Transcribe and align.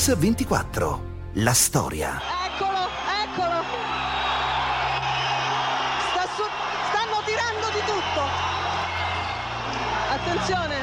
Mix24. 0.00 0.98
La 1.34 1.52
storia. 1.52 2.22
Eccolo, 2.48 2.88
eccolo. 3.22 3.60
Sta 6.08 6.24
su- 6.34 6.48
stanno 6.88 7.20
tirando 7.26 7.66
di 7.68 7.82
tutto. 7.84 8.22
Attenzione. 10.08 10.76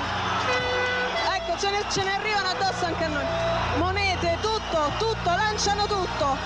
Ecco, 1.36 1.58
ce 1.58 1.70
ne, 1.72 1.84
ce 1.90 2.04
ne 2.04 2.14
arrivano 2.14 2.48
addosso 2.50 2.86
anche 2.86 3.04
a 3.06 3.08
noi. 3.08 3.80
Monete, 3.80 4.38
tutto, 4.40 4.92
tutto, 5.00 5.30
lanciano 5.32 5.88
tutto. 5.88 6.38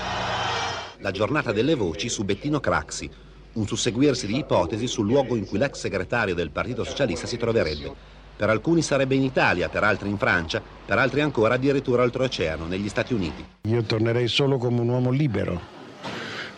La 1.00 1.10
giornata 1.10 1.52
delle 1.52 1.74
voci 1.74 2.08
su 2.08 2.24
Bettino 2.24 2.58
Craxi, 2.58 3.10
un 3.52 3.66
susseguirsi 3.66 4.26
di 4.26 4.38
ipotesi 4.38 4.86
sul 4.86 5.04
luogo 5.08 5.36
in 5.36 5.46
cui 5.46 5.58
l'ex 5.58 5.78
segretario 5.78 6.34
del 6.34 6.50
Partito 6.50 6.84
Socialista 6.84 7.26
si 7.26 7.36
troverebbe. 7.36 8.20
Per 8.36 8.48
alcuni 8.48 8.82
sarebbe 8.82 9.14
in 9.14 9.22
Italia, 9.22 9.68
per 9.68 9.84
altri 9.84 10.08
in 10.08 10.18
Francia, 10.18 10.60
per 10.84 10.98
altri 10.98 11.20
ancora 11.20 11.54
addirittura 11.54 12.02
oltreoceano, 12.02 12.66
negli 12.66 12.88
Stati 12.88 13.14
Uniti. 13.14 13.44
Io 13.62 13.82
tornerei 13.82 14.26
solo 14.26 14.58
come 14.58 14.80
un 14.80 14.88
uomo 14.88 15.10
libero. 15.10 15.60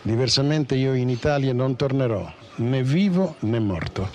Diversamente 0.01 0.75
io 0.75 0.93
in 0.93 1.09
Italia 1.09 1.53
non 1.53 1.75
tornerò, 1.75 2.31
né 2.57 2.83
vivo 2.83 3.35
né 3.39 3.59
morto. 3.59 4.09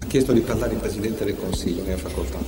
Ha 0.00 0.06
chiesto 0.06 0.32
di 0.32 0.40
parlare 0.40 0.74
il 0.74 0.80
Presidente 0.80 1.24
del 1.24 1.36
Consiglio, 1.36 1.84
ne 1.84 1.92
ha 1.92 1.96
facoltà. 1.96 2.38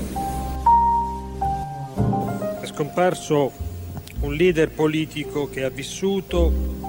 È 2.61 2.67
scomparso 2.67 3.53
un 4.21 4.35
leader 4.35 4.71
politico 4.71 5.49
che 5.49 5.65
ha 5.65 5.69
vissuto 5.69 6.81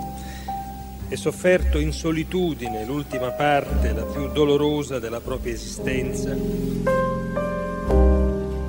e 1.09 1.15
sofferto 1.15 1.77
in 1.77 1.91
solitudine 1.91 2.85
l'ultima 2.85 3.31
parte, 3.31 3.93
la 3.93 4.03
più 4.03 4.29
dolorosa 4.31 4.99
della 4.99 5.19
propria 5.19 5.53
esistenza. 5.53 6.35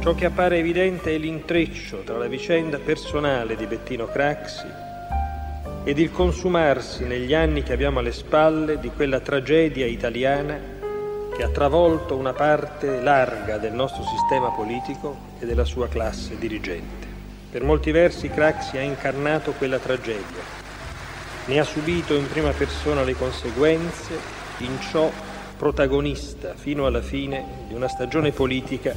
Ciò 0.01 0.15
che 0.15 0.27
appare 0.27 0.59
evidente 0.59 1.15
è 1.15 1.19
l'intreccio 1.19 2.03
tra 2.05 2.19
la 2.19 2.27
vicenda 2.27 2.79
personale 2.79 3.57
di 3.57 3.67
Bettino 3.67 4.07
Craxi 4.07 4.67
ed 5.85 5.99
il 5.99 6.11
consumarsi 6.11 7.05
negli 7.05 7.35
anni 7.35 7.63
che 7.63 7.73
abbiamo 7.73 8.01
alle 8.01 8.13
spalle 8.13 8.79
di 8.79 8.91
quella 8.91 9.21
tragedia 9.21 9.87
italiana 9.87 10.61
che 11.35 11.43
ha 11.43 11.49
travolto 11.49 12.17
una 12.17 12.33
parte 12.33 13.01
larga 13.01 13.57
del 13.57 13.73
nostro 13.73 14.05
sistema 14.05 14.51
politico 14.51 15.17
e 15.39 15.47
della 15.47 15.65
sua 15.65 15.89
classe 15.89 16.39
dirigente. 16.39 17.07
Per 17.51 17.63
molti 17.63 17.91
versi 17.91 18.29
Craxi 18.29 18.77
ha 18.77 18.83
incarnato 18.83 19.53
quella 19.53 19.79
tragedia 19.79 20.54
ne 21.47 21.59
ha 21.59 21.65
subito 21.65 22.15
in 22.15 22.27
prima 22.29 22.51
persona 22.51 23.03
le 23.03 23.15
conseguenze, 23.15 24.19
in 24.59 24.81
ciò 24.81 25.11
protagonista 25.57 26.55
fino 26.55 26.87
alla 26.87 27.03
fine 27.03 27.45
di 27.69 27.75
una 27.75 27.89
stagione 27.89 28.33
politica 28.33 28.95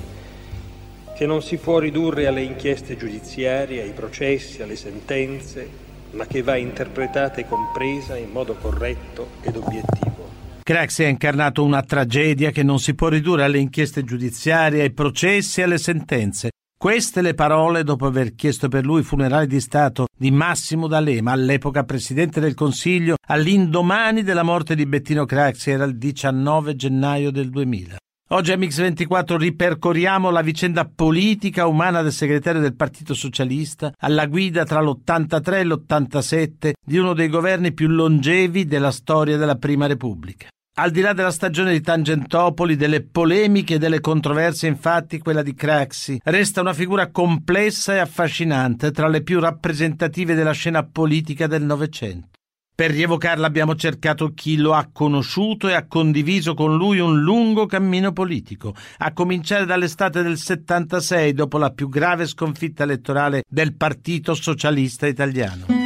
che 1.15 1.25
non 1.25 1.41
si 1.41 1.57
può 1.57 1.79
ridurre 1.79 2.27
alle 2.27 2.43
inchieste 2.43 2.95
giudiziarie, 2.95 3.81
ai 3.81 3.91
processi, 3.91 4.61
alle 4.61 4.75
sentenze, 4.75 5.67
ma 6.11 6.25
che 6.27 6.43
va 6.43 6.55
interpretata 6.55 7.41
e 7.41 7.47
compresa 7.47 8.15
in 8.17 8.29
modo 8.29 8.53
corretto 8.55 9.29
ed 9.41 9.55
obiettivo. 9.55 10.29
Craxi 10.61 11.05
ha 11.05 11.07
incarnato 11.07 11.63
una 11.63 11.81
tragedia 11.81 12.51
che 12.51 12.61
non 12.61 12.79
si 12.79 12.93
può 12.93 13.07
ridurre 13.07 13.43
alle 13.43 13.57
inchieste 13.57 14.03
giudiziarie, 14.03 14.83
ai 14.83 14.91
processi 14.91 15.61
alle 15.61 15.77
sentenze, 15.77 16.49
queste 16.77 17.23
le 17.23 17.33
parole 17.33 17.83
dopo 17.83 18.05
aver 18.05 18.35
chiesto 18.35 18.67
per 18.67 18.85
lui 18.85 19.01
funerali 19.01 19.47
di 19.47 19.59
Stato 19.59 20.05
di 20.15 20.29
Massimo 20.29 20.87
D'Alema, 20.87 21.31
all'epoca 21.31 21.83
Presidente 21.83 22.39
del 22.39 22.53
Consiglio, 22.53 23.15
all'indomani 23.27 24.21
della 24.21 24.43
morte 24.43 24.75
di 24.75 24.85
Bettino 24.85 25.25
Craxi, 25.25 25.71
era 25.71 25.85
il 25.85 25.97
19 25.97 26.75
gennaio 26.75 27.31
del 27.31 27.49
2000. 27.49 27.97
Oggi 28.29 28.51
a 28.51 28.57
Mix24 28.57 29.37
ripercorriamo 29.37 30.29
la 30.29 30.41
vicenda 30.41 30.85
politica 30.85 31.65
umana 31.65 32.01
del 32.01 32.11
segretario 32.11 32.61
del 32.61 32.75
Partito 32.75 33.13
Socialista 33.13 33.93
alla 33.97 34.27
guida 34.27 34.63
tra 34.63 34.81
l'83 34.81 35.53
e 35.53 35.63
l'87 35.63 36.71
di 36.85 36.97
uno 36.97 37.13
dei 37.13 37.29
governi 37.29 37.73
più 37.73 37.87
longevi 37.87 38.65
della 38.65 38.91
storia 38.91 39.37
della 39.37 39.55
Prima 39.55 39.87
Repubblica. 39.87 40.47
Al 40.79 40.91
di 40.91 41.01
là 41.01 41.13
della 41.13 41.31
stagione 41.31 41.71
di 41.71 41.81
Tangentopoli, 41.81 42.75
delle 42.75 43.01
polemiche 43.01 43.75
e 43.75 43.77
delle 43.79 43.99
controversie, 43.99 44.69
infatti, 44.69 45.17
quella 45.17 45.41
di 45.41 45.55
Craxi 45.55 46.19
resta 46.25 46.61
una 46.61 46.73
figura 46.73 47.09
complessa 47.09 47.95
e 47.95 47.97
affascinante 47.97 48.91
tra 48.91 49.07
le 49.07 49.23
più 49.23 49.39
rappresentative 49.39 50.35
della 50.35 50.51
scena 50.51 50.83
politica 50.83 51.47
del 51.47 51.63
Novecento. 51.63 52.27
Per 52.75 52.91
rievocarla 52.91 53.47
abbiamo 53.47 53.73
cercato 53.73 54.33
chi 54.35 54.57
lo 54.57 54.75
ha 54.75 54.87
conosciuto 54.93 55.67
e 55.67 55.73
ha 55.73 55.87
condiviso 55.87 56.53
con 56.53 56.77
lui 56.77 56.99
un 56.99 57.21
lungo 57.21 57.65
cammino 57.65 58.13
politico, 58.13 58.75
a 58.99 59.13
cominciare 59.13 59.65
dall'estate 59.65 60.21
del 60.21 60.37
76, 60.37 61.33
dopo 61.33 61.57
la 61.57 61.71
più 61.71 61.89
grave 61.89 62.27
sconfitta 62.27 62.83
elettorale 62.83 63.41
del 63.49 63.73
Partito 63.75 64.35
Socialista 64.35 65.07
Italiano. 65.07 65.76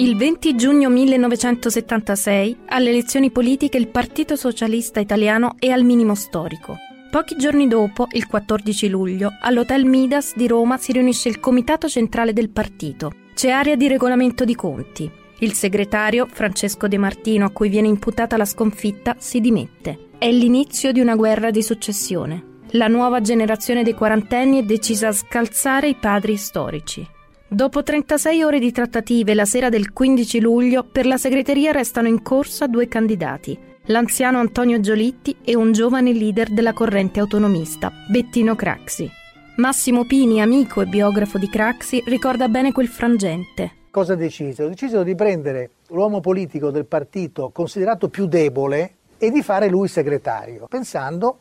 Il 0.00 0.16
20 0.16 0.56
giugno 0.56 0.88
1976, 0.88 2.56
alle 2.68 2.88
elezioni 2.88 3.30
politiche, 3.30 3.76
il 3.76 3.88
Partito 3.88 4.34
Socialista 4.34 4.98
Italiano 4.98 5.56
è 5.58 5.68
al 5.68 5.84
minimo 5.84 6.14
storico. 6.14 6.78
Pochi 7.10 7.36
giorni 7.36 7.68
dopo, 7.68 8.06
il 8.12 8.26
14 8.26 8.88
luglio, 8.88 9.30
all'Hotel 9.42 9.84
Midas 9.84 10.34
di 10.34 10.46
Roma 10.46 10.78
si 10.78 10.92
riunisce 10.92 11.28
il 11.28 11.38
Comitato 11.38 11.86
Centrale 11.86 12.32
del 12.32 12.48
Partito. 12.48 13.12
C'è 13.34 13.50
area 13.50 13.76
di 13.76 13.88
regolamento 13.88 14.46
di 14.46 14.54
conti. 14.54 15.10
Il 15.40 15.52
segretario, 15.52 16.26
Francesco 16.32 16.88
De 16.88 16.96
Martino, 16.96 17.44
a 17.44 17.50
cui 17.50 17.68
viene 17.68 17.88
imputata 17.88 18.38
la 18.38 18.46
sconfitta, 18.46 19.16
si 19.18 19.38
dimette. 19.38 20.12
È 20.16 20.32
l'inizio 20.32 20.92
di 20.92 21.00
una 21.00 21.14
guerra 21.14 21.50
di 21.50 21.62
successione. 21.62 22.60
La 22.70 22.88
nuova 22.88 23.20
generazione 23.20 23.82
dei 23.82 23.92
quarantenni 23.92 24.60
è 24.60 24.62
decisa 24.62 25.08
a 25.08 25.12
scalzare 25.12 25.88
i 25.90 25.94
padri 25.94 26.38
storici. 26.38 27.06
Dopo 27.52 27.82
36 27.82 28.44
ore 28.44 28.60
di 28.60 28.70
trattative 28.70 29.34
la 29.34 29.44
sera 29.44 29.70
del 29.70 29.92
15 29.92 30.40
luglio, 30.40 30.84
per 30.84 31.04
la 31.04 31.16
segreteria 31.16 31.72
restano 31.72 32.06
in 32.06 32.22
corsa 32.22 32.68
due 32.68 32.86
candidati, 32.86 33.58
l'anziano 33.86 34.38
Antonio 34.38 34.78
Giolitti 34.78 35.36
e 35.42 35.56
un 35.56 35.72
giovane 35.72 36.12
leader 36.12 36.52
della 36.52 36.72
corrente 36.72 37.18
autonomista, 37.18 37.90
Bettino 38.08 38.54
Craxi. 38.54 39.10
Massimo 39.56 40.04
Pini, 40.04 40.40
amico 40.40 40.80
e 40.80 40.86
biografo 40.86 41.38
di 41.38 41.48
Craxi, 41.48 42.00
ricorda 42.06 42.46
bene 42.46 42.70
quel 42.70 42.86
frangente. 42.86 43.72
Cosa 43.90 44.14
decisero? 44.14 44.68
Decisero 44.68 45.02
di 45.02 45.16
prendere 45.16 45.70
l'uomo 45.88 46.20
politico 46.20 46.70
del 46.70 46.86
partito 46.86 47.50
considerato 47.52 48.08
più 48.08 48.26
debole 48.26 48.94
e 49.18 49.32
di 49.32 49.42
fare 49.42 49.68
lui 49.68 49.88
segretario, 49.88 50.66
pensando, 50.68 51.38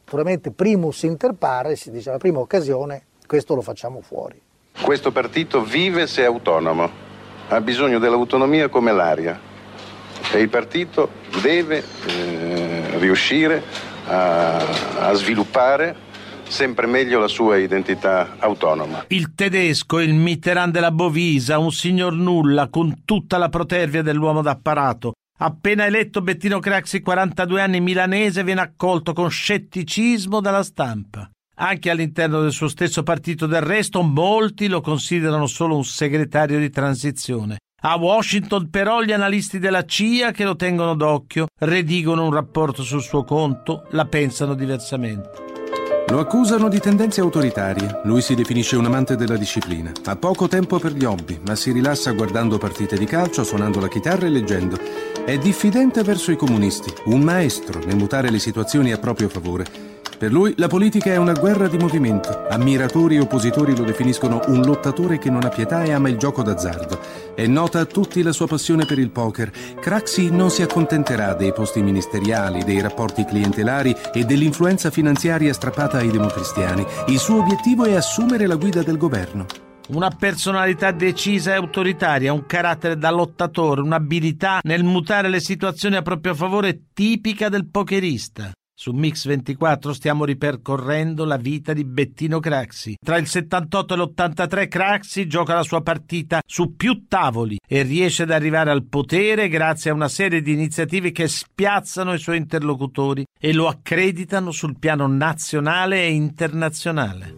naturalmente 0.00 0.50
primus 0.50 1.04
inter 1.04 1.34
pares, 1.34 1.88
diceva 1.88 2.18
prima 2.18 2.40
occasione, 2.40 3.04
questo 3.28 3.54
lo 3.54 3.62
facciamo 3.62 4.00
fuori. 4.00 4.50
Questo 4.80 5.12
partito 5.12 5.62
vive 5.62 6.06
se 6.06 6.22
è 6.22 6.24
autonomo, 6.24 6.90
ha 7.48 7.60
bisogno 7.60 7.98
dell'autonomia 7.98 8.68
come 8.68 8.92
l'aria 8.92 9.38
e 10.32 10.40
il 10.40 10.48
partito 10.48 11.10
deve 11.40 11.84
eh, 12.06 12.98
riuscire 12.98 13.62
a, 14.06 15.08
a 15.08 15.12
sviluppare 15.12 16.10
sempre 16.52 16.86
meglio 16.86 17.18
la 17.18 17.28
sua 17.28 17.56
identità 17.56 18.36
autonoma. 18.38 19.06
Il 19.08 19.34
tedesco, 19.34 20.00
il 20.00 20.14
Mitterrand 20.14 20.72
della 20.72 20.92
Bovisa, 20.92 21.58
un 21.58 21.72
signor 21.72 22.12
nulla 22.12 22.68
con 22.68 23.02
tutta 23.04 23.38
la 23.38 23.48
protervia 23.48 24.02
dell'uomo 24.02 24.42
d'apparato. 24.42 25.14
Appena 25.38 25.86
eletto 25.86 26.20
Bettino 26.20 26.60
Craxi, 26.60 27.00
42 27.00 27.60
anni 27.60 27.80
milanese, 27.80 28.44
viene 28.44 28.60
accolto 28.60 29.12
con 29.12 29.30
scetticismo 29.30 30.40
dalla 30.40 30.62
stampa. 30.62 31.28
Anche 31.56 31.90
all'interno 31.90 32.40
del 32.40 32.52
suo 32.52 32.68
stesso 32.68 33.02
partito 33.02 33.46
del 33.46 33.60
resto 33.60 34.02
molti 34.02 34.68
lo 34.68 34.80
considerano 34.80 35.46
solo 35.46 35.76
un 35.76 35.84
segretario 35.84 36.58
di 36.58 36.70
transizione. 36.70 37.58
A 37.84 37.96
Washington 37.96 38.70
però 38.70 39.02
gli 39.02 39.12
analisti 39.12 39.58
della 39.58 39.84
CIA 39.84 40.30
che 40.30 40.44
lo 40.44 40.56
tengono 40.56 40.94
d'occhio 40.94 41.48
redigono 41.58 42.24
un 42.24 42.32
rapporto 42.32 42.82
sul 42.82 43.02
suo 43.02 43.24
conto, 43.24 43.86
la 43.90 44.06
pensano 44.06 44.54
diversamente. 44.54 45.30
Lo 46.08 46.20
accusano 46.20 46.68
di 46.68 46.78
tendenze 46.78 47.20
autoritarie. 47.20 48.00
Lui 48.04 48.20
si 48.20 48.34
definisce 48.34 48.76
un 48.76 48.84
amante 48.84 49.16
della 49.16 49.36
disciplina. 49.36 49.90
Ha 50.04 50.16
poco 50.16 50.46
tempo 50.46 50.78
per 50.78 50.92
gli 50.92 51.04
hobby, 51.04 51.40
ma 51.46 51.54
si 51.54 51.72
rilassa 51.72 52.12
guardando 52.12 52.58
partite 52.58 52.96
di 52.96 53.04
calcio, 53.06 53.44
suonando 53.44 53.80
la 53.80 53.88
chitarra 53.88 54.26
e 54.26 54.30
leggendo. 54.30 54.78
È 55.24 55.38
diffidente 55.38 56.02
verso 56.02 56.30
i 56.30 56.36
comunisti, 56.36 56.92
un 57.06 57.22
maestro 57.22 57.80
nel 57.84 57.96
mutare 57.96 58.30
le 58.30 58.38
situazioni 58.38 58.92
a 58.92 58.98
proprio 58.98 59.28
favore. 59.28 59.91
Per 60.22 60.30
lui 60.30 60.54
la 60.56 60.68
politica 60.68 61.10
è 61.10 61.16
una 61.16 61.32
guerra 61.32 61.66
di 61.66 61.76
movimento. 61.76 62.46
Ammiratori 62.48 63.16
e 63.16 63.20
oppositori 63.22 63.76
lo 63.76 63.82
definiscono 63.82 64.40
un 64.46 64.60
lottatore 64.60 65.18
che 65.18 65.30
non 65.30 65.42
ha 65.42 65.48
pietà 65.48 65.82
e 65.82 65.90
ama 65.90 66.10
il 66.10 66.16
gioco 66.16 66.44
d'azzardo. 66.44 67.00
È 67.34 67.44
nota 67.48 67.80
a 67.80 67.86
tutti 67.86 68.22
la 68.22 68.30
sua 68.30 68.46
passione 68.46 68.84
per 68.84 69.00
il 69.00 69.10
poker. 69.10 69.50
Craxi 69.80 70.30
non 70.30 70.50
si 70.50 70.62
accontenterà 70.62 71.34
dei 71.34 71.52
posti 71.52 71.82
ministeriali, 71.82 72.62
dei 72.62 72.80
rapporti 72.80 73.24
clientelari 73.24 73.96
e 74.14 74.22
dell'influenza 74.22 74.92
finanziaria 74.92 75.52
strappata 75.52 75.98
ai 75.98 76.12
democristiani. 76.12 76.86
Il 77.08 77.18
suo 77.18 77.40
obiettivo 77.40 77.84
è 77.84 77.96
assumere 77.96 78.46
la 78.46 78.54
guida 78.54 78.84
del 78.84 78.98
governo. 78.98 79.46
Una 79.88 80.10
personalità 80.10 80.92
decisa 80.92 81.50
e 81.50 81.56
autoritaria, 81.56 82.32
un 82.32 82.46
carattere 82.46 82.96
da 82.96 83.10
lottatore, 83.10 83.80
un'abilità 83.80 84.60
nel 84.62 84.84
mutare 84.84 85.28
le 85.28 85.40
situazioni 85.40 85.96
a 85.96 86.02
proprio 86.02 86.32
favore 86.36 86.90
tipica 86.94 87.48
del 87.48 87.66
pokerista. 87.68 88.52
Su 88.82 88.90
Mix 88.90 89.28
24 89.28 89.92
stiamo 89.92 90.24
ripercorrendo 90.24 91.24
la 91.24 91.36
vita 91.36 91.72
di 91.72 91.84
Bettino 91.84 92.40
Craxi. 92.40 92.96
Tra 93.00 93.16
il 93.16 93.28
78 93.28 93.94
e 93.94 93.96
l'83 93.96 94.66
Craxi 94.66 95.28
gioca 95.28 95.54
la 95.54 95.62
sua 95.62 95.82
partita 95.82 96.40
su 96.44 96.74
più 96.74 97.06
tavoli 97.06 97.58
e 97.64 97.82
riesce 97.82 98.24
ad 98.24 98.32
arrivare 98.32 98.72
al 98.72 98.82
potere 98.82 99.46
grazie 99.46 99.92
a 99.92 99.94
una 99.94 100.08
serie 100.08 100.42
di 100.42 100.50
iniziative 100.50 101.12
che 101.12 101.28
spiazzano 101.28 102.12
i 102.12 102.18
suoi 102.18 102.38
interlocutori 102.38 103.24
e 103.38 103.52
lo 103.52 103.68
accreditano 103.68 104.50
sul 104.50 104.76
piano 104.76 105.06
nazionale 105.06 106.02
e 106.02 106.10
internazionale. 106.10 107.36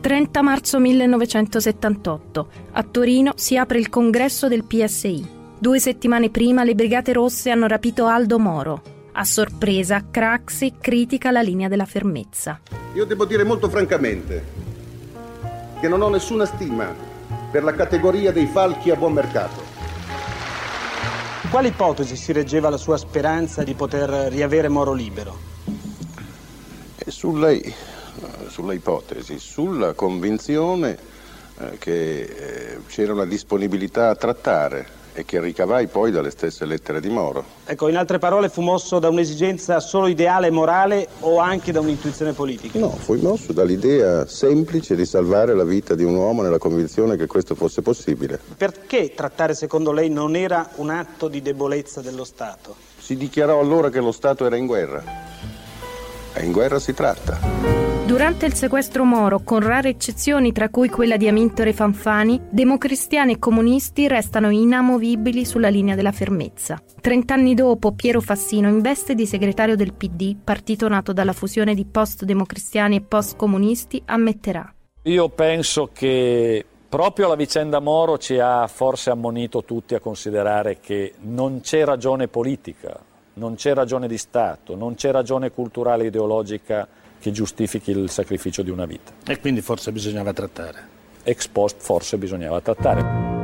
30 0.00 0.40
marzo 0.40 0.80
1978. 0.80 2.50
A 2.72 2.82
Torino 2.84 3.32
si 3.36 3.58
apre 3.58 3.80
il 3.80 3.90
congresso 3.90 4.48
del 4.48 4.64
PSI. 4.64 5.28
Due 5.58 5.78
settimane 5.78 6.30
prima 6.30 6.64
le 6.64 6.74
Brigate 6.74 7.12
Rosse 7.12 7.50
hanno 7.50 7.66
rapito 7.66 8.06
Aldo 8.06 8.38
Moro. 8.38 8.96
A 9.18 9.24
sorpresa, 9.24 10.04
Craxi 10.12 10.74
critica 10.80 11.32
la 11.32 11.40
linea 11.40 11.66
della 11.66 11.86
fermezza. 11.86 12.60
Io 12.94 13.04
devo 13.04 13.24
dire 13.24 13.42
molto 13.42 13.68
francamente 13.68 14.44
che 15.80 15.88
non 15.88 16.02
ho 16.02 16.08
nessuna 16.08 16.44
stima 16.44 16.94
per 17.50 17.64
la 17.64 17.74
categoria 17.74 18.30
dei 18.30 18.46
falchi 18.46 18.92
a 18.92 18.94
buon 18.94 19.14
mercato. 19.14 19.60
Quale 21.50 21.66
ipotesi 21.66 22.14
si 22.14 22.30
reggeva 22.30 22.68
la 22.68 22.76
sua 22.76 22.96
speranza 22.96 23.64
di 23.64 23.74
poter 23.74 24.08
riavere 24.30 24.68
Moro 24.68 24.92
libero? 24.92 25.36
E 26.96 27.10
sulla, 27.10 27.50
sulla 28.46 28.72
ipotesi, 28.72 29.40
sulla 29.40 29.94
convinzione 29.94 30.96
eh, 31.58 31.76
che 31.78 32.20
eh, 32.20 32.78
c'era 32.86 33.14
una 33.14 33.26
disponibilità 33.26 34.10
a 34.10 34.14
trattare 34.14 34.97
e 35.18 35.24
che 35.24 35.40
ricavai 35.40 35.88
poi 35.88 36.12
dalle 36.12 36.30
stesse 36.30 36.64
lettere 36.64 37.00
di 37.00 37.08
Moro. 37.08 37.44
Ecco, 37.64 37.88
in 37.88 37.96
altre 37.96 38.20
parole, 38.20 38.48
fu 38.48 38.60
mosso 38.60 39.00
da 39.00 39.08
un'esigenza 39.08 39.80
solo 39.80 40.06
ideale 40.06 40.46
e 40.46 40.50
morale 40.50 41.08
o 41.20 41.38
anche 41.38 41.72
da 41.72 41.80
un'intuizione 41.80 42.32
politica? 42.34 42.78
No, 42.78 42.90
fui 42.90 43.20
mosso 43.20 43.52
dall'idea 43.52 44.28
semplice 44.28 44.94
di 44.94 45.04
salvare 45.04 45.56
la 45.56 45.64
vita 45.64 45.96
di 45.96 46.04
un 46.04 46.14
uomo 46.14 46.42
nella 46.42 46.58
convinzione 46.58 47.16
che 47.16 47.26
questo 47.26 47.56
fosse 47.56 47.82
possibile. 47.82 48.38
Perché 48.56 49.12
trattare 49.12 49.54
secondo 49.54 49.90
lei 49.90 50.08
non 50.08 50.36
era 50.36 50.68
un 50.76 50.90
atto 50.90 51.26
di 51.26 51.42
debolezza 51.42 52.00
dello 52.00 52.24
Stato? 52.24 52.76
Si 52.96 53.16
dichiarò 53.16 53.58
allora 53.58 53.90
che 53.90 53.98
lo 53.98 54.12
Stato 54.12 54.46
era 54.46 54.54
in 54.54 54.66
guerra. 54.66 55.02
E 56.38 56.44
in 56.44 56.52
guerra 56.52 56.78
si 56.78 56.94
tratta. 56.94 57.36
Durante 58.06 58.46
il 58.46 58.54
sequestro 58.54 59.04
Moro, 59.04 59.40
con 59.40 59.58
rare 59.58 59.88
eccezioni 59.88 60.52
tra 60.52 60.68
cui 60.68 60.88
quella 60.88 61.16
di 61.16 61.26
Amintore 61.26 61.72
Fanfani, 61.72 62.40
democristiani 62.48 63.32
e 63.32 63.38
comunisti 63.40 64.06
restano 64.06 64.50
inamovibili 64.50 65.44
sulla 65.44 65.68
linea 65.68 65.96
della 65.96 66.12
fermezza. 66.12 66.80
Trent'anni 67.00 67.54
dopo, 67.54 67.92
Piero 67.92 68.20
Fassino, 68.20 68.68
in 68.68 68.80
veste 68.80 69.16
di 69.16 69.26
segretario 69.26 69.74
del 69.74 69.94
PD, 69.94 70.36
partito 70.42 70.86
nato 70.88 71.12
dalla 71.12 71.32
fusione 71.32 71.74
di 71.74 71.84
post-democristiani 71.84 72.96
e 72.96 73.00
post-comunisti, 73.00 74.00
ammetterà. 74.06 74.72
Io 75.02 75.28
penso 75.30 75.90
che 75.92 76.64
proprio 76.88 77.28
la 77.28 77.34
vicenda 77.34 77.80
Moro 77.80 78.16
ci 78.16 78.38
ha 78.38 78.66
forse 78.68 79.10
ammonito 79.10 79.64
tutti 79.64 79.94
a 79.94 80.00
considerare 80.00 80.78
che 80.80 81.14
non 81.22 81.60
c'è 81.60 81.84
ragione 81.84 82.28
politica, 82.28 82.98
non 83.38 83.54
c'è 83.54 83.72
ragione 83.72 84.08
di 84.08 84.18
Stato, 84.18 84.74
non 84.74 84.96
c'è 84.96 85.10
ragione 85.10 85.50
culturale 85.50 86.04
e 86.04 86.06
ideologica 86.08 86.86
che 87.18 87.30
giustifichi 87.30 87.90
il 87.92 88.10
sacrificio 88.10 88.62
di 88.62 88.70
una 88.70 88.84
vita. 88.84 89.12
E 89.26 89.40
quindi 89.40 89.62
forse 89.62 89.92
bisognava 89.92 90.32
trattare. 90.32 90.96
Ex 91.22 91.46
post 91.48 91.76
forse 91.80 92.18
bisognava 92.18 92.60
trattare. 92.60 93.36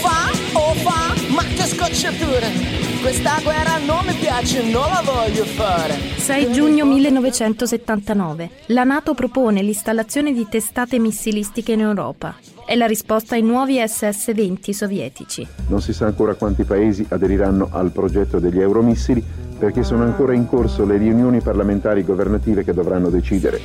Fa, 0.00 0.30
oh 0.54 0.72
fa, 0.74 1.14
ma 1.30 1.42
che 1.42 1.66
scocciature! 1.66 2.89
Questa 3.00 3.40
guerra 3.42 3.78
non 3.78 4.04
mi 4.04 4.12
piace, 4.12 4.62
non 4.62 4.86
la 4.88 5.02
voglio 5.02 5.44
fare. 5.44 5.94
6 6.18 6.52
giugno 6.52 6.84
1979. 6.84 8.50
La 8.66 8.84
Nato 8.84 9.14
propone 9.14 9.62
l'installazione 9.62 10.34
di 10.34 10.46
testate 10.46 10.98
missilistiche 10.98 11.72
in 11.72 11.80
Europa. 11.80 12.36
È 12.66 12.76
la 12.76 12.84
risposta 12.84 13.36
ai 13.36 13.42
nuovi 13.42 13.78
SS-20 13.78 14.70
sovietici. 14.72 15.46
Non 15.68 15.80
si 15.80 15.94
sa 15.94 16.06
ancora 16.06 16.34
quanti 16.34 16.64
paesi 16.64 17.06
aderiranno 17.08 17.70
al 17.72 17.90
progetto 17.90 18.38
degli 18.38 18.60
euromissili 18.60 19.24
perché 19.58 19.82
sono 19.82 20.04
ancora 20.04 20.34
in 20.34 20.46
corso 20.46 20.84
le 20.84 20.98
riunioni 20.98 21.40
parlamentari 21.40 22.04
governative 22.04 22.64
che 22.64 22.74
dovranno 22.74 23.08
decidere. 23.08 23.62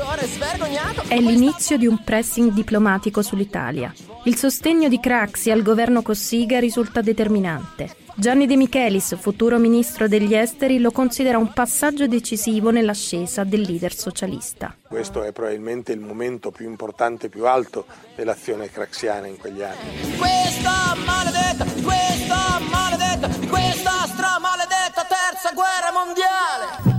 È 1.08 1.20
l'inizio 1.20 1.78
di 1.78 1.88
un 1.88 2.02
pressing 2.04 2.54
diplomatico 2.54 3.22
sull'Italia. 3.22 3.94
Il 4.24 4.38
sostegno 4.38 4.88
di 4.88 5.00
Craxi 5.00 5.52
al 5.52 5.62
governo 5.62 6.02
Cossiga 6.02 6.58
risulta 6.60 7.02
determinante. 7.02 8.04
Gianni 8.18 8.48
De 8.48 8.56
Michelis, 8.56 9.14
futuro 9.18 9.60
ministro 9.60 10.08
degli 10.08 10.34
esteri, 10.34 10.80
lo 10.80 10.92
considera 10.92 11.38
un 11.38 11.52
passaggio 11.52 12.08
decisivo 12.08 12.72
nell'ascesa 12.72 13.44
del 13.44 13.60
leader 13.60 13.94
socialista. 13.94 14.74
Questo 14.88 15.22
è 15.24 15.34
probabilmente 15.34 15.92
il 15.92 16.00
momento 16.00 16.50
più 16.50 16.66
importante, 16.66 17.28
più 17.28 17.46
alto 17.46 17.86
dell'azione 18.16 18.72
craxiana 18.72 19.28
in 19.28 19.38
quegli 19.38 19.62
anni. 19.62 20.18
Questa 20.18 20.96
maledetta, 21.06 21.66
questa 21.84 22.60
maledetta, 22.72 23.28
questa 23.50 23.92
stramaledetta 24.08 25.06
terza 25.10 25.52
guerra 25.54 25.92
mondiale! 25.92 26.94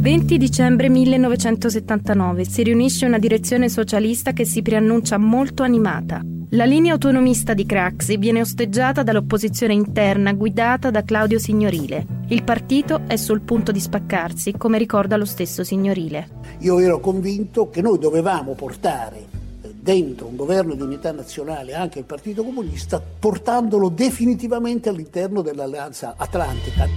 20 0.00 0.38
dicembre 0.38 0.88
1979 0.88 2.44
si 2.46 2.62
riunisce 2.62 3.04
una 3.04 3.18
direzione 3.18 3.68
socialista 3.68 4.32
che 4.32 4.46
si 4.46 4.62
preannuncia 4.62 5.18
molto 5.18 5.62
animata. 5.62 6.22
La 6.54 6.64
linea 6.64 6.94
autonomista 6.94 7.54
di 7.54 7.64
Craxi 7.64 8.16
viene 8.16 8.40
osteggiata 8.40 9.04
dall'opposizione 9.04 9.72
interna 9.72 10.32
guidata 10.32 10.90
da 10.90 11.04
Claudio 11.04 11.38
Signorile. 11.38 12.04
Il 12.26 12.42
partito 12.42 13.02
è 13.06 13.14
sul 13.14 13.42
punto 13.42 13.70
di 13.70 13.78
spaccarsi, 13.78 14.56
come 14.56 14.76
ricorda 14.76 15.16
lo 15.16 15.26
stesso 15.26 15.62
Signorile. 15.62 16.28
Io 16.58 16.80
ero 16.80 16.98
convinto 16.98 17.70
che 17.70 17.80
noi 17.80 18.00
dovevamo 18.00 18.54
portare 18.54 19.28
dentro 19.60 20.26
un 20.26 20.34
governo 20.34 20.74
di 20.74 20.82
unità 20.82 21.12
nazionale 21.12 21.74
anche 21.74 22.00
il 22.00 22.04
Partito 22.04 22.42
Comunista, 22.42 23.00
portandolo 23.00 23.88
definitivamente 23.88 24.88
all'interno 24.88 25.42
dell'Alleanza 25.42 26.14
Atlantica. 26.16 26.88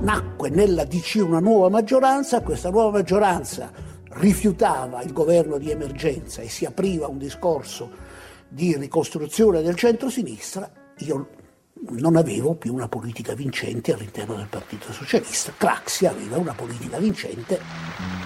Nacque 0.00 0.48
nella 0.48 0.84
DC 0.84 1.20
una 1.22 1.38
nuova 1.38 1.68
maggioranza, 1.68 2.40
questa 2.40 2.70
nuova 2.70 2.92
maggioranza 2.92 3.70
rifiutava 4.12 5.02
il 5.02 5.12
governo 5.12 5.58
di 5.58 5.70
emergenza 5.70 6.40
e 6.40 6.48
si 6.48 6.64
apriva 6.64 7.08
un 7.08 7.18
discorso 7.18 8.11
di 8.52 8.76
ricostruzione 8.76 9.62
del 9.62 9.76
centro-sinistra, 9.76 10.70
io 10.98 11.28
non 11.98 12.16
avevo 12.16 12.54
più 12.54 12.74
una 12.74 12.86
politica 12.86 13.34
vincente 13.34 13.92
all'interno 13.92 14.34
del 14.36 14.46
Partito 14.48 14.92
Socialista. 14.92 15.52
Craxi 15.56 16.06
aveva 16.06 16.36
una 16.36 16.52
politica 16.52 16.98
vincente. 16.98 17.60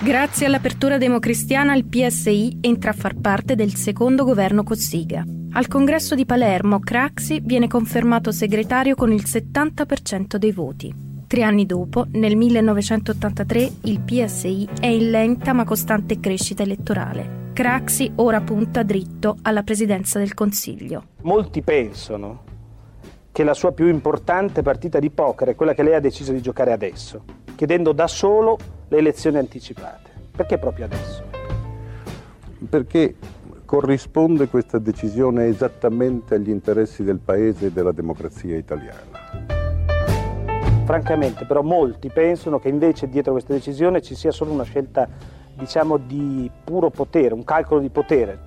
Grazie 0.02 0.46
all'apertura 0.46 0.98
democristiana 0.98 1.74
il 1.74 1.86
PSI 1.86 2.58
entra 2.60 2.90
a 2.90 2.94
far 2.94 3.14
parte 3.14 3.54
del 3.54 3.74
secondo 3.74 4.24
governo 4.24 4.62
Cossiga. 4.62 5.24
Al 5.52 5.68
congresso 5.68 6.14
di 6.14 6.26
Palermo 6.26 6.80
Craxi 6.80 7.40
viene 7.42 7.68
confermato 7.68 8.30
segretario 8.30 8.94
con 8.94 9.10
il 9.10 9.22
70% 9.24 10.36
dei 10.36 10.52
voti. 10.52 10.94
Tre 11.26 11.42
anni 11.42 11.64
dopo, 11.66 12.06
nel 12.10 12.36
1983, 12.36 13.72
il 13.84 14.00
PSI 14.00 14.68
è 14.80 14.86
in 14.86 15.10
lenta 15.10 15.52
ma 15.52 15.64
costante 15.64 16.20
crescita 16.20 16.62
elettorale. 16.62 17.45
Craxi 17.56 18.12
ora 18.16 18.42
punta 18.42 18.82
dritto 18.82 19.38
alla 19.40 19.62
presidenza 19.62 20.18
del 20.18 20.34
Consiglio. 20.34 21.04
Molti 21.22 21.62
pensano 21.62 22.42
che 23.32 23.44
la 23.44 23.54
sua 23.54 23.72
più 23.72 23.86
importante 23.86 24.60
partita 24.60 24.98
di 24.98 25.08
poker 25.08 25.48
è 25.48 25.54
quella 25.54 25.72
che 25.72 25.82
lei 25.82 25.94
ha 25.94 26.00
deciso 26.00 26.32
di 26.32 26.42
giocare 26.42 26.70
adesso, 26.72 27.24
chiedendo 27.54 27.92
da 27.92 28.08
solo 28.08 28.58
le 28.88 28.98
elezioni 28.98 29.38
anticipate. 29.38 30.10
Perché 30.36 30.58
proprio 30.58 30.84
adesso? 30.84 31.24
Perché 32.68 33.14
corrisponde 33.64 34.48
questa 34.48 34.78
decisione 34.78 35.46
esattamente 35.46 36.34
agli 36.34 36.50
interessi 36.50 37.04
del 37.04 37.20
Paese 37.20 37.68
e 37.68 37.72
della 37.72 37.92
democrazia 37.92 38.58
italiana. 38.58 39.54
Francamente, 40.84 41.46
però 41.46 41.62
molti 41.62 42.10
pensano 42.10 42.58
che 42.58 42.68
invece 42.68 43.08
dietro 43.08 43.32
questa 43.32 43.54
decisione 43.54 44.02
ci 44.02 44.14
sia 44.14 44.30
solo 44.30 44.52
una 44.52 44.64
scelta 44.64 45.08
diciamo, 45.56 45.96
di 45.96 46.50
puro 46.64 46.90
potere, 46.90 47.34
un 47.34 47.44
calcolo 47.44 47.80
di 47.80 47.88
potere. 47.88 48.38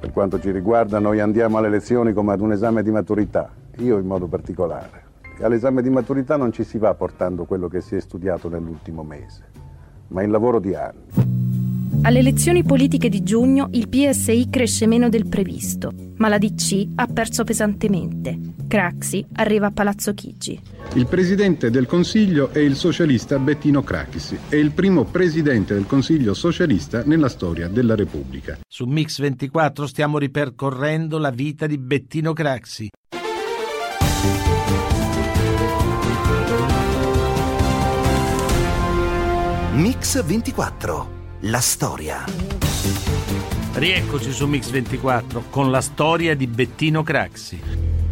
Per 0.00 0.10
quanto 0.12 0.40
ci 0.40 0.50
riguarda 0.50 0.98
noi 0.98 1.20
andiamo 1.20 1.58
alle 1.58 1.68
elezioni 1.68 2.12
come 2.12 2.32
ad 2.32 2.40
un 2.40 2.52
esame 2.52 2.82
di 2.82 2.90
maturità, 2.90 3.50
io 3.78 3.98
in 3.98 4.06
modo 4.06 4.26
particolare. 4.26 5.02
All'esame 5.40 5.82
di 5.82 5.90
maturità 5.90 6.36
non 6.36 6.52
ci 6.52 6.62
si 6.62 6.78
va 6.78 6.94
portando 6.94 7.44
quello 7.44 7.68
che 7.68 7.80
si 7.80 7.96
è 7.96 8.00
studiato 8.00 8.48
nell'ultimo 8.48 9.02
mese, 9.02 9.44
ma 10.08 10.22
il 10.22 10.30
lavoro 10.30 10.58
di 10.58 10.74
anni. 10.74 11.53
Alle 12.02 12.18
elezioni 12.18 12.62
politiche 12.62 13.08
di 13.08 13.22
giugno 13.22 13.68
il 13.72 13.88
PSI 13.88 14.48
cresce 14.50 14.86
meno 14.86 15.08
del 15.08 15.26
previsto, 15.26 15.92
ma 16.16 16.28
la 16.28 16.38
DC 16.38 16.88
ha 16.96 17.06
perso 17.06 17.44
pesantemente. 17.44 18.38
Craxi 18.68 19.24
arriva 19.34 19.68
a 19.68 19.70
Palazzo 19.70 20.12
Chigi. 20.12 20.60
Il 20.94 21.06
presidente 21.06 21.70
del 21.70 21.86
Consiglio 21.86 22.50
è 22.50 22.58
il 22.58 22.76
socialista 22.76 23.38
Bettino 23.38 23.82
Craxi, 23.82 24.38
è 24.48 24.56
il 24.56 24.72
primo 24.72 25.04
presidente 25.04 25.74
del 25.74 25.86
Consiglio 25.86 26.34
socialista 26.34 27.02
nella 27.04 27.28
storia 27.28 27.68
della 27.68 27.94
Repubblica. 27.94 28.58
Su 28.68 28.84
Mix 28.84 29.20
24 29.20 29.86
stiamo 29.86 30.18
ripercorrendo 30.18 31.18
la 31.18 31.30
vita 31.30 31.66
di 31.66 31.78
Bettino 31.78 32.32
Craxi. 32.32 32.90
Mix 39.72 40.22
24. 40.24 41.13
La 41.46 41.60
storia. 41.60 42.24
Rieccoci 43.74 44.32
su 44.32 44.46
Mix 44.46 44.70
24 44.70 45.44
con 45.50 45.70
la 45.70 45.82
storia 45.82 46.34
di 46.34 46.46
Bettino 46.46 47.02
Craxi. 47.02 47.60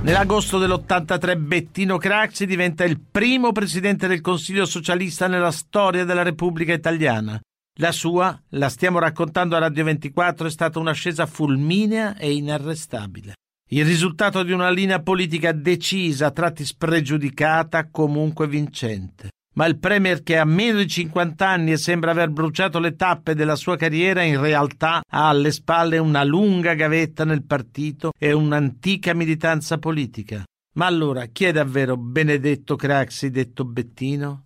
Nell'agosto 0.03 0.59
dell'83 0.59 1.39
Bettino 1.39 1.97
Craxi 1.97 2.45
diventa 2.45 2.85
il 2.85 3.01
primo 3.01 3.53
presidente 3.53 4.07
del 4.07 4.21
Consiglio 4.21 4.67
socialista 4.67 5.29
nella 5.29 5.51
storia 5.51 6.05
della 6.05 6.21
Repubblica 6.21 6.75
Italiana. 6.75 7.41
La 7.79 7.93
sua, 7.93 8.39
la 8.51 8.69
stiamo 8.69 8.99
raccontando 8.99 9.57
a 9.57 9.61
Radio 9.61 9.85
24, 9.85 10.49
è 10.49 10.51
stata 10.51 10.79
un'ascesa 10.79 11.25
fulminea 11.25 12.19
e 12.19 12.35
inarrestabile. 12.35 13.33
Il 13.71 13.87
risultato 13.87 14.43
di 14.43 14.53
una 14.53 14.69
linea 14.69 15.01
politica 15.01 15.53
decisa, 15.53 16.27
a 16.27 16.31
tratti 16.33 16.67
spregiudicata, 16.67 17.89
comunque 17.91 18.47
vincente 18.47 19.31
ma 19.55 19.67
il 19.67 19.79
Premier 19.79 20.23
che 20.23 20.39
ha 20.39 20.45
meno 20.45 20.79
di 20.79 20.87
50 20.87 21.47
anni 21.47 21.73
e 21.73 21.77
sembra 21.77 22.11
aver 22.11 22.31
bruciato 22.31 22.79
le 22.79 22.95
tappe 22.95 23.35
della 23.35 23.57
sua 23.57 23.77
carriera 23.77 24.23
in 24.23 24.41
realtà 24.41 25.03
ha 25.07 25.29
alle 25.29 25.51
spalle 25.51 25.99
una 25.99 26.25
lunga 26.25 26.75
gavetta 26.75 27.25
nel 27.25 27.45
partito 27.45 28.13
e 28.19 28.33
un'antica 28.33 29.15
militanza 29.15 29.79
politica. 29.79 30.45
Ma 30.75 30.87
allora 30.87 31.27
chi 31.27 31.45
è 31.45 31.53
davvero 31.53 31.97
Benedetto 31.97 32.77
Craxi 32.77 33.31
detto 33.31 33.65
Bettino? 33.65 34.45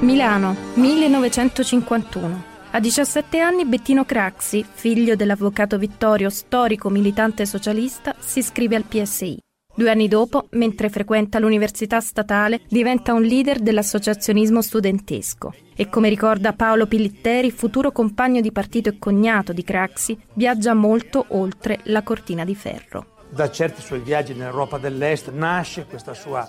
Milano, 0.00 0.54
1951. 0.74 2.54
A 2.72 2.80
17 2.80 3.40
anni 3.40 3.64
Bettino 3.64 4.04
Craxi, 4.04 4.62
figlio 4.70 5.16
dell'avvocato 5.16 5.78
Vittorio, 5.78 6.28
storico 6.28 6.90
militante 6.90 7.46
socialista, 7.46 8.14
si 8.18 8.40
iscrive 8.40 8.76
al 8.76 8.84
PSI. 8.84 9.38
Due 9.76 9.90
anni 9.90 10.08
dopo, 10.08 10.46
mentre 10.52 10.88
frequenta 10.88 11.38
l'università 11.38 12.00
statale, 12.00 12.62
diventa 12.66 13.12
un 13.12 13.20
leader 13.20 13.58
dell'associazionismo 13.58 14.62
studentesco 14.62 15.52
e, 15.76 15.90
come 15.90 16.08
ricorda 16.08 16.54
Paolo 16.54 16.86
Pillitteri, 16.86 17.50
futuro 17.50 17.92
compagno 17.92 18.40
di 18.40 18.52
partito 18.52 18.88
e 18.88 18.98
cognato 18.98 19.52
di 19.52 19.62
Craxi, 19.62 20.18
viaggia 20.32 20.72
molto 20.72 21.26
oltre 21.28 21.80
la 21.84 22.02
cortina 22.02 22.42
di 22.46 22.54
ferro. 22.54 23.24
Da 23.28 23.50
certi 23.50 23.82
suoi 23.82 24.00
viaggi 24.00 24.32
nell'Europa 24.32 24.78
dell'Est 24.78 25.30
nasce 25.30 25.84
questa 25.84 26.14
sua 26.14 26.48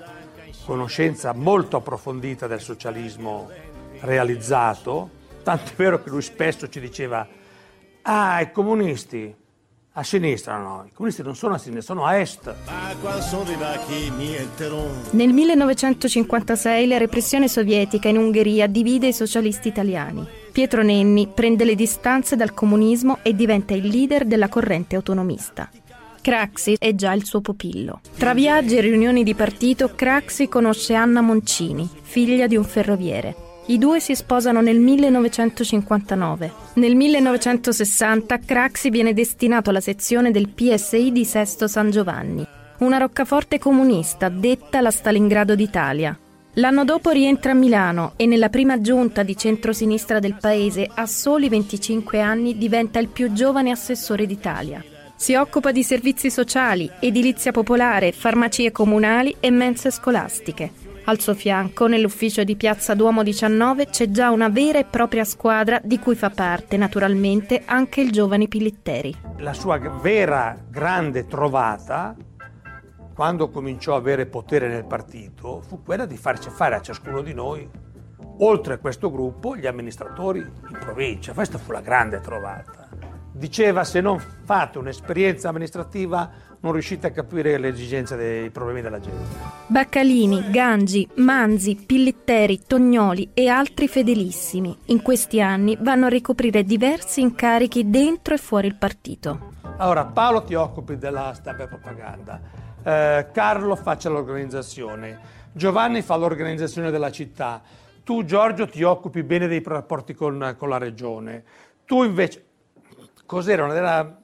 conoscenza 0.63 1.34
molto 1.34 1.75
approfondita 1.75 2.48
del 2.48 2.62
socialismo 2.62 3.50
realizzato, 4.00 5.10
tanto 5.43 5.72
è 5.72 5.75
vero 5.75 6.01
che 6.01 6.10
lui 6.10 6.22
spesso 6.22 6.69
ci 6.69 6.79
diceva 6.79 7.27
ah, 8.03 8.39
i 8.39 8.53
comunisti, 8.53 9.36
a 9.99 10.03
sinistra 10.03 10.57
no, 10.57 10.83
i 10.87 10.91
comunisti 10.93 11.23
non 11.23 11.35
sono 11.35 11.55
a 11.55 11.57
sinistra, 11.57 11.95
sono 11.95 12.05
a 12.05 12.19
est. 12.19 12.53
Nel 15.11 15.33
1956 15.33 16.87
la 16.87 16.97
repressione 16.97 17.47
sovietica 17.47 18.07
in 18.07 18.17
Ungheria 18.17 18.67
divide 18.67 19.07
i 19.07 19.13
socialisti 19.13 19.67
italiani. 19.67 20.25
Pietro 20.51 20.83
Nenni 20.83 21.27
prende 21.33 21.65
le 21.65 21.73
distanze 21.73 22.35
dal 22.35 22.53
comunismo 22.53 23.19
e 23.23 23.33
diventa 23.33 23.73
il 23.73 23.87
leader 23.87 24.25
della 24.25 24.49
corrente 24.49 24.95
autonomista. 24.95 25.67
Craxi 26.21 26.75
è 26.77 26.93
già 26.93 27.13
il 27.13 27.25
suo 27.25 27.41
pupillo. 27.41 28.01
Tra 28.17 28.35
viaggi 28.35 28.75
e 28.77 28.81
riunioni 28.81 29.23
di 29.23 29.33
partito, 29.33 29.93
Craxi 29.95 30.47
conosce 30.47 30.93
Anna 30.93 31.21
Moncini, 31.21 31.89
figlia 32.01 32.45
di 32.45 32.55
un 32.55 32.65
ferroviere. 32.65 33.46
I 33.69 33.77
due 33.77 34.00
si 34.00 34.15
sposano 34.15 34.62
nel 34.62 34.79
1959. 34.79 36.53
Nel 36.75 36.95
1960 36.95 38.39
Craxi 38.39 38.89
viene 38.89 39.13
destinato 39.13 39.71
alla 39.71 39.81
sezione 39.81 40.31
del 40.31 40.47
PSI 40.47 41.12
di 41.12 41.25
Sesto 41.25 41.67
San 41.67 41.91
Giovanni, 41.91 42.47
una 42.79 42.97
roccaforte 42.97 43.59
comunista 43.59 44.29
detta 44.29 44.79
la 44.79 44.89
Stalingrado 44.89 45.53
d'Italia. 45.53 46.17
L'anno 46.53 46.86
dopo 46.86 47.09
rientra 47.09 47.51
a 47.51 47.55
Milano 47.55 48.13
e 48.15 48.25
nella 48.25 48.47
prima 48.47 48.79
giunta 48.79 49.21
di 49.24 49.36
centrosinistra 49.36 50.19
del 50.19 50.38
paese, 50.39 50.89
a 50.91 51.05
soli 51.05 51.50
25 51.50 52.21
anni, 52.21 52.57
diventa 52.57 53.00
il 53.00 53.09
più 53.09 53.33
giovane 53.33 53.71
assessore 53.71 54.25
d'Italia. 54.25 54.81
Si 55.17 55.36
occupa 55.36 55.74
di 55.74 55.83
servizi 55.83 56.31
sociali, 56.31 56.89
edilizia 57.01 57.51
popolare, 57.51 58.13
farmacie 58.13 58.71
comunali 58.71 59.36
e 59.41 59.51
mense 59.51 59.91
scolastiche. 59.91 60.87
Al 61.09 61.21
suo 61.21 61.35
fianco, 61.35 61.87
nell'ufficio 61.87 62.43
di 62.43 62.57
Piazza 62.57 62.93
Duomo 62.93 63.23
19, 63.23 63.85
c'è 63.85 64.11
già 64.11 64.29
una 64.29 64.49
vera 64.49 64.79
e 64.79 64.83
propria 64.83 65.23
squadra 65.23 65.79
di 65.81 65.99
cui 65.99 66.15
fa 66.15 66.29
parte, 66.29 66.75
naturalmente, 66.75 67.63
anche 67.65 68.01
il 68.01 68.11
giovane 68.11 68.49
Pillitteri. 68.49 69.15
La 69.37 69.53
sua 69.53 69.77
vera 69.77 70.57
grande 70.69 71.25
trovata, 71.25 72.13
quando 73.15 73.49
cominciò 73.49 73.93
a 73.93 73.99
avere 73.99 74.25
potere 74.25 74.67
nel 74.67 74.83
partito, 74.83 75.61
fu 75.61 75.81
quella 75.81 76.05
di 76.05 76.17
farci 76.17 76.49
fare 76.49 76.75
a 76.75 76.81
ciascuno 76.81 77.21
di 77.21 77.33
noi, 77.33 77.65
oltre 78.39 78.73
a 78.73 78.77
questo 78.77 79.09
gruppo, 79.09 79.55
gli 79.55 79.65
amministratori 79.65 80.39
in 80.39 80.77
provincia. 80.77 81.31
Questa 81.31 81.57
fu 81.57 81.71
la 81.71 81.79
grande 81.79 82.19
trovata. 82.19 82.89
Diceva 83.31 83.85
se 83.85 84.01
non 84.01 84.19
fate 84.19 84.77
un'esperienza 84.77 85.47
amministrativa 85.47 86.29
non 86.59 86.71
riuscite 86.71 87.07
a 87.07 87.11
capire 87.11 87.57
le 87.57 87.69
esigenze 87.69 88.15
dei 88.15 88.49
problemi 88.49 88.81
della 88.81 88.99
gente. 88.99 89.35
Baccalini, 89.67 90.49
Gangi, 90.49 91.07
Manzi, 91.15 91.75
Pillitteri, 91.75 92.61
Tognoli 92.65 93.29
e 93.33 93.47
altri 93.47 93.87
fedelissimi 93.87 94.75
in 94.85 95.01
questi 95.01 95.41
anni 95.41 95.77
vanno 95.79 96.07
a 96.07 96.09
ricoprire 96.09 96.63
diversi 96.63 97.21
incarichi 97.21 97.89
dentro 97.89 98.33
e 98.33 98.37
fuori 98.37 98.67
il 98.67 98.75
partito. 98.75 99.55
Allora, 99.77 100.05
Paolo 100.05 100.43
ti 100.43 100.55
occupi 100.55 100.97
della 100.97 101.33
stampa 101.33 101.63
e 101.63 101.67
propaganda, 101.67 102.41
eh, 102.83 103.27
Carlo 103.31 103.75
faccia 103.75 104.09
l'organizzazione, 104.09 105.19
Giovanni 105.51 106.01
fa 106.01 106.15
l'organizzazione 106.15 106.89
della 106.89 107.11
città, 107.11 107.61
tu 108.03 108.23
Giorgio 108.23 108.67
ti 108.67 108.81
occupi 108.83 109.21
bene 109.21 109.47
dei 109.47 109.61
rapporti 109.63 110.13
con, 110.13 110.55
con 110.57 110.69
la 110.69 110.77
regione, 110.77 111.43
tu 111.85 112.03
invece... 112.03 112.45
Cos'era? 113.25 113.65
Non 113.65 113.75
era... 113.75 114.21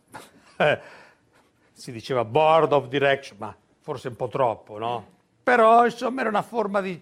Si 1.74 1.92
diceva 1.92 2.24
board 2.24 2.72
of 2.72 2.88
direction, 2.88 3.38
ma 3.40 3.56
forse 3.82 4.08
un 4.08 4.16
po' 4.16 4.28
troppo, 4.28 4.78
no? 4.78 5.08
Però 5.44 5.86
insomma 5.86 6.22
era 6.22 6.30
una 6.30 6.42
forma 6.42 6.80
di 6.80 7.02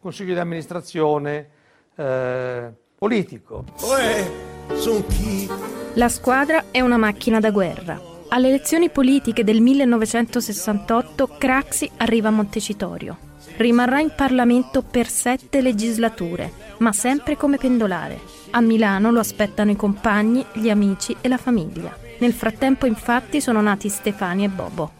consiglio 0.00 0.34
di 0.34 0.40
amministrazione 0.40 1.48
eh, 1.94 2.72
politico. 2.96 3.64
La 5.94 6.08
squadra 6.08 6.64
è 6.70 6.80
una 6.80 6.96
macchina 6.96 7.40
da 7.40 7.50
guerra. 7.50 8.00
Alle 8.28 8.48
elezioni 8.48 8.90
politiche 8.90 9.42
del 9.42 9.60
1968 9.60 11.26
Craxi 11.38 11.90
arriva 11.96 12.28
a 12.28 12.32
Montecitorio. 12.32 13.16
Rimarrà 13.56 14.00
in 14.00 14.12
Parlamento 14.14 14.82
per 14.82 15.08
sette 15.08 15.60
legislature, 15.60 16.52
ma 16.78 16.92
sempre 16.92 17.36
come 17.36 17.56
pendolare. 17.56 18.20
A 18.50 18.60
Milano 18.60 19.10
lo 19.10 19.20
aspettano 19.20 19.70
i 19.70 19.76
compagni, 19.76 20.44
gli 20.52 20.68
amici 20.68 21.16
e 21.20 21.28
la 21.28 21.38
famiglia. 21.38 22.07
Nel 22.18 22.32
frattempo 22.32 22.86
infatti 22.86 23.40
sono 23.40 23.60
nati 23.60 23.88
Stefani 23.88 24.44
e 24.44 24.48
Bobo. 24.48 24.92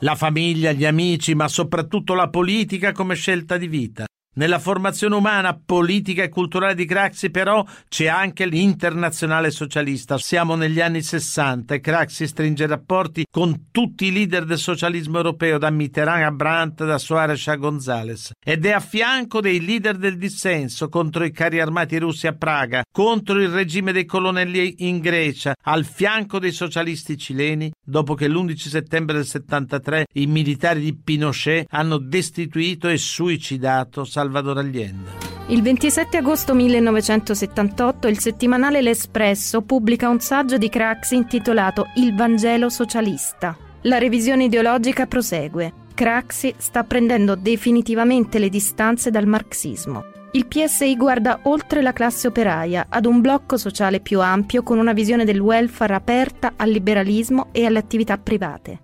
La 0.00 0.14
famiglia, 0.14 0.72
gli 0.72 0.84
amici, 0.84 1.34
ma 1.34 1.48
soprattutto 1.48 2.14
la 2.14 2.28
politica 2.28 2.92
come 2.92 3.14
scelta 3.14 3.56
di 3.56 3.66
vita. 3.66 4.04
Nella 4.38 4.60
formazione 4.60 5.16
umana, 5.16 5.60
politica 5.66 6.22
e 6.22 6.28
culturale 6.28 6.76
di 6.76 6.84
Craxi, 6.84 7.28
però, 7.28 7.66
c'è 7.88 8.06
anche 8.06 8.46
l'internazionale 8.46 9.50
socialista. 9.50 10.16
Siamo 10.16 10.54
negli 10.54 10.80
anni 10.80 11.02
60 11.02 11.74
e 11.74 11.80
Craxi 11.80 12.28
stringe 12.28 12.64
rapporti 12.68 13.26
con 13.28 13.70
tutti 13.72 14.06
i 14.06 14.12
leader 14.12 14.44
del 14.44 14.58
socialismo 14.58 15.16
europeo, 15.16 15.58
da 15.58 15.70
Mitterrand 15.70 16.22
a 16.22 16.30
Brandt, 16.30 16.84
da 16.84 16.98
Soares 16.98 17.48
a 17.48 17.56
Gonzales. 17.56 18.30
Ed 18.38 18.64
è 18.64 18.70
a 18.70 18.78
fianco 18.78 19.40
dei 19.40 19.60
leader 19.60 19.96
del 19.96 20.16
dissenso 20.16 20.88
contro 20.88 21.24
i 21.24 21.32
carri 21.32 21.60
armati 21.60 21.98
russi 21.98 22.28
a 22.28 22.32
Praga, 22.32 22.84
contro 22.92 23.40
il 23.40 23.48
regime 23.48 23.90
dei 23.90 24.04
colonnelli 24.04 24.86
in 24.86 25.00
Grecia, 25.00 25.56
al 25.62 25.84
fianco 25.84 26.38
dei 26.38 26.52
socialisti 26.52 27.18
cileni, 27.18 27.72
dopo 27.84 28.14
che 28.14 28.28
l'11 28.28 28.54
settembre 28.54 29.16
del 29.16 29.26
73 29.26 30.06
i 30.12 30.26
militari 30.26 30.78
di 30.78 30.96
Pinochet 30.96 31.66
hanno 31.70 31.98
destituito 31.98 32.86
e 32.86 32.98
suicidato 32.98 34.04
Salvador 34.04 34.26
Salvador 34.28 34.58
Allende. 34.58 35.26
Il 35.46 35.62
27 35.62 36.18
agosto 36.18 36.54
1978 36.54 38.08
il 38.08 38.18
settimanale 38.18 38.82
L'Espresso 38.82 39.62
pubblica 39.62 40.10
un 40.10 40.20
saggio 40.20 40.58
di 40.58 40.68
Craxi 40.68 41.14
intitolato 41.14 41.86
Il 41.96 42.14
Vangelo 42.14 42.68
socialista. 42.68 43.56
La 43.82 43.96
revisione 43.96 44.44
ideologica 44.44 45.06
prosegue. 45.06 45.72
Craxi 45.94 46.52
sta 46.58 46.84
prendendo 46.84 47.36
definitivamente 47.36 48.38
le 48.38 48.50
distanze 48.50 49.10
dal 49.10 49.26
marxismo. 49.26 50.04
Il 50.32 50.46
PSI 50.46 50.94
guarda 50.94 51.40
oltre 51.44 51.80
la 51.80 51.94
classe 51.94 52.26
operaia 52.26 52.86
ad 52.90 53.06
un 53.06 53.22
blocco 53.22 53.56
sociale 53.56 54.00
più 54.00 54.20
ampio 54.20 54.62
con 54.62 54.78
una 54.78 54.92
visione 54.92 55.24
del 55.24 55.40
welfare 55.40 55.94
aperta 55.94 56.52
al 56.56 56.68
liberalismo 56.68 57.48
e 57.52 57.64
alle 57.64 57.78
attività 57.78 58.18
private. 58.18 58.80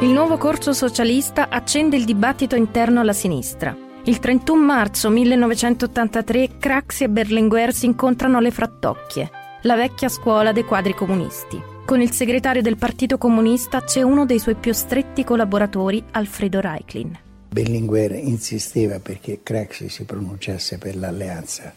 Il 0.00 0.08
nuovo 0.08 0.38
corso 0.38 0.72
socialista 0.72 1.50
accende 1.50 1.98
il 1.98 2.06
dibattito 2.06 2.56
interno 2.56 3.00
alla 3.00 3.12
sinistra. 3.12 3.88
Il 4.04 4.18
31 4.18 4.64
marzo 4.64 5.10
1983 5.10 6.56
Craxi 6.58 7.04
e 7.04 7.10
Berlinguer 7.10 7.74
si 7.74 7.84
incontrano 7.84 8.38
alle 8.38 8.50
Frattocchie, 8.50 9.30
la 9.62 9.76
vecchia 9.76 10.08
scuola 10.08 10.52
dei 10.52 10.64
quadri 10.64 10.94
comunisti. 10.94 11.60
Con 11.84 12.00
il 12.00 12.10
segretario 12.10 12.62
del 12.62 12.78
Partito 12.78 13.18
Comunista 13.18 13.82
c'è 13.82 14.00
uno 14.00 14.24
dei 14.24 14.38
suoi 14.38 14.54
più 14.54 14.72
stretti 14.72 15.22
collaboratori, 15.22 16.02
Alfredo 16.12 16.60
Reiklin. 16.60 17.18
Berlinguer 17.50 18.12
insisteva 18.12 19.00
perché 19.00 19.40
Craxi 19.42 19.90
si 19.90 20.04
pronunciasse 20.04 20.78
per 20.78 20.96
l'alleanza 20.96 21.70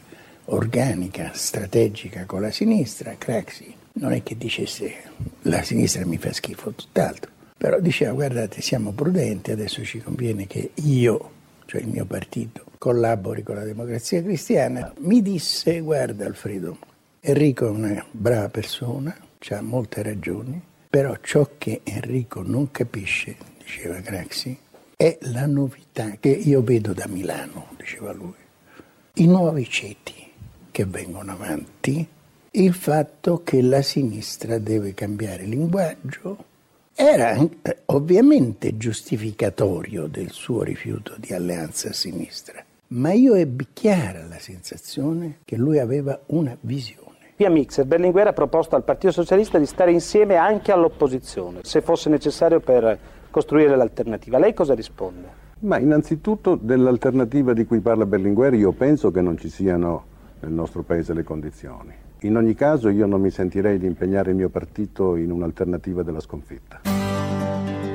organica, 0.46 1.32
strategica 1.34 2.26
con 2.26 2.40
la 2.40 2.52
sinistra. 2.52 3.16
Craxi 3.18 3.74
non 3.94 4.14
è 4.14 4.24
che 4.24 4.38
dicesse 4.38 4.94
la 5.42 5.62
sinistra 5.62 6.06
mi 6.06 6.18
fa 6.18 6.32
schifo, 6.32 6.72
tutt'altro, 6.72 7.32
però 7.58 7.82
diceva 7.82 8.14
guardate 8.14 8.62
siamo 8.62 8.92
prudenti, 8.94 9.52
adesso 9.52 9.84
ci 9.84 10.00
conviene 10.00 10.48
che 10.48 10.72
io, 10.76 11.32
cioè 11.66 11.82
il 11.82 11.88
mio 11.88 12.06
partito, 12.06 12.66
collabori 12.78 13.44
con 13.44 13.56
la 13.56 13.64
democrazia 13.64 14.22
cristiana. 14.22 14.94
Mi 15.00 15.22
disse 15.22 15.80
guarda 15.82 16.26
Alfredo, 16.26 16.78
Enrico 17.20 17.68
è 17.68 17.70
una 17.70 18.06
brava 18.12 18.50
persona, 18.50 19.16
ha 19.50 19.62
molte 19.62 20.02
ragioni, 20.02 20.62
però 20.90 21.16
ciò 21.22 21.50
che 21.58 21.82
Enrico 21.84 22.42
non 22.44 22.72
capisce, 22.72 23.36
diceva 23.58 24.00
Craxi, 24.00 24.58
è 24.96 25.18
la 25.22 25.46
novità 25.46 26.18
che 26.20 26.30
io 26.30 26.62
vedo 26.62 26.94
da 26.94 27.08
Milano, 27.08 27.68
diceva 27.78 28.14
lui. 28.14 28.34
I 29.16 29.28
nuovi 29.28 29.68
ceti 29.68 30.16
che 30.72 30.86
vengono 30.86 31.34
avanti, 31.34 32.08
il 32.52 32.74
fatto 32.74 33.44
che 33.44 33.62
la 33.62 33.82
sinistra 33.82 34.58
deve 34.60 34.94
cambiare 34.94 35.44
linguaggio, 35.44 36.46
era 36.96 37.36
ovviamente 37.88 38.78
giustificatorio 38.78 40.06
del 40.06 40.30
suo 40.30 40.62
rifiuto 40.62 41.16
di 41.18 41.34
alleanza 41.34 41.90
a 41.90 41.94
sinistra, 41.94 42.64
ma 42.90 43.12
io 43.14 43.34
ebbi 43.34 43.68
chiara 43.74 44.28
la 44.28 44.38
sensazione 44.38 45.40
che 45.44 45.58
lui 45.58 45.80
aveva 45.80 46.20
una 46.28 46.56
visione. 46.62 47.02
Via 47.36 47.50
Mixer, 47.50 47.86
Berlinguer 47.86 48.28
ha 48.28 48.34
proposto 48.34 48.76
al 48.76 48.84
Partito 48.84 49.12
Socialista 49.12 49.58
di 49.58 49.66
stare 49.66 49.92
insieme 49.92 50.36
anche 50.36 50.72
all'opposizione, 50.72 51.62
se 51.64 51.82
fosse 51.82 52.10
necessario 52.10 52.60
per 52.60 53.00
costruire 53.32 53.76
l'alternativa. 53.76 54.38
Lei 54.38 54.54
cosa 54.54 54.76
risponde? 54.76 55.42
Ma 55.62 55.80
innanzitutto 55.80 56.56
dell'alternativa 56.56 57.54
di 57.54 57.66
cui 57.66 57.80
parla 57.80 58.06
Berlinguer 58.06 58.54
io 58.54 58.72
penso 58.72 59.10
che 59.10 59.22
non 59.22 59.38
ci 59.38 59.50
siano 59.50 60.06
nel 60.42 60.52
nostro 60.52 60.84
Paese 60.84 61.14
le 61.14 61.24
condizioni. 61.24 61.94
In 62.24 62.38
ogni 62.38 62.54
caso 62.54 62.88
io 62.88 63.06
non 63.06 63.20
mi 63.20 63.30
sentirei 63.30 63.78
di 63.78 63.86
impegnare 63.86 64.32
il 64.32 64.38
mio 64.38 64.48
partito 64.48 65.18
in 65.18 65.30
un'alternativa 65.30 66.04
della 66.04 66.22
sconfitta. 66.22 66.82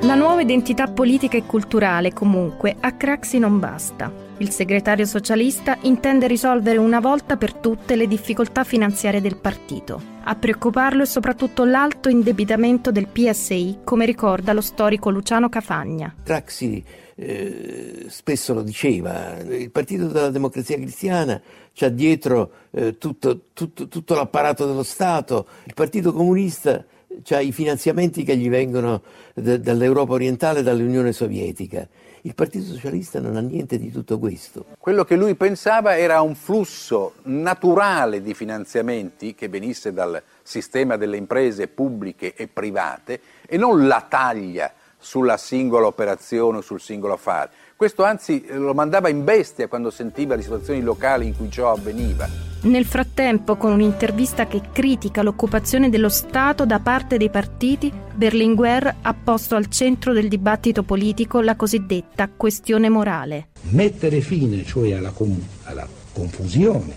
La 0.03 0.15
nuova 0.15 0.41
identità 0.41 0.87
politica 0.87 1.35
e 1.35 1.45
culturale, 1.45 2.13
comunque, 2.13 2.75
a 2.79 2.93
Craxi 2.93 3.39
non 3.39 3.59
basta. 3.59 4.11
Il 4.37 4.51
segretario 4.51 5.05
socialista 5.05 5.77
intende 5.81 6.27
risolvere 6.27 6.77
una 6.77 6.99
volta 6.99 7.37
per 7.37 7.53
tutte 7.53 7.95
le 7.95 8.07
difficoltà 8.07 8.63
finanziarie 8.63 9.19
del 9.19 9.37
partito. 9.37 10.01
A 10.23 10.35
preoccuparlo 10.35 11.01
è 11.03 11.07
soprattutto 11.07 11.65
l'alto 11.65 12.07
indebitamento 12.07 12.91
del 12.91 13.07
PSI, 13.07 13.79
come 13.83 14.05
ricorda 14.05 14.53
lo 14.53 14.61
storico 14.61 15.09
Luciano 15.09 15.49
Cafagna. 15.49 16.13
Craxi 16.23 16.83
eh, 17.21 18.05
spesso 18.07 18.53
lo 18.53 18.61
diceva, 18.61 19.37
il 19.39 19.71
Partito 19.71 20.07
della 20.07 20.29
Democrazia 20.29 20.77
Cristiana 20.77 21.41
c'ha 21.73 21.89
dietro 21.89 22.51
eh, 22.71 22.97
tutto, 22.97 23.41
tutto, 23.51 23.89
tutto 23.89 24.15
l'apparato 24.15 24.65
dello 24.65 24.83
Stato, 24.83 25.47
il 25.65 25.73
Partito 25.73 26.13
Comunista 26.13 26.85
c'ha 27.23 27.39
i 27.41 27.51
finanziamenti 27.51 28.23
che 28.23 28.37
gli 28.37 28.49
vengono 28.49 29.01
d- 29.33 29.57
dall'Europa 29.57 30.13
orientale 30.13 30.59
e 30.59 30.63
dall'Unione 30.63 31.11
Sovietica. 31.11 31.87
Il 32.21 32.35
Partito 32.35 32.65
Socialista 32.65 33.19
non 33.19 33.35
ha 33.35 33.41
niente 33.41 33.77
di 33.77 33.91
tutto 33.91 34.19
questo. 34.19 34.65
Quello 34.77 35.03
che 35.03 35.15
lui 35.15 35.35
pensava 35.35 35.97
era 35.97 36.21
un 36.21 36.35
flusso 36.35 37.15
naturale 37.23 38.21
di 38.21 38.33
finanziamenti 38.33 39.35
che 39.35 39.47
venisse 39.47 39.93
dal 39.93 40.21
sistema 40.41 40.97
delle 40.97 41.17
imprese 41.17 41.67
pubbliche 41.67 42.33
e 42.35 42.47
private 42.47 43.21
e 43.45 43.57
non 43.57 43.87
la 43.87 44.05
taglia 44.07 44.73
sulla 44.99 45.37
singola 45.37 45.87
operazione 45.87 46.57
o 46.57 46.61
sul 46.61 46.81
singolo 46.81 47.13
affare. 47.13 47.49
Questo 47.75 48.03
anzi 48.03 48.45
lo 48.49 48.73
mandava 48.73 49.07
in 49.07 49.23
bestia 49.23 49.67
quando 49.67 49.89
sentiva 49.89 50.35
le 50.35 50.41
situazioni 50.41 50.81
locali 50.81 51.27
in 51.27 51.37
cui 51.37 51.49
ciò 51.49 51.71
avveniva. 51.71 52.27
Nel 52.61 52.83
frattempo, 52.83 53.55
con 53.55 53.71
un'intervista 53.71 54.45
che 54.45 54.61
critica 54.73 55.21
l'occupazione 55.21 55.89
dello 55.89 56.09
Stato 56.09 56.65
da 56.65 56.79
parte 56.79 57.15
dei 57.15 57.29
partiti, 57.29 57.89
Berlinguer 58.13 58.97
ha 59.01 59.13
posto 59.13 59.55
al 59.55 59.67
centro 59.67 60.11
del 60.11 60.27
dibattito 60.27 60.83
politico 60.83 61.39
la 61.39 61.55
cosiddetta 61.55 62.27
questione 62.35 62.89
morale. 62.89 63.47
Mettere 63.69 64.19
fine 64.19 64.65
cioè 64.65 64.91
alla, 64.91 65.11
com- 65.11 65.41
alla 65.63 65.87
confusione, 66.11 66.93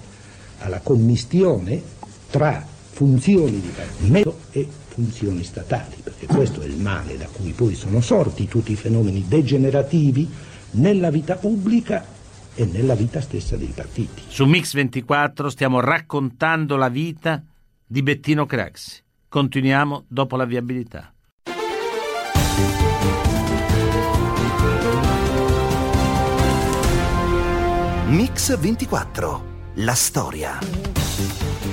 alla 0.59 0.81
commistione 0.81 1.81
tra 2.29 2.67
funzioni 2.91 3.61
di 3.61 3.69
partito 3.69 4.39
e 4.51 4.69
funzioni 4.93 5.43
statali, 5.43 5.97
perché 6.03 6.27
questo 6.27 6.61
è 6.61 6.67
il 6.67 6.77
male 6.77 7.17
da 7.17 7.27
cui 7.27 7.53
poi 7.53 7.75
sono 7.75 8.03
sorti 8.03 8.47
tutti 8.47 8.73
i 8.73 8.77
fenomeni 8.77 9.25
degenerativi 9.27 10.29
nella 10.73 11.11
vita 11.11 11.37
pubblica 11.37 12.05
e 12.55 12.67
nella 12.67 12.95
vita 12.95 13.23
stessa 13.23 13.57
dei 13.57 13.73
partiti. 13.75 14.23
Su 14.29 14.45
Mix 14.45 14.75
24 14.75 15.49
stiamo 15.49 15.81
raccontando 15.81 16.77
la 16.77 16.91
vita 16.91 17.43
di 17.87 18.03
Bettino 18.03 18.45
Craxi. 18.45 19.03
Continuiamo 19.29 20.05
dopo 20.09 20.37
la 20.37 20.45
viabilità. 20.45 21.13
Mix 28.09 28.59
24. 28.59 29.51
La 29.77 29.95
storia. 29.95 30.92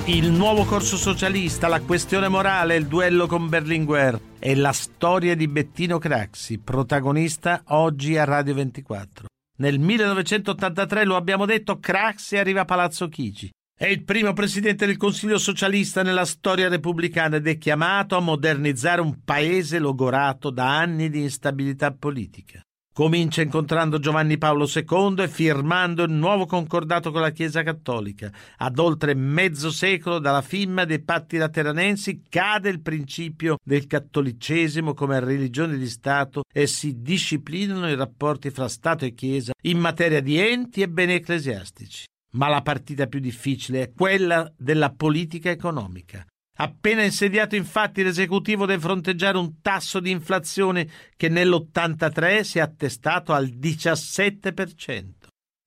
Il 0.09 0.31
nuovo 0.31 0.65
corso 0.65 0.97
socialista, 0.97 1.67
la 1.67 1.81
questione 1.81 2.29
morale, 2.29 2.75
il 2.75 2.87
duello 2.87 3.27
con 3.27 3.47
Berlinguer 3.47 4.19
e 4.39 4.55
la 4.55 4.71
storia 4.71 5.35
di 5.35 5.47
Bettino 5.47 5.99
Craxi, 5.99 6.57
protagonista 6.57 7.61
oggi 7.67 8.17
a 8.17 8.23
Radio 8.23 8.55
24. 8.55 9.27
Nel 9.57 9.77
1983, 9.77 11.05
lo 11.05 11.15
abbiamo 11.15 11.45
detto, 11.45 11.77
Craxi 11.77 12.37
arriva 12.37 12.61
a 12.61 12.65
Palazzo 12.65 13.07
Chigi. 13.07 13.51
È 13.77 13.85
il 13.85 14.03
primo 14.03 14.33
presidente 14.33 14.87
del 14.87 14.97
Consiglio 14.97 15.37
socialista 15.37 16.01
nella 16.01 16.25
storia 16.25 16.69
repubblicana 16.69 17.35
ed 17.35 17.47
è 17.47 17.59
chiamato 17.59 18.17
a 18.17 18.19
modernizzare 18.19 19.01
un 19.01 19.23
paese 19.23 19.77
logorato 19.77 20.49
da 20.49 20.75
anni 20.75 21.11
di 21.11 21.21
instabilità 21.21 21.91
politica. 21.91 22.63
Comincia 22.99 23.41
incontrando 23.41 23.97
Giovanni 23.97 24.37
Paolo 24.37 24.67
II 24.67 25.23
e 25.23 25.29
firmando 25.29 26.03
il 26.03 26.11
nuovo 26.11 26.45
concordato 26.45 27.11
con 27.11 27.21
la 27.21 27.29
Chiesa 27.29 27.63
Cattolica. 27.63 28.29
Ad 28.57 28.77
oltre 28.77 29.13
mezzo 29.13 29.71
secolo 29.71 30.19
dalla 30.19 30.41
firma 30.41 30.83
dei 30.83 30.99
patti 30.99 31.37
lateranensi 31.37 32.23
cade 32.27 32.67
il 32.67 32.81
principio 32.81 33.55
del 33.63 33.87
cattolicesimo 33.87 34.93
come 34.93 35.17
religione 35.21 35.77
di 35.77 35.87
Stato 35.87 36.43
e 36.53 36.67
si 36.67 37.01
disciplinano 37.01 37.89
i 37.89 37.95
rapporti 37.95 38.49
fra 38.49 38.67
Stato 38.67 39.05
e 39.05 39.13
Chiesa 39.13 39.53
in 39.61 39.79
materia 39.79 40.19
di 40.19 40.37
enti 40.37 40.81
e 40.81 40.89
beni 40.89 41.13
ecclesiastici. 41.13 42.03
Ma 42.31 42.49
la 42.49 42.61
partita 42.61 43.07
più 43.07 43.21
difficile 43.21 43.81
è 43.81 43.91
quella 43.93 44.51
della 44.57 44.91
politica 44.91 45.49
economica. 45.49 46.25
Appena 46.61 47.03
insediato 47.03 47.55
infatti 47.55 48.03
l'esecutivo 48.03 48.65
deve 48.65 48.81
fronteggiare 48.81 49.37
un 49.37 49.61
tasso 49.61 50.01
di 50.01 50.11
inflazione 50.11 50.89
che 51.15 51.29
nell'83 51.29 52.41
si 52.41 52.57
è 52.57 52.61
attestato 52.61 53.31
al 53.31 53.45
17%. 53.45 55.05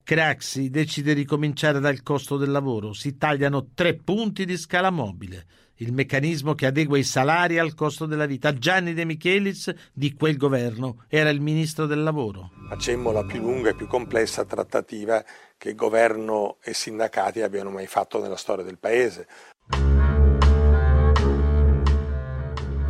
Craxi 0.03 0.69
decide 0.69 1.15
di 1.15 1.25
cominciare 1.25 1.79
dal 1.79 2.03
costo 2.03 2.37
del 2.37 2.51
lavoro, 2.51 2.93
si 2.93 3.17
tagliano 3.17 3.69
tre 3.73 3.95
punti 3.95 4.45
di 4.45 4.55
scala 4.55 4.91
mobile, 4.91 5.45
il 5.77 5.93
meccanismo 5.93 6.53
che 6.53 6.67
adegua 6.67 6.99
i 6.99 7.03
salari 7.03 7.57
al 7.57 7.73
costo 7.73 8.05
della 8.05 8.27
vita. 8.27 8.53
Gianni 8.53 8.93
De 8.93 9.03
Michelis 9.03 9.73
di 9.91 10.13
quel 10.13 10.37
governo 10.37 11.05
era 11.07 11.31
il 11.31 11.41
ministro 11.41 11.87
del 11.87 12.03
lavoro. 12.03 12.51
Facemmo 12.69 13.11
la 13.11 13.23
più 13.23 13.39
lunga 13.39 13.71
e 13.71 13.75
più 13.75 13.87
complessa 13.87 14.45
trattativa 14.45 15.25
che 15.57 15.73
governo 15.73 16.57
e 16.61 16.75
sindacati 16.75 17.41
abbiano 17.41 17.71
mai 17.71 17.87
fatto 17.87 18.21
nella 18.21 18.37
storia 18.37 18.63
del 18.63 18.77
paese. 18.77 19.27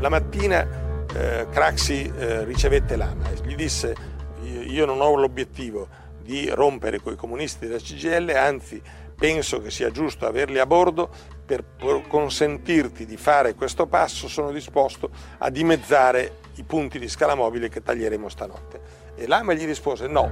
La 0.04 0.10
mattina 0.10 0.68
eh, 1.16 1.48
Craxi 1.50 2.12
eh, 2.14 2.44
ricevette 2.44 2.98
l'AMA 2.98 3.30
e 3.30 3.36
gli 3.46 3.56
disse 3.56 3.96
io 4.42 4.86
non 4.86 5.00
ho 5.00 5.16
l'obiettivo 5.16 5.88
di 6.22 6.50
rompere 6.50 7.00
con 7.00 7.14
i 7.14 7.16
comunisti 7.16 7.68
della 7.68 7.80
CGL, 7.80 8.30
anzi 8.36 8.82
penso 9.16 9.62
che 9.62 9.72
sia 9.72 9.92
giusto 9.92 10.28
averli 10.28 10.60
a 10.60 10.66
bordo 10.66 11.10
per 11.46 11.64
consentirti 12.06 13.06
di 13.06 13.16
fare 13.16 13.56
questo 13.56 13.88
passo 13.88 14.28
sono 14.28 14.52
disposto 14.52 15.10
a 15.38 15.50
dimezzare 15.50 16.40
i 16.56 16.64
punti 16.64 17.00
di 17.00 17.08
scala 17.08 17.34
mobile 17.36 17.70
che 17.70 17.82
taglieremo 17.82 18.28
stanotte. 18.28 18.82
E 19.16 19.26
l'AMA 19.26 19.54
gli 19.54 19.64
rispose 19.66 20.08
no. 20.08 20.32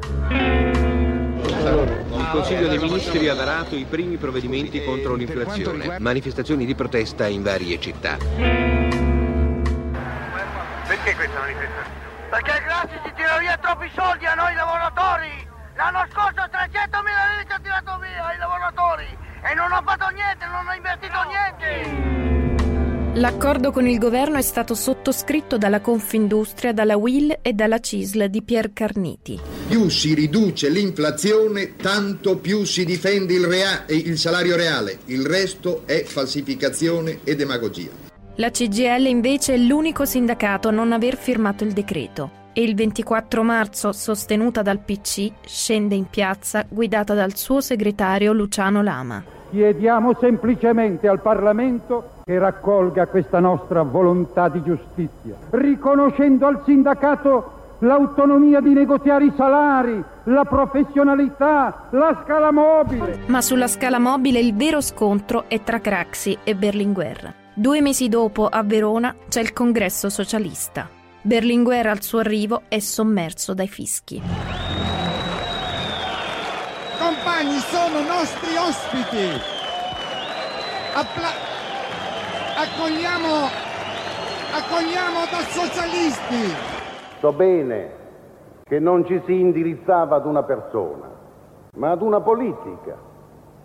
Il 1.40 2.30
Consiglio 2.30 2.68
dei 2.68 2.78
Ministri 2.78 3.30
ha 3.30 3.36
varato 3.36 3.78
i 3.78 3.86
primi 3.86 4.18
provvedimenti 4.18 4.84
contro 4.84 5.16
l'inflazione, 5.16 5.98
manifestazioni 6.00 6.66
di 6.66 6.76
protesta 6.76 7.26
in 7.28 7.42
varie 7.42 7.80
città. 7.80 9.11
Perché 11.02 11.16
questa 11.16 11.40
manifestazione? 11.40 11.90
Perché 12.30 12.62
Grassi 12.64 13.00
ci 13.04 13.14
tira 13.16 13.38
via 13.40 13.58
troppi 13.58 13.90
soldi 13.96 14.26
a 14.28 14.36
noi 14.36 14.54
lavoratori! 14.54 15.50
L'anno 15.76 16.06
scorso 16.12 16.46
300.000 16.46 16.70
lire 16.70 17.46
ci 17.48 17.54
ha 17.54 17.60
tirato 17.60 17.98
via 17.98 18.26
ai 18.28 18.38
lavoratori 18.38 19.10
e 19.42 19.54
non 19.56 19.72
ho 19.72 19.82
fatto 19.84 20.14
niente, 20.14 20.46
non 20.46 20.68
ho 20.68 20.74
investito 20.76 21.18
niente! 21.26 23.20
L'accordo 23.20 23.72
con 23.72 23.88
il 23.88 23.98
governo 23.98 24.38
è 24.38 24.44
stato 24.44 24.76
sottoscritto 24.76 25.58
dalla 25.58 25.82
Confindustria, 25.82 26.72
dalla 26.72 26.98
Will 26.98 27.40
e 27.42 27.54
dalla 27.54 27.80
CISL 27.80 28.28
di 28.28 28.44
Pier 28.44 28.72
Carniti. 28.72 29.40
Più 29.68 29.90
si 29.90 30.14
riduce 30.14 30.70
l'inflazione, 30.70 31.78
tanto 31.78 32.38
più 32.38 32.64
si 32.64 32.86
difende 32.86 33.34
il, 33.34 33.46
rea- 33.46 33.86
il 33.88 34.20
salario 34.20 34.56
reale. 34.56 35.00
Il 35.06 35.26
resto 35.26 35.82
è 35.88 36.04
falsificazione 36.04 37.22
e 37.24 37.36
demagogia. 37.36 38.11
La 38.42 38.50
CGL 38.50 39.06
invece 39.06 39.54
è 39.54 39.58
l'unico 39.58 40.04
sindacato 40.04 40.68
a 40.68 40.72
non 40.72 40.94
aver 40.94 41.16
firmato 41.16 41.64
il 41.64 41.74
decreto 41.74 42.32
e 42.54 42.64
il 42.64 42.74
24 42.74 43.44
marzo, 43.44 43.92
sostenuta 43.92 44.64
dal 44.64 44.80
PC, 44.80 45.32
scende 45.46 45.94
in 45.94 46.10
piazza 46.10 46.66
guidata 46.68 47.14
dal 47.14 47.36
suo 47.36 47.62
segretario 47.62 48.34
Luciano 48.34 48.82
Lama. 48.82 49.24
Chiediamo 49.52 50.16
semplicemente 50.20 51.08
al 51.08 51.22
Parlamento 51.22 52.14
che 52.24 52.40
raccolga 52.40 53.06
questa 53.06 53.40
nostra 53.40 53.84
volontà 53.84 54.50
di 54.50 54.64
giustizia, 54.64 55.36
riconoscendo 55.52 56.48
al 56.48 56.64
sindacato 56.66 57.76
l'autonomia 57.82 58.60
di 58.60 58.74
negoziare 58.74 59.26
i 59.26 59.34
salari, 59.38 60.04
la 60.24 60.46
professionalità, 60.46 61.90
la 61.92 62.20
scala 62.24 62.52
mobile. 62.52 63.20
Ma 63.28 63.42
sulla 63.42 63.68
scala 63.68 64.00
mobile 64.00 64.40
il 64.40 64.56
vero 64.56 64.82
scontro 64.82 65.44
è 65.48 65.62
tra 65.62 65.80
Craxi 65.80 66.40
e 66.44 66.56
Berlinguer. 66.56 67.41
Due 67.54 67.82
mesi 67.82 68.10
dopo, 68.10 68.48
a 68.48 68.64
Verona, 68.64 69.16
c'è 69.28 69.42
il 69.42 69.54
congresso 69.54 70.10
socialista. 70.10 70.90
Berlinguer 71.22 71.88
al 71.88 72.02
suo 72.02 72.20
arrivo 72.20 72.64
è 72.68 72.80
sommerso 72.80 73.54
dai 73.54 73.68
fischi 73.68 74.22
compagni 77.42 77.58
sono 77.58 78.02
nostri 78.02 78.56
ospiti. 78.56 79.26
Appla- 80.94 81.38
accogliamo, 82.62 83.34
accogliamo 84.60 85.20
da 85.30 85.42
socialisti. 85.50 86.54
So 87.20 87.32
bene 87.34 88.00
che 88.64 88.80
non 88.80 89.06
ci 89.06 89.22
si 89.26 89.40
indirizzava 89.40 90.18
ad 90.18 90.26
una 90.26 90.44
persona, 90.44 91.10
ma 91.78 91.92
ad 91.92 92.02
una 92.02 92.22
politica, 92.22 92.96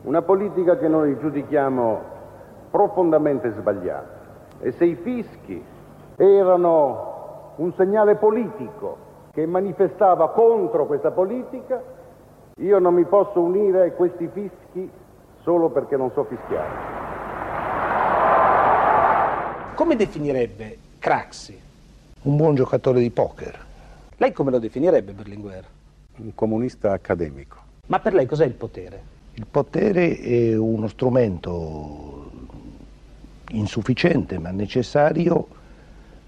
una 0.02 0.22
politica 0.22 0.78
che 0.78 0.88
noi 0.88 1.18
giudichiamo 1.18 2.14
profondamente 2.70 3.52
sbagliata. 3.52 4.24
E 4.60 4.72
se 4.72 4.84
i 4.84 4.94
fischi 4.94 5.62
erano 6.16 7.54
un 7.56 7.72
segnale 7.74 8.16
politico 8.16 9.04
che 9.32 9.46
manifestava 9.46 10.30
contro 10.30 10.86
questa 10.86 11.10
politica, 11.10 11.82
io 12.58 12.78
non 12.78 12.94
mi 12.94 13.04
posso 13.04 13.40
unire 13.40 13.88
a 13.88 13.92
questi 13.92 14.28
fischi 14.32 14.90
solo 15.42 15.68
perché 15.68 15.96
non 15.96 16.10
so 16.12 16.24
fischiare. 16.24 16.94
Come 19.74 19.96
definirebbe 19.96 20.78
Craxi? 20.98 21.60
Un 22.22 22.36
buon 22.36 22.54
giocatore 22.54 23.00
di 23.00 23.10
poker. 23.10 23.58
Lei 24.16 24.32
come 24.32 24.50
lo 24.50 24.58
definirebbe 24.58 25.12
Berlinguer? 25.12 25.64
Un 26.16 26.34
comunista 26.34 26.92
accademico. 26.92 27.58
Ma 27.88 28.00
per 28.00 28.14
lei 28.14 28.24
cos'è 28.24 28.46
il 28.46 28.54
potere? 28.54 29.14
Il 29.34 29.46
potere 29.46 30.16
è 30.16 30.56
uno 30.56 30.88
strumento 30.88 32.15
insufficiente 33.50 34.38
ma 34.38 34.50
necessario 34.50 35.46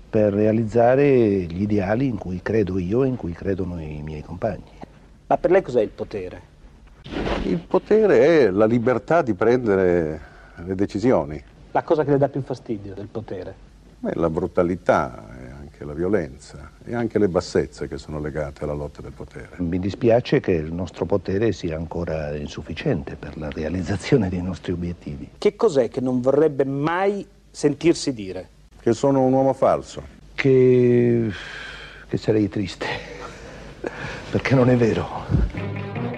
per 0.08 0.32
realizzare 0.32 1.42
gli 1.42 1.62
ideali 1.62 2.06
in 2.06 2.16
cui 2.16 2.40
credo 2.42 2.78
io 2.78 3.04
e 3.04 3.08
in 3.08 3.16
cui 3.16 3.32
credono 3.32 3.80
i 3.80 4.02
miei 4.02 4.22
compagni. 4.22 4.70
Ma 5.26 5.36
per 5.36 5.50
lei 5.50 5.62
cos'è 5.62 5.82
il 5.82 5.90
potere? 5.90 6.42
Il 7.44 7.58
potere 7.58 8.46
è 8.46 8.50
la 8.50 8.64
libertà 8.64 9.22
di 9.22 9.34
prendere 9.34 10.20
le 10.64 10.74
decisioni. 10.74 11.42
La 11.72 11.82
cosa 11.82 12.04
che 12.04 12.10
le 12.10 12.18
dà 12.18 12.28
più 12.28 12.40
fastidio 12.40 12.94
del 12.94 13.08
potere? 13.08 13.66
È 14.00 14.12
la 14.14 14.30
brutalità, 14.30 15.26
e 15.38 15.47
anche 15.78 15.84
la 15.84 15.92
violenza 15.92 16.70
e 16.84 16.94
anche 16.94 17.18
le 17.18 17.28
bassezze 17.28 17.86
che 17.86 17.98
sono 17.98 18.20
legate 18.20 18.64
alla 18.64 18.72
lotta 18.72 19.00
del 19.00 19.12
potere. 19.12 19.50
Mi 19.58 19.78
dispiace 19.78 20.40
che 20.40 20.52
il 20.52 20.72
nostro 20.72 21.04
potere 21.04 21.52
sia 21.52 21.76
ancora 21.76 22.34
insufficiente 22.34 23.14
per 23.14 23.38
la 23.38 23.48
realizzazione 23.48 24.28
dei 24.28 24.42
nostri 24.42 24.72
obiettivi. 24.72 25.30
Che 25.38 25.54
cos'è 25.54 25.88
che 25.88 26.00
non 26.00 26.20
vorrebbe 26.20 26.64
mai 26.64 27.24
sentirsi 27.50 28.12
dire? 28.12 28.48
Che 28.80 28.92
sono 28.92 29.22
un 29.22 29.32
uomo 29.32 29.52
falso. 29.52 30.02
Che, 30.34 31.30
che 32.08 32.16
sarei 32.16 32.48
triste 32.48 32.86
perché 34.30 34.54
non 34.54 34.68
è 34.68 34.76
vero. 34.76 35.26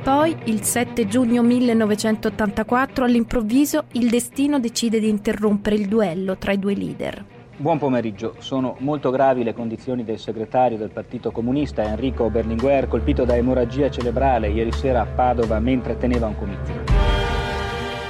Poi, 0.02 0.36
il 0.44 0.62
7 0.62 1.06
giugno 1.06 1.42
1984, 1.42 3.04
all'improvviso 3.04 3.84
il 3.92 4.08
destino 4.08 4.58
decide 4.58 4.98
di 4.98 5.08
interrompere 5.08 5.76
il 5.76 5.86
duello 5.86 6.36
tra 6.36 6.52
i 6.52 6.58
due 6.58 6.74
leader. 6.74 7.24
Buon 7.60 7.76
pomeriggio. 7.76 8.36
Sono 8.38 8.76
molto 8.78 9.10
gravi 9.10 9.44
le 9.44 9.52
condizioni 9.52 10.02
del 10.02 10.18
segretario 10.18 10.78
del 10.78 10.88
Partito 10.88 11.30
Comunista 11.30 11.82
Enrico 11.82 12.30
Berlinguer, 12.30 12.88
colpito 12.88 13.26
da 13.26 13.36
emorragia 13.36 13.90
cerebrale 13.90 14.48
ieri 14.48 14.72
sera 14.72 15.02
a 15.02 15.04
Padova 15.04 15.60
mentre 15.60 15.98
teneva 15.98 16.26
un 16.26 16.38
comizio. 16.38 16.74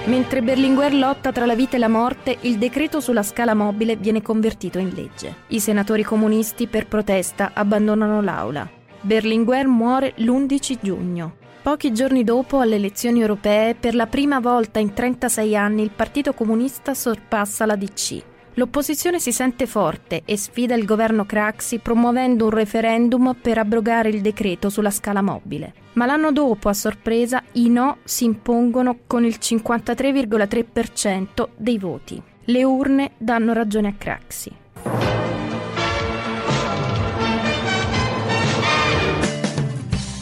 Mentre 0.04 0.42
Berlinguer 0.42 0.94
lotta 0.94 1.32
tra 1.32 1.46
la 1.46 1.56
vita 1.56 1.74
e 1.74 1.80
la 1.80 1.88
morte, 1.88 2.36
il 2.42 2.58
decreto 2.58 3.00
sulla 3.00 3.24
scala 3.24 3.54
mobile 3.54 3.96
viene 3.96 4.22
convertito 4.22 4.78
in 4.78 4.90
legge. 4.94 5.34
I 5.48 5.58
senatori 5.58 6.04
comunisti, 6.04 6.68
per 6.68 6.86
protesta, 6.86 7.50
abbandonano 7.52 8.22
l'aula. 8.22 8.70
Berlinguer 9.00 9.66
muore 9.66 10.12
l'11 10.18 10.78
giugno. 10.80 11.34
Pochi 11.60 11.92
giorni 11.92 12.22
dopo, 12.22 12.60
alle 12.60 12.76
elezioni 12.76 13.20
europee, 13.20 13.74
per 13.74 13.96
la 13.96 14.06
prima 14.06 14.38
volta 14.38 14.78
in 14.78 14.94
36 14.94 15.56
anni 15.56 15.82
il 15.82 15.90
Partito 15.90 16.34
Comunista 16.34 16.94
sorpassa 16.94 17.66
la 17.66 17.74
DC. 17.74 18.29
L'opposizione 18.54 19.20
si 19.20 19.32
sente 19.32 19.66
forte 19.66 20.22
e 20.24 20.36
sfida 20.36 20.74
il 20.74 20.84
governo 20.84 21.24
Craxi 21.24 21.78
promuovendo 21.78 22.44
un 22.44 22.50
referendum 22.50 23.36
per 23.40 23.58
abrogare 23.58 24.08
il 24.08 24.20
decreto 24.20 24.70
sulla 24.70 24.90
scala 24.90 25.22
mobile. 25.22 25.74
Ma 25.92 26.06
l'anno 26.06 26.32
dopo, 26.32 26.68
a 26.68 26.74
sorpresa, 26.74 27.42
i 27.52 27.68
no 27.68 27.98
si 28.04 28.24
impongono 28.24 29.00
con 29.06 29.24
il 29.24 29.36
53,3% 29.40 31.48
dei 31.56 31.78
voti. 31.78 32.20
Le 32.44 32.64
urne 32.64 33.12
danno 33.18 33.52
ragione 33.52 33.88
a 33.88 33.94
Craxi. 33.96 34.52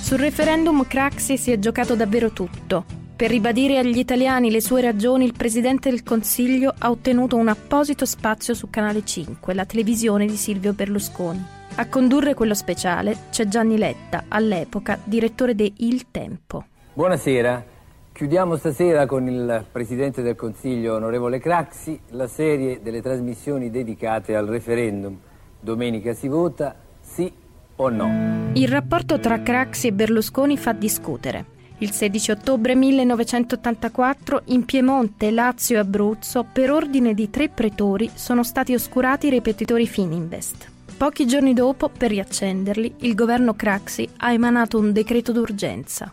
Sul 0.03 0.19
referendum 0.19 0.87
Craxi 0.87 1.37
si 1.37 1.51
è 1.51 1.59
giocato 1.59 1.95
davvero 1.95 2.31
tutto. 2.31 2.98
Per 3.19 3.29
ribadire 3.29 3.79
agli 3.79 3.99
italiani 3.99 4.49
le 4.49 4.61
sue 4.61 4.81
ragioni, 4.81 5.25
il 5.25 5.35
Presidente 5.37 5.91
del 5.91 6.05
Consiglio 6.05 6.73
ha 6.79 6.89
ottenuto 6.89 7.35
un 7.35 7.49
apposito 7.49 8.07
spazio 8.07 8.55
su 8.55 8.71
Canale 8.71 9.05
5, 9.05 9.55
la 9.55 9.65
televisione 9.65 10.25
di 10.25 10.37
Silvio 10.37 10.73
Berlusconi. 10.73 11.45
A 11.75 11.89
condurre 11.89 12.35
quello 12.35 12.55
speciale 12.55 13.23
c'è 13.31 13.49
Gianni 13.49 13.77
Letta, 13.77 14.27
all'epoca 14.29 15.01
direttore 15.03 15.57
di 15.57 15.73
Il 15.79 16.13
Tempo. 16.13 16.67
Buonasera. 16.93 17.65
Chiudiamo 18.13 18.55
stasera 18.55 19.05
con 19.07 19.27
il 19.27 19.67
Presidente 19.73 20.23
del 20.23 20.37
Consiglio, 20.37 20.95
onorevole 20.95 21.41
Craxi, 21.41 21.99
la 22.11 22.29
serie 22.29 22.79
delle 22.85 23.03
trasmissioni 23.03 23.69
dedicate 23.69 24.37
al 24.37 24.47
referendum. 24.47 25.19
Domenica 25.59 26.15
si 26.15 26.29
vota 26.29 26.73
sì 27.01 27.33
o 27.75 27.89
no? 27.89 28.53
Il 28.53 28.69
rapporto 28.69 29.19
tra 29.19 29.43
Craxi 29.43 29.89
e 29.89 29.93
Berlusconi 29.93 30.57
fa 30.57 30.73
discutere. 30.73 31.57
Il 31.81 31.93
16 31.93 32.33
ottobre 32.33 32.75
1984 32.75 34.43
in 34.47 34.65
Piemonte, 34.65 35.31
Lazio 35.31 35.77
e 35.77 35.79
Abruzzo, 35.79 36.45
per 36.45 36.73
ordine 36.73 37.15
di 37.15 37.31
tre 37.31 37.49
pretori, 37.49 38.11
sono 38.15 38.43
stati 38.43 38.75
oscurati 38.75 39.29
i 39.29 39.31
ripetitori 39.31 39.87
Fininvest. 39.87 40.69
Pochi 40.97 41.25
giorni 41.25 41.55
dopo, 41.55 41.89
per 41.89 42.11
riaccenderli, 42.11 42.95
il 43.03 43.15
governo 43.15 43.55
Craxi 43.55 44.09
ha 44.17 44.33
emanato 44.33 44.77
un 44.77 44.91
decreto 44.91 45.31
d'urgenza. 45.31 46.13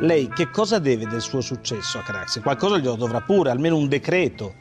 Lei 0.00 0.28
che 0.28 0.50
cosa 0.50 0.80
deve 0.80 1.06
del 1.06 1.20
suo 1.20 1.40
successo 1.40 1.98
a 1.98 2.02
Craxi? 2.02 2.40
Qualcosa 2.40 2.78
glielo 2.78 2.96
dovrà 2.96 3.20
pure, 3.20 3.50
almeno 3.50 3.76
un 3.76 3.86
decreto. 3.86 4.54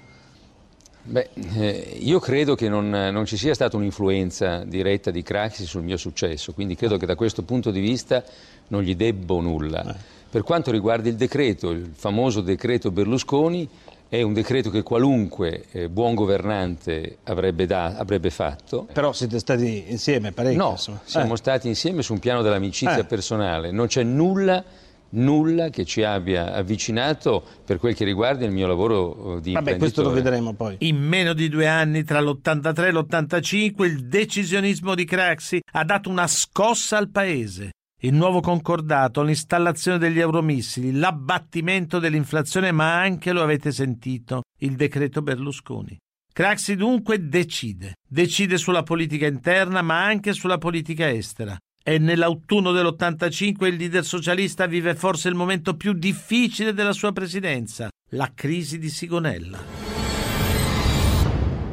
Beh, 1.01 1.29
eh, 1.55 1.97
io 2.01 2.19
credo 2.19 2.53
che 2.53 2.69
non, 2.69 2.87
non, 2.87 3.25
ci 3.25 3.35
sia 3.35 3.55
stata 3.55 3.77
un'influenza 3.77 4.63
diretta 4.63 5.09
di 5.09 5.23
Craxi 5.23 5.65
sul 5.65 5.81
mio 5.81 5.97
successo, 5.97 6.53
quindi 6.53 6.75
credo 6.75 6.97
che 6.97 7.07
da 7.07 7.15
questo 7.15 7.41
punto 7.41 7.71
di 7.71 7.79
vista 7.79 8.23
non 8.67 8.83
gli 8.83 8.95
debbo 8.95 9.41
nulla. 9.41 9.83
Eh. 9.83 10.18
Per 10.29 10.43
quanto 10.43 10.69
riguarda 10.69 11.09
il 11.09 11.15
decreto, 11.15 11.71
il 11.71 11.91
famoso 11.95 12.41
decreto 12.41 12.91
Berlusconi, 12.91 13.67
è 14.09 14.23
un 14.23 14.33
decreto 14.33 14.71
che 14.71 14.81
qualunque 14.81 15.65
eh, 15.71 15.87
buon 15.87 16.15
governante 16.15 17.17
avrebbe, 17.23 17.67
da, 17.67 17.95
avrebbe, 17.95 18.31
fatto. 18.31 18.87
Però 18.91 19.13
siete 19.13 19.37
stati 19.37 19.85
insieme 19.87 20.31
parecchio? 20.31 20.63
No, 20.63 20.71
insomma. 20.71 20.99
siamo 21.03 21.33
eh. 21.35 21.37
stati 21.37 21.67
insieme 21.67 22.01
su 22.01 22.13
un 22.13 22.19
piano 22.19 22.41
dell'amicizia 22.41 22.99
Eh. 22.99 23.05
personale. 23.05 23.71
Non 23.71 23.85
c'è 23.85 24.01
nulla, 24.01 24.63
nulla 25.09 25.69
che 25.69 25.85
ci 25.85 26.01
abbia 26.01 26.53
avvicinato 26.53 27.43
per 27.63 27.77
quel 27.77 27.95
che 27.95 28.03
riguarda 28.03 28.45
il 28.45 28.51
mio 28.51 28.65
lavoro 28.65 29.37
eh, 29.37 29.41
di 29.41 29.53
Vabbè, 29.53 29.77
questo 29.77 30.01
lo 30.01 30.09
vedremo 30.09 30.53
poi. 30.53 30.77
In 30.79 30.97
meno 30.97 31.33
di 31.33 31.47
due 31.47 31.67
anni, 31.67 32.03
tra 32.03 32.19
l'83 32.19 32.85
e 32.85 32.91
l'85, 32.91 33.83
il 33.83 34.07
decisionismo 34.07 34.95
di 34.95 35.05
Craxi 35.05 35.61
ha 35.73 35.83
dato 35.83 36.09
una 36.09 36.25
scossa 36.25 36.97
al 36.97 37.09
paese. 37.09 37.71
Il 38.01 38.13
nuovo 38.13 38.39
concordato, 38.39 39.21
l'installazione 39.23 39.97
degli 39.97 40.19
euromissili, 40.19 40.93
l'abbattimento 40.93 41.99
dell'inflazione, 41.99 42.71
ma 42.71 42.97
anche, 42.97 43.33
lo 43.33 43.41
avete 43.41 43.73
sentito, 43.73 44.43
il 44.59 44.77
decreto 44.77 45.21
Berlusconi. 45.21 45.97
Craxi 46.31 46.77
dunque 46.77 47.27
decide. 47.27 47.95
Decide 48.07 48.57
sulla 48.57 48.83
politica 48.83 49.25
interna 49.25 49.81
ma 49.81 50.05
anche 50.05 50.31
sulla 50.31 50.57
politica 50.57 51.09
estera. 51.09 51.57
E 51.83 51.97
nell'autunno 51.97 52.71
dell'85 52.71 53.65
il 53.65 53.75
leader 53.75 54.05
socialista 54.05 54.65
vive 54.65 54.95
forse 54.95 55.27
il 55.27 55.35
momento 55.35 55.75
più 55.75 55.91
difficile 55.91 56.73
della 56.73 56.93
sua 56.93 57.11
presidenza, 57.11 57.89
la 58.11 58.31
crisi 58.33 58.77
di 58.77 58.89
Sigonella. 58.89 59.59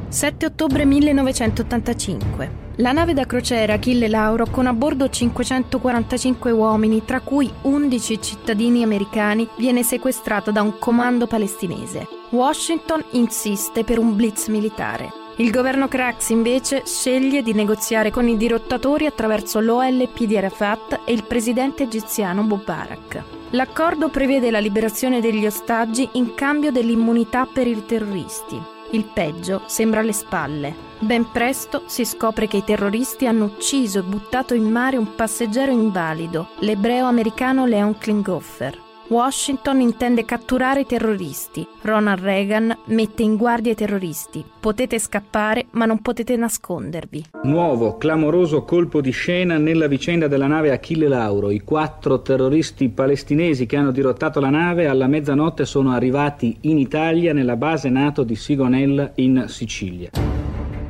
7 0.09 0.47
ottobre 0.47 0.85
1985. 0.85 2.66
La 2.79 2.93
nave 2.93 3.15
da 3.15 3.25
crociera 3.25 3.75
Achille 3.75 4.07
Lauro 4.07 4.45
con 4.51 4.67
a 4.67 4.75
bordo 4.75 5.09
545 5.09 6.51
uomini, 6.51 7.07
tra 7.07 7.21
cui 7.21 7.51
11 7.63 8.21
cittadini 8.21 8.83
americani, 8.83 9.49
viene 9.57 9.83
sequestrata 9.83 10.51
da 10.51 10.61
un 10.61 10.79
comando 10.79 11.27
palestinese. 11.27 12.07
Washington 12.29 13.03
insiste 13.13 13.83
per 13.83 13.99
un 13.99 14.15
blitz 14.15 14.49
militare. 14.49 15.11
Il 15.37 15.51
governo 15.51 15.89
Crax 15.89 16.29
invece 16.29 16.83
sceglie 16.85 17.43
di 17.43 17.55
negoziare 17.55 18.11
con 18.11 18.29
i 18.29 18.37
dirottatori 18.37 19.07
attraverso 19.07 19.59
l'OLP 19.61 20.25
di 20.25 20.37
Arafat 20.37 21.01
e 21.07 21.15
il 21.15 21.25
presidente 21.25 21.85
egiziano 21.85 22.43
Mubarak. 22.43 23.23
L'accordo 23.51 24.11
prevede 24.11 24.51
la 24.51 24.59
liberazione 24.59 25.23
degli 25.23 25.47
ostaggi 25.47 26.07
in 26.13 26.35
cambio 26.35 26.71
dell'immunità 26.71 27.47
per 27.51 27.67
i 27.67 27.87
terroristi. 27.87 28.76
Il 28.91 29.05
peggio 29.05 29.63
sembra 29.67 30.01
alle 30.01 30.13
spalle. 30.13 30.75
Ben 30.99 31.31
presto 31.31 31.83
si 31.87 32.05
scopre 32.05 32.47
che 32.47 32.59
i 32.59 32.65
terroristi 32.65 33.27
hanno 33.27 33.45
ucciso 33.45 33.99
e 33.99 34.03
buttato 34.03 34.55
in 34.55 34.71
mare 34.71 34.97
un 34.97 35.15
passeggero 35.15 35.71
invalido, 35.71 36.49
l'ebreo 36.61 37.07
americano 37.07 37.67
Leon 37.67 37.99
Klinghoffer. 37.99 38.86
Washington 39.09 39.81
intende 39.81 40.25
catturare 40.25 40.81
i 40.81 40.87
terroristi. 40.87 41.65
Ronald 41.83 42.21
Reagan 42.21 42.77
mette 42.87 43.23
in 43.23 43.37
guardia 43.37 43.71
i 43.71 43.77
terroristi. 43.77 44.45
Potete 44.59 44.99
scappare, 44.99 45.67
ma 45.73 45.85
non 45.85 46.03
potete 46.03 46.35
nascondervi. 46.35 47.25
Nuovo, 47.45 47.99
clamoroso 47.99 48.65
colpo 48.65 49.01
di 49.01 49.13
scena 49.13 49.59
nella 49.59 49.87
vicenda 49.87 50.27
della 50.27 50.49
nave 50.49 50.73
Achille 50.73 51.07
Lauro. 51.07 51.51
I 51.51 51.61
quattro 51.61 52.21
terroristi 52.21 52.89
palestinesi 52.89 53.67
che 53.67 53.77
hanno 53.77 53.93
dirottato 53.93 54.41
la 54.41 54.51
nave 54.51 54.89
alla 54.89 55.07
mezzanotte 55.07 55.67
sono 55.67 55.93
arrivati 55.93 56.57
in 56.63 56.79
Italia 56.79 57.33
nella 57.33 57.55
base 57.55 57.89
NATO 57.89 58.25
di 58.25 58.35
Sigonella 58.35 59.13
in 59.15 59.45
Sicilia. 59.47 60.26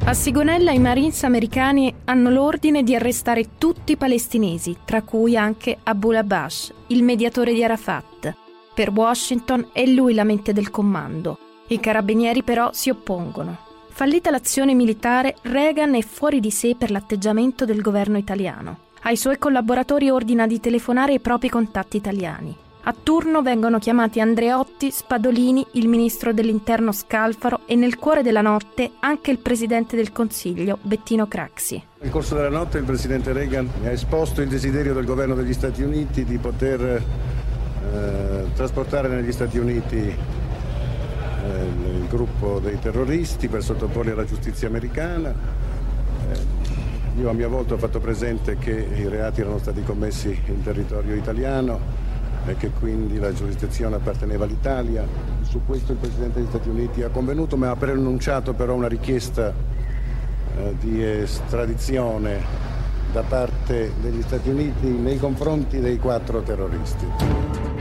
A 0.06 0.14
Sigonella 0.14 0.70
i 0.70 0.78
Marines 0.78 1.24
americani 1.24 1.92
hanno 2.04 2.30
l'ordine 2.30 2.84
di 2.84 2.94
arrestare 2.94 3.58
tutti 3.58 3.90
i 3.90 3.96
palestinesi, 3.96 4.76
tra 4.84 5.02
cui 5.02 5.36
anche 5.36 5.78
Abu 5.82 6.12
Labash, 6.12 6.72
il 6.86 7.02
mediatore 7.02 7.52
di 7.52 7.64
Arafat. 7.64 8.32
Per 8.72 8.90
Washington 8.90 9.70
è 9.72 9.84
lui 9.84 10.14
la 10.14 10.22
mente 10.22 10.52
del 10.52 10.70
comando. 10.70 11.38
I 11.66 11.80
carabinieri 11.80 12.44
però 12.44 12.70
si 12.72 12.88
oppongono. 12.88 13.58
Fallita 13.88 14.30
l'azione 14.30 14.74
militare, 14.74 15.38
Reagan 15.42 15.96
è 15.96 16.02
fuori 16.02 16.38
di 16.38 16.52
sé 16.52 16.76
per 16.78 16.92
l'atteggiamento 16.92 17.64
del 17.64 17.80
governo 17.80 18.16
italiano. 18.16 18.78
Ai 19.02 19.16
suoi 19.16 19.38
collaboratori 19.38 20.08
ordina 20.08 20.46
di 20.46 20.60
telefonare 20.60 21.14
ai 21.14 21.20
propri 21.20 21.48
contatti 21.48 21.96
italiani. 21.96 22.56
A 22.88 22.94
turno 23.02 23.42
vengono 23.42 23.80
chiamati 23.80 24.20
Andreotti, 24.20 24.92
Spadolini, 24.92 25.66
il 25.72 25.88
ministro 25.88 26.32
dell'interno 26.32 26.92
Scalfaro 26.92 27.62
e 27.66 27.74
nel 27.74 27.96
cuore 27.96 28.22
della 28.22 28.42
notte 28.42 28.92
anche 29.00 29.32
il 29.32 29.40
presidente 29.40 29.96
del 29.96 30.12
Consiglio, 30.12 30.78
Bettino 30.82 31.26
Craxi. 31.26 31.82
Nel 31.98 32.10
corso 32.12 32.36
della 32.36 32.48
notte 32.48 32.78
il 32.78 32.84
presidente 32.84 33.32
Reagan 33.32 33.68
mi 33.80 33.88
ha 33.88 33.90
esposto 33.90 34.40
il 34.40 34.48
desiderio 34.48 34.94
del 34.94 35.04
governo 35.04 35.34
degli 35.34 35.52
Stati 35.52 35.82
Uniti 35.82 36.24
di 36.24 36.38
poter 36.38 36.80
eh, 37.92 38.44
trasportare 38.54 39.08
negli 39.08 39.32
Stati 39.32 39.58
Uniti 39.58 39.96
eh, 39.96 40.14
il 41.42 42.06
gruppo 42.08 42.60
dei 42.60 42.78
terroristi 42.78 43.48
per 43.48 43.64
sottoporli 43.64 44.12
alla 44.12 44.26
giustizia 44.26 44.68
americana. 44.68 45.34
Eh, 46.30 47.20
io 47.20 47.30
a 47.30 47.32
mia 47.32 47.48
volta 47.48 47.74
ho 47.74 47.78
fatto 47.78 47.98
presente 47.98 48.56
che 48.58 48.70
i 48.70 49.08
reati 49.08 49.40
erano 49.40 49.58
stati 49.58 49.82
commessi 49.82 50.40
in 50.46 50.62
territorio 50.62 51.16
italiano 51.16 52.05
e 52.46 52.56
che 52.56 52.70
quindi 52.70 53.18
la 53.18 53.32
giurisdizione 53.32 53.96
apparteneva 53.96 54.44
all'Italia. 54.44 55.06
Su 55.42 55.60
questo 55.66 55.92
il 55.92 55.98
Presidente 55.98 56.38
degli 56.38 56.48
Stati 56.48 56.68
Uniti 56.68 57.02
ha 57.02 57.08
convenuto, 57.08 57.56
ma 57.56 57.70
ha 57.70 57.76
preannunciato 57.76 58.52
però 58.54 58.74
una 58.74 58.88
richiesta 58.88 59.52
eh, 60.56 60.74
di 60.80 61.02
estradizione 61.02 62.64
da 63.12 63.22
parte 63.22 63.92
degli 64.00 64.22
Stati 64.22 64.48
Uniti 64.48 64.86
nei 64.86 65.18
confronti 65.18 65.80
dei 65.80 65.98
quattro 65.98 66.42
terroristi. 66.42 67.06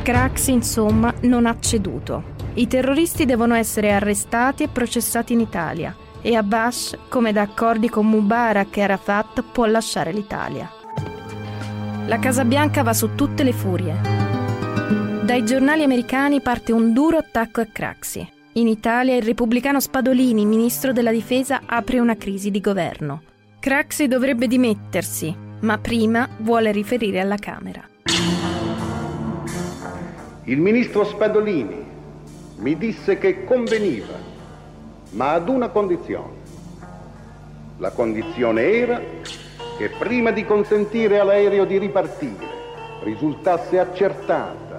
Craxi, 0.02 0.52
insomma, 0.52 1.14
non 1.22 1.46
ha 1.46 1.58
ceduto. 1.60 2.34
I 2.54 2.68
terroristi 2.68 3.26
devono 3.26 3.56
essere 3.56 3.92
arrestati 3.92 4.64
e 4.64 4.68
processati 4.70 5.34
in 5.34 5.42
Italia 5.42 5.96
e 6.22 6.36
Abbas, 6.36 6.98
come 7.08 7.32
da 7.32 7.42
accordi 7.42 7.90
con 7.90 8.08
Mubarak 8.08 8.78
e 8.78 8.82
Arafat, 8.82 9.44
può 9.52 9.66
lasciare 9.66 10.12
l'Italia. 10.12 10.72
La 12.08 12.18
Casa 12.18 12.46
Bianca 12.46 12.82
va 12.82 12.94
su 12.94 13.14
tutte 13.14 13.44
le 13.44 13.54
furie. 13.54 14.25
Dai 15.26 15.44
giornali 15.44 15.82
americani 15.82 16.40
parte 16.40 16.72
un 16.72 16.94
duro 16.94 17.18
attacco 17.18 17.60
a 17.60 17.66
Craxi. 17.66 18.30
In 18.54 18.68
Italia 18.68 19.16
il 19.16 19.24
repubblicano 19.24 19.80
Spadolini, 19.80 20.46
ministro 20.46 20.94
della 20.94 21.10
difesa, 21.10 21.62
apre 21.66 21.98
una 21.98 22.16
crisi 22.16 22.52
di 22.52 22.62
governo. 22.62 23.24
Craxi 23.60 24.08
dovrebbe 24.08 24.46
dimettersi, 24.46 25.36
ma 25.62 25.80
prima 25.80 26.30
vuole 26.42 26.72
riferire 26.72 27.22
alla 27.22 27.38
Camera. 27.38 27.82
Il 30.44 30.60
ministro 30.60 31.04
Spadolini 31.04 31.84
mi 32.58 32.78
disse 32.78 33.18
che 33.18 33.46
conveniva, 33.46 34.14
ma 35.14 35.32
ad 35.32 35.50
una 35.50 35.70
condizione. 35.70 36.34
La 37.80 37.90
condizione 37.90 38.62
era 38.62 39.02
che 39.80 39.90
prima 39.98 40.30
di 40.30 40.46
consentire 40.46 41.18
all'aereo 41.18 41.66
di 41.66 41.80
ripartire 41.80 42.54
risultasse 43.02 43.80
accertato 43.80 44.75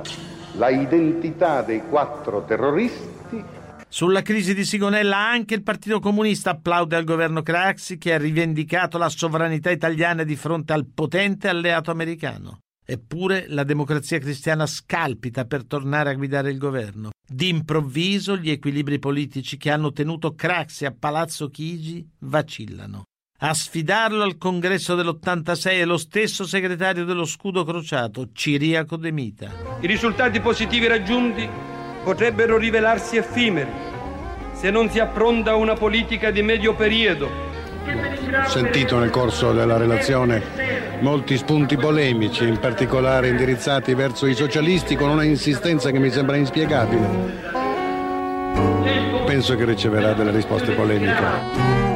la 0.56 0.70
identità 0.70 1.62
dei 1.62 1.82
quattro 1.86 2.44
terroristi. 2.44 3.44
Sulla 3.88 4.22
crisi 4.22 4.54
di 4.54 4.64
Sigonella 4.64 5.16
anche 5.16 5.54
il 5.54 5.62
Partito 5.62 6.00
Comunista 6.00 6.50
applaude 6.50 6.96
al 6.96 7.04
governo 7.04 7.42
Craxi 7.42 7.98
che 7.98 8.14
ha 8.14 8.18
rivendicato 8.18 8.98
la 8.98 9.08
sovranità 9.08 9.70
italiana 9.70 10.24
di 10.24 10.36
fronte 10.36 10.72
al 10.72 10.86
potente 10.86 11.48
alleato 11.48 11.90
americano. 11.90 12.58
Eppure 12.84 13.46
la 13.48 13.64
democrazia 13.64 14.18
cristiana 14.18 14.66
scalpita 14.66 15.44
per 15.44 15.64
tornare 15.64 16.10
a 16.10 16.14
guidare 16.14 16.50
il 16.50 16.58
governo. 16.58 17.10
D'improvviso 17.26 18.36
gli 18.36 18.50
equilibri 18.50 18.98
politici 18.98 19.56
che 19.56 19.70
hanno 19.70 19.92
tenuto 19.92 20.34
Craxi 20.34 20.84
a 20.84 20.94
Palazzo 20.96 21.48
Chigi 21.48 22.08
vacillano. 22.20 23.04
A 23.38 23.52
sfidarlo 23.52 24.22
al 24.22 24.38
congresso 24.38 24.94
dell'86 24.94 25.66
è 25.66 25.84
lo 25.84 25.98
stesso 25.98 26.46
segretario 26.46 27.04
dello 27.04 27.26
scudo 27.26 27.64
crociato, 27.64 28.28
Ciriaco 28.32 28.96
De 28.96 29.12
Mita. 29.12 29.50
I 29.80 29.86
risultati 29.86 30.40
positivi 30.40 30.86
raggiunti 30.86 31.46
potrebbero 32.02 32.56
rivelarsi 32.56 33.18
effimeri 33.18 33.70
se 34.54 34.70
non 34.70 34.88
si 34.88 35.00
appronta 35.00 35.54
una 35.54 35.74
politica 35.74 36.30
di 36.30 36.40
medio 36.40 36.74
periodo. 36.74 37.28
Ho 38.42 38.48
sentito 38.48 38.98
nel 38.98 39.10
corso 39.10 39.52
della 39.52 39.76
relazione 39.76 40.98
molti 41.00 41.36
spunti 41.36 41.76
polemici, 41.76 42.48
in 42.48 42.58
particolare 42.58 43.28
indirizzati 43.28 43.92
verso 43.92 44.24
i 44.24 44.34
socialisti 44.34 44.96
con 44.96 45.10
una 45.10 45.24
insistenza 45.24 45.90
che 45.90 45.98
mi 45.98 46.10
sembra 46.10 46.36
inspiegabile. 46.36 47.44
Penso 49.26 49.54
che 49.56 49.66
riceverà 49.66 50.14
delle 50.14 50.30
risposte 50.30 50.72
polemiche. 50.72 51.95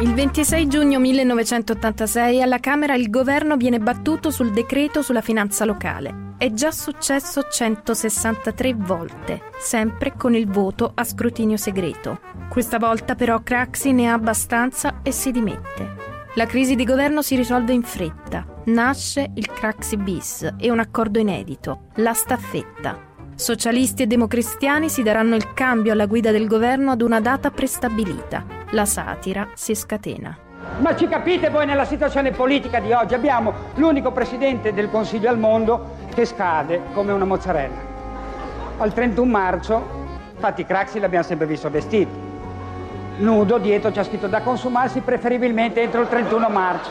Il 0.00 0.14
26 0.14 0.68
giugno 0.68 1.00
1986 1.00 2.40
alla 2.40 2.60
Camera 2.60 2.94
il 2.94 3.10
governo 3.10 3.56
viene 3.56 3.80
battuto 3.80 4.30
sul 4.30 4.52
decreto 4.52 5.02
sulla 5.02 5.20
finanza 5.20 5.64
locale. 5.64 6.34
È 6.38 6.52
già 6.52 6.70
successo 6.70 7.48
163 7.50 8.74
volte, 8.74 9.42
sempre 9.58 10.14
con 10.16 10.36
il 10.36 10.46
voto 10.46 10.92
a 10.94 11.02
scrutinio 11.02 11.56
segreto. 11.56 12.20
Questa 12.48 12.78
volta 12.78 13.16
però 13.16 13.42
Craxi 13.42 13.90
ne 13.90 14.08
ha 14.08 14.12
abbastanza 14.12 15.00
e 15.02 15.10
si 15.10 15.32
dimette. 15.32 15.96
La 16.34 16.46
crisi 16.46 16.76
di 16.76 16.84
governo 16.84 17.20
si 17.20 17.34
risolve 17.34 17.72
in 17.72 17.82
fretta. 17.82 18.46
Nasce 18.66 19.32
il 19.34 19.50
Craxi 19.50 19.96
bis 19.96 20.48
e 20.60 20.70
un 20.70 20.78
accordo 20.78 21.18
inedito, 21.18 21.88
la 21.96 22.12
staffetta. 22.12 23.06
Socialisti 23.34 24.04
e 24.04 24.06
democristiani 24.06 24.88
si 24.88 25.02
daranno 25.02 25.34
il 25.34 25.52
cambio 25.54 25.90
alla 25.90 26.06
guida 26.06 26.30
del 26.30 26.46
governo 26.46 26.92
ad 26.92 27.02
una 27.02 27.20
data 27.20 27.50
prestabilita. 27.50 28.57
La 28.72 28.84
satira 28.84 29.48
si 29.54 29.74
scatena. 29.74 30.36
Ma 30.80 30.94
ci 30.94 31.08
capite 31.08 31.48
voi 31.48 31.64
nella 31.64 31.86
situazione 31.86 32.32
politica 32.32 32.80
di 32.80 32.92
oggi? 32.92 33.14
Abbiamo 33.14 33.54
l'unico 33.76 34.12
presidente 34.12 34.74
del 34.74 34.90
Consiglio 34.90 35.30
al 35.30 35.38
mondo 35.38 35.96
che 36.14 36.26
scade 36.26 36.82
come 36.92 37.12
una 37.12 37.24
mozzarella. 37.24 37.86
Al 38.76 38.92
31 38.92 39.30
marzo, 39.30 39.82
infatti 40.34 40.66
Craxi 40.66 41.00
l'abbiamo 41.00 41.24
sempre 41.24 41.46
visto 41.46 41.70
vestito. 41.70 42.10
Nudo, 43.16 43.56
dietro 43.56 43.90
c'è 43.90 44.04
scritto 44.04 44.26
da 44.26 44.42
consumarsi 44.42 45.00
preferibilmente 45.00 45.80
entro 45.80 46.02
il 46.02 46.08
31 46.08 46.48
marzo. 46.50 46.90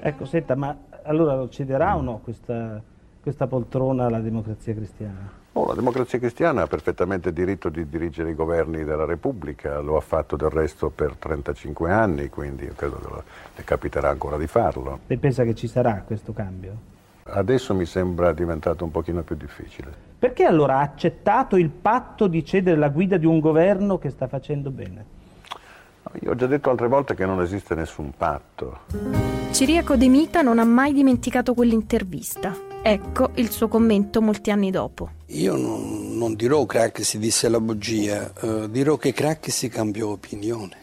Ecco, 0.00 0.24
senta, 0.24 0.54
ma 0.54 0.74
allora 1.02 1.36
lo 1.36 1.50
cederà 1.50 1.94
o 1.94 2.00
no 2.00 2.20
questa, 2.24 2.80
questa 3.20 3.46
poltrona 3.46 4.06
alla 4.06 4.20
democrazia 4.20 4.72
cristiana? 4.72 5.37
Oh, 5.52 5.66
la 5.66 5.74
democrazia 5.74 6.18
cristiana 6.18 6.62
ha 6.62 6.66
perfettamente 6.66 7.32
diritto 7.32 7.68
di 7.68 7.88
dirigere 7.88 8.30
i 8.30 8.34
governi 8.34 8.84
della 8.84 9.04
Repubblica, 9.04 9.80
lo 9.80 9.96
ha 9.96 10.00
fatto 10.00 10.36
del 10.36 10.50
resto 10.50 10.90
per 10.90 11.14
35 11.18 11.90
anni, 11.90 12.28
quindi 12.28 12.70
credo 12.76 12.96
che 12.96 13.22
le 13.56 13.64
capiterà 13.64 14.10
ancora 14.10 14.36
di 14.36 14.46
farlo. 14.46 15.00
Lei 15.06 15.18
pensa 15.18 15.44
che 15.44 15.54
ci 15.54 15.66
sarà 15.66 16.02
questo 16.06 16.32
cambio? 16.32 16.96
Adesso 17.24 17.74
mi 17.74 17.86
sembra 17.86 18.32
diventato 18.32 18.84
un 18.84 18.90
pochino 18.90 19.22
più 19.22 19.36
difficile. 19.36 19.90
Perché 20.18 20.44
allora 20.44 20.78
ha 20.78 20.82
accettato 20.82 21.56
il 21.56 21.70
patto 21.70 22.26
di 22.26 22.44
cedere 22.44 22.76
la 22.76 22.88
guida 22.88 23.16
di 23.16 23.26
un 23.26 23.40
governo 23.40 23.98
che 23.98 24.10
sta 24.10 24.28
facendo 24.28 24.70
bene? 24.70 25.16
Io 26.22 26.30
ho 26.30 26.34
già 26.34 26.46
detto 26.46 26.70
altre 26.70 26.88
volte 26.88 27.14
che 27.14 27.26
non 27.26 27.40
esiste 27.40 27.74
nessun 27.74 28.12
patto. 28.16 28.80
Ciriaco 29.52 29.96
De 29.96 30.08
Mita 30.08 30.42
non 30.42 30.58
ha 30.58 30.64
mai 30.64 30.92
dimenticato 30.92 31.54
quell'intervista. 31.54 32.56
Ecco 32.82 33.30
il 33.34 33.50
suo 33.50 33.68
commento 33.68 34.22
molti 34.22 34.50
anni 34.50 34.70
dopo. 34.70 35.10
Io 35.26 35.56
non, 35.56 36.16
non 36.16 36.34
dirò 36.34 36.64
Craxi 36.64 37.18
disse 37.18 37.48
la 37.48 37.60
bugia, 37.60 38.32
eh, 38.40 38.70
dirò 38.70 38.96
che 38.96 39.12
Craxi 39.12 39.68
cambiò 39.68 40.08
opinione. 40.08 40.76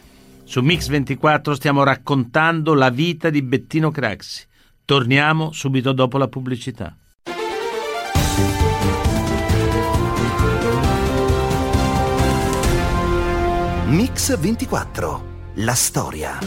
Su 0.43 0.61
Mix24 0.61 1.53
stiamo 1.53 1.83
raccontando 1.83 2.73
la 2.73 2.89
vita 2.89 3.29
di 3.29 3.41
Bettino 3.41 3.89
Craxi. 3.89 4.45
Torniamo 4.85 5.51
subito 5.51 5.91
dopo 5.93 6.17
la 6.19 6.27
pubblicità. 6.27 6.95
Mix 13.95 14.37
24. 14.37 15.53
La 15.53 15.73
storia. 15.73 16.37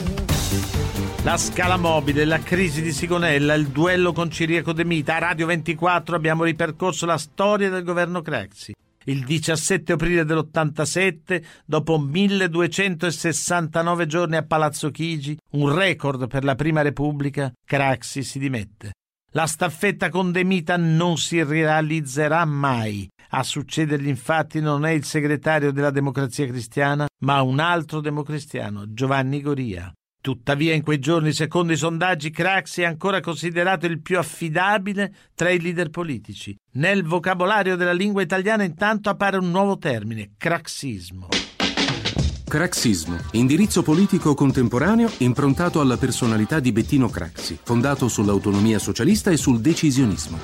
La 1.22 1.38
scala 1.38 1.78
mobile, 1.78 2.26
la 2.26 2.40
crisi 2.40 2.82
di 2.82 2.92
Sigonella, 2.92 3.54
il 3.54 3.68
duello 3.68 4.12
con 4.12 4.30
Ciriaco 4.30 4.74
De 4.74 4.84
Mita. 4.84 5.16
A 5.16 5.20
Radio 5.20 5.46
24 5.46 6.14
abbiamo 6.14 6.44
ripercorso 6.44 7.06
la 7.06 7.16
storia 7.16 7.70
del 7.70 7.84
governo 7.84 8.20
Craxi. 8.20 8.74
Il 9.04 9.24
17 9.24 9.94
aprile 9.94 10.26
dell'87, 10.26 11.42
dopo 11.64 11.98
1269 11.98 14.04
giorni 14.04 14.36
a 14.36 14.44
Palazzo 14.44 14.90
Chigi, 14.90 15.38
un 15.52 15.74
record 15.74 16.26
per 16.26 16.44
la 16.44 16.54
Prima 16.54 16.82
Repubblica, 16.82 17.50
Craxi 17.64 18.24
si 18.24 18.38
dimette. 18.38 18.92
La 19.38 19.46
staffetta 19.46 20.08
con 20.08 20.32
De 20.32 20.42
Mita 20.42 20.76
non 20.76 21.16
si 21.16 21.40
realizzerà 21.44 22.44
mai. 22.44 23.08
A 23.28 23.44
succedergli 23.44 24.08
infatti 24.08 24.58
non 24.58 24.84
è 24.84 24.90
il 24.90 25.04
segretario 25.04 25.70
della 25.70 25.92
Democrazia 25.92 26.44
Cristiana, 26.44 27.06
ma 27.20 27.40
un 27.42 27.60
altro 27.60 28.00
democristiano, 28.00 28.92
Giovanni 28.92 29.40
Goria. 29.40 29.92
Tuttavia 30.20 30.74
in 30.74 30.82
quei 30.82 30.98
giorni, 30.98 31.32
secondo 31.32 31.72
i 31.72 31.76
sondaggi, 31.76 32.30
Craxi 32.30 32.82
è 32.82 32.86
ancora 32.86 33.20
considerato 33.20 33.86
il 33.86 34.02
più 34.02 34.18
affidabile 34.18 35.14
tra 35.36 35.50
i 35.50 35.60
leader 35.60 35.90
politici. 35.90 36.56
Nel 36.72 37.04
vocabolario 37.04 37.76
della 37.76 37.92
lingua 37.92 38.22
italiana 38.22 38.64
intanto 38.64 39.08
appare 39.08 39.36
un 39.36 39.52
nuovo 39.52 39.78
termine, 39.78 40.32
craxismo. 40.36 41.28
Craxismo, 42.48 43.18
indirizzo 43.32 43.82
politico 43.82 44.34
contemporaneo 44.34 45.10
improntato 45.18 45.80
alla 45.80 45.98
personalità 45.98 46.60
di 46.60 46.72
Bettino 46.72 47.10
Craxi, 47.10 47.58
fondato 47.62 48.08
sull'autonomia 48.08 48.78
socialista 48.78 49.30
e 49.30 49.36
sul 49.36 49.60
decisionismo. 49.60 50.38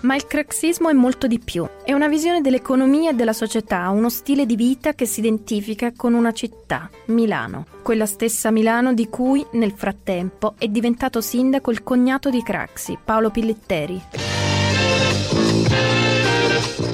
Ma 0.00 0.16
il 0.16 0.26
craxismo 0.26 0.88
è 0.88 0.94
molto 0.94 1.26
di 1.26 1.38
più. 1.38 1.68
È 1.84 1.92
una 1.92 2.08
visione 2.08 2.40
dell'economia 2.40 3.10
e 3.10 3.14
della 3.14 3.34
società, 3.34 3.90
uno 3.90 4.08
stile 4.08 4.46
di 4.46 4.56
vita 4.56 4.94
che 4.94 5.04
si 5.04 5.20
identifica 5.20 5.92
con 5.94 6.14
una 6.14 6.32
città, 6.32 6.88
Milano. 7.06 7.66
Quella 7.82 8.06
stessa 8.06 8.50
Milano 8.50 8.94
di 8.94 9.08
cui, 9.10 9.44
nel 9.52 9.74
frattempo, 9.76 10.54
è 10.56 10.68
diventato 10.68 11.20
sindaco 11.20 11.70
il 11.70 11.82
cognato 11.82 12.30
di 12.30 12.42
Craxi, 12.42 12.96
Paolo 13.04 13.30
Pilletteri. 13.30 14.02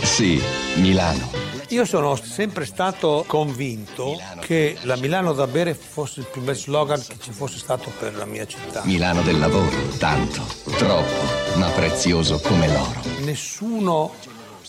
Sì, 0.03 0.41
Milano. 0.81 1.46
Io 1.71 1.85
sono 1.85 2.15
sempre 2.15 2.65
stato 2.65 3.25
convinto 3.27 4.21
che 4.41 4.77
la 4.83 4.97
Milano 4.97 5.33
da 5.33 5.49
bere 5.49 5.75
fosse 5.75 6.21
il 6.21 6.27
più 6.27 6.41
bel 6.43 6.55
slogan 6.55 7.03
che 7.05 7.17
ci 7.19 7.33
fosse 7.33 7.59
stato 7.59 7.91
per 7.99 8.15
la 8.15 8.25
mia 8.25 8.47
città. 8.47 8.85
Milano 8.85 9.23
del 9.23 9.39
lavoro, 9.39 9.77
tanto, 9.99 10.43
troppo, 10.77 11.59
ma 11.59 11.69
prezioso 11.71 12.39
come 12.39 12.69
l'oro. 12.69 13.01
Nessuno 13.25 14.15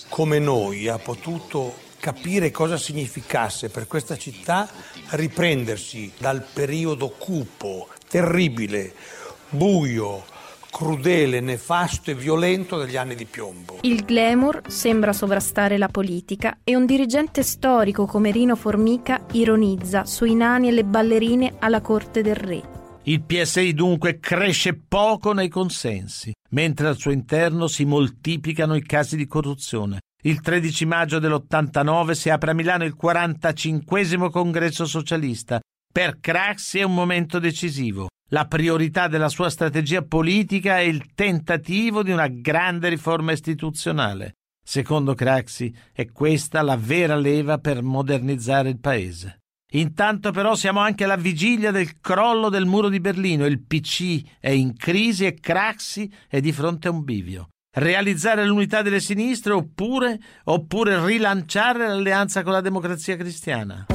come 0.09 0.39
noi 0.39 0.87
ha 0.87 0.97
potuto 0.97 1.75
capire 1.99 2.49
cosa 2.49 2.77
significasse 2.77 3.69
per 3.69 3.85
questa 3.85 4.17
città 4.17 4.67
riprendersi 5.09 6.11
dal 6.17 6.43
periodo 6.51 7.09
cupo, 7.09 7.89
terribile, 8.07 8.93
buio, 9.49 10.25
crudele, 10.77 11.39
nefasto 11.39 12.11
e 12.11 12.13
violento 12.13 12.77
degli 12.77 12.97
anni 12.97 13.15
di 13.15 13.25
piombo. 13.25 13.79
Il 13.81 14.05
glamour 14.05 14.61
sembra 14.67 15.11
sovrastare 15.11 15.75
la 15.79 15.87
politica 15.87 16.59
e 16.63 16.75
un 16.75 16.85
dirigente 16.85 17.41
storico 17.41 18.05
come 18.05 18.29
Rino 18.29 18.55
Formica 18.55 19.25
ironizza 19.31 20.05
sui 20.05 20.35
nani 20.35 20.67
e 20.67 20.71
le 20.71 20.83
ballerine 20.83 21.55
alla 21.57 21.81
corte 21.81 22.21
del 22.21 22.35
re. 22.35 22.61
Il 23.05 23.23
PSI 23.23 23.73
dunque 23.73 24.19
cresce 24.19 24.75
poco 24.75 25.33
nei 25.33 25.49
consensi, 25.49 26.31
mentre 26.51 26.89
al 26.89 26.97
suo 26.97 27.09
interno 27.09 27.65
si 27.65 27.83
moltiplicano 27.83 28.75
i 28.75 28.83
casi 28.83 29.17
di 29.17 29.25
corruzione. 29.25 30.01
Il 30.21 30.41
13 30.41 30.85
maggio 30.85 31.17
dell'89 31.17 32.11
si 32.11 32.29
apre 32.29 32.51
a 32.51 32.53
Milano 32.53 32.83
il 32.83 32.93
45 32.93 34.29
congresso 34.29 34.85
socialista. 34.85 35.59
Per 35.91 36.19
Craxi 36.19 36.77
è 36.77 36.83
un 36.83 36.93
momento 36.93 37.39
decisivo. 37.39 38.09
La 38.31 38.45
priorità 38.45 39.07
della 39.07 39.29
sua 39.29 39.49
strategia 39.49 40.01
politica 40.01 40.79
è 40.79 40.81
il 40.81 41.13
tentativo 41.15 42.03
di 42.03 42.11
una 42.11 42.27
grande 42.27 42.89
riforma 42.89 43.31
istituzionale. 43.31 44.33
Secondo 44.61 45.13
Craxi 45.13 45.73
è 45.93 46.11
questa 46.11 46.61
la 46.61 46.75
vera 46.75 47.15
leva 47.15 47.57
per 47.57 47.81
modernizzare 47.81 48.67
il 48.67 48.79
paese. 48.79 49.39
Intanto 49.71 50.31
però 50.31 50.55
siamo 50.55 50.81
anche 50.81 51.05
alla 51.05 51.15
vigilia 51.15 51.71
del 51.71 52.01
crollo 52.01 52.49
del 52.49 52.65
muro 52.65 52.89
di 52.89 52.99
Berlino, 52.99 53.45
il 53.45 53.61
PC 53.61 54.21
è 54.41 54.49
in 54.49 54.75
crisi 54.75 55.25
e 55.25 55.35
Craxi 55.35 56.11
è 56.27 56.41
di 56.41 56.51
fronte 56.51 56.89
a 56.89 56.91
un 56.91 57.05
bivio. 57.05 57.47
Realizzare 57.77 58.45
l'unità 58.45 58.81
delle 58.81 58.99
sinistre 58.99 59.53
oppure, 59.53 60.19
oppure 60.45 61.05
rilanciare 61.05 61.87
l'alleanza 61.87 62.43
con 62.43 62.51
la 62.51 62.61
democrazia 62.61 63.15
cristiana. 63.15 63.85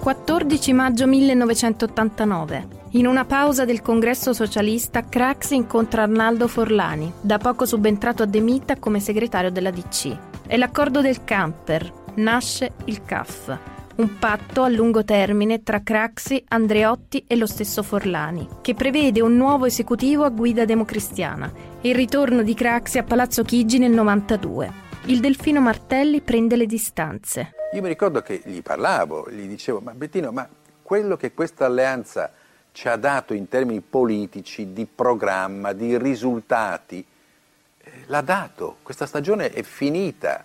14 0.00 0.72
maggio 0.72 1.06
1989. 1.06 2.77
In 2.92 3.06
una 3.06 3.26
pausa 3.26 3.66
del 3.66 3.82
congresso 3.82 4.32
socialista, 4.32 5.06
Craxi 5.06 5.54
incontra 5.54 6.04
Arnaldo 6.04 6.48
Forlani, 6.48 7.12
da 7.20 7.36
poco 7.36 7.66
subentrato 7.66 8.22
a 8.22 8.26
De 8.26 8.40
Mita 8.40 8.78
come 8.78 8.98
segretario 8.98 9.50
della 9.50 9.70
DC. 9.70 10.16
È 10.46 10.56
l'accordo 10.56 11.02
del 11.02 11.22
camper, 11.22 11.92
nasce 12.14 12.72
il 12.86 13.04
CAF, 13.04 13.58
un 13.96 14.18
patto 14.18 14.62
a 14.62 14.70
lungo 14.70 15.04
termine 15.04 15.62
tra 15.62 15.82
Craxi, 15.82 16.42
Andreotti 16.48 17.24
e 17.28 17.36
lo 17.36 17.44
stesso 17.44 17.82
Forlani, 17.82 18.48
che 18.62 18.72
prevede 18.72 19.20
un 19.20 19.36
nuovo 19.36 19.66
esecutivo 19.66 20.24
a 20.24 20.30
guida 20.30 20.64
democristiana 20.64 21.52
e 21.82 21.90
il 21.90 21.94
ritorno 21.94 22.42
di 22.42 22.54
Craxi 22.54 22.96
a 22.96 23.04
Palazzo 23.04 23.42
Chigi 23.42 23.76
nel 23.76 23.92
92. 23.92 24.72
Il 25.04 25.20
Delfino 25.20 25.60
Martelli 25.60 26.22
prende 26.22 26.56
le 26.56 26.64
distanze. 26.64 27.52
Io 27.74 27.82
mi 27.82 27.88
ricordo 27.88 28.22
che 28.22 28.40
gli 28.46 28.62
parlavo, 28.62 29.28
gli 29.30 29.46
dicevo, 29.46 29.80
ma 29.80 29.92
Bettino, 29.92 30.32
ma 30.32 30.48
quello 30.82 31.18
che 31.18 31.34
questa 31.34 31.66
alleanza 31.66 32.32
ci 32.78 32.86
ha 32.86 32.94
dato 32.94 33.34
in 33.34 33.48
termini 33.48 33.80
politici, 33.80 34.72
di 34.72 34.86
programma, 34.86 35.72
di 35.72 35.98
risultati, 35.98 37.04
eh, 37.82 37.90
l'ha 38.06 38.20
dato. 38.20 38.76
Questa 38.84 39.04
stagione 39.04 39.50
è 39.50 39.64
finita. 39.64 40.44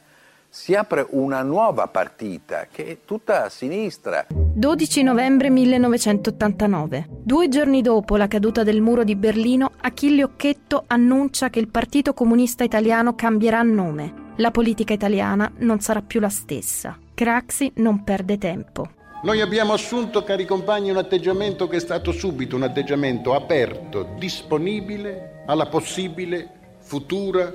Si 0.49 0.73
apre 0.73 1.05
una 1.11 1.43
nuova 1.43 1.85
partita 1.85 2.65
che 2.71 2.87
è 2.87 2.97
tutta 3.05 3.43
a 3.43 3.49
sinistra. 3.49 4.25
12 4.29 5.03
novembre 5.03 5.51
1989. 5.51 7.05
Due 7.07 7.49
giorni 7.49 7.83
dopo 7.83 8.17
la 8.17 8.27
caduta 8.27 8.63
del 8.63 8.81
muro 8.81 9.03
di 9.03 9.15
Berlino, 9.15 9.73
Achille 9.81 10.23
Occhetto 10.23 10.85
annuncia 10.87 11.51
che 11.51 11.59
il 11.59 11.67
Partito 11.67 12.15
Comunista 12.15 12.63
Italiano 12.63 13.13
cambierà 13.13 13.61
nome. 13.61 14.31
La 14.37 14.49
politica 14.49 14.91
italiana 14.93 15.51
non 15.57 15.81
sarà 15.81 16.01
più 16.01 16.19
la 16.19 16.29
stessa. 16.29 16.97
Craxi 17.13 17.73
non 17.75 18.03
perde 18.03 18.39
tempo. 18.39 18.92
Noi 19.23 19.39
abbiamo 19.39 19.71
assunto, 19.71 20.21
cari 20.21 20.45
compagni, 20.45 20.89
un 20.89 20.97
atteggiamento 20.97 21.69
che 21.69 21.77
è 21.77 21.79
stato 21.79 22.11
subito 22.11 22.57
un 22.57 22.63
atteggiamento 22.63 23.33
aperto, 23.33 24.15
disponibile 24.17 25.43
alla 25.45 25.67
possibile 25.67 26.49
futura 26.79 27.53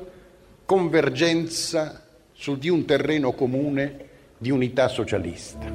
convergenza 0.65 2.05
su 2.33 2.57
di 2.57 2.71
un 2.71 2.87
terreno 2.87 3.33
comune 3.33 4.07
di 4.39 4.51
unità 4.51 4.89
socialista. 4.89 5.67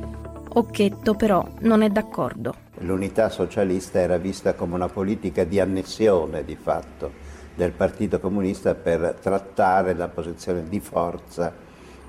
Occhetto 0.55 1.13
però 1.13 1.47
non 1.59 1.83
è 1.83 1.89
d'accordo. 1.89 2.55
L'unità 2.79 3.29
socialista 3.29 3.99
era 3.99 4.17
vista 4.17 4.55
come 4.55 4.73
una 4.73 4.89
politica 4.89 5.43
di 5.43 5.59
annessione 5.59 6.43
di 6.43 6.55
fatto 6.55 7.11
del 7.53 7.71
Partito 7.71 8.19
Comunista 8.19 8.73
per 8.73 9.19
trattare 9.21 9.93
la 9.93 10.07
posizione 10.07 10.67
di 10.67 10.79
forza 10.79 11.53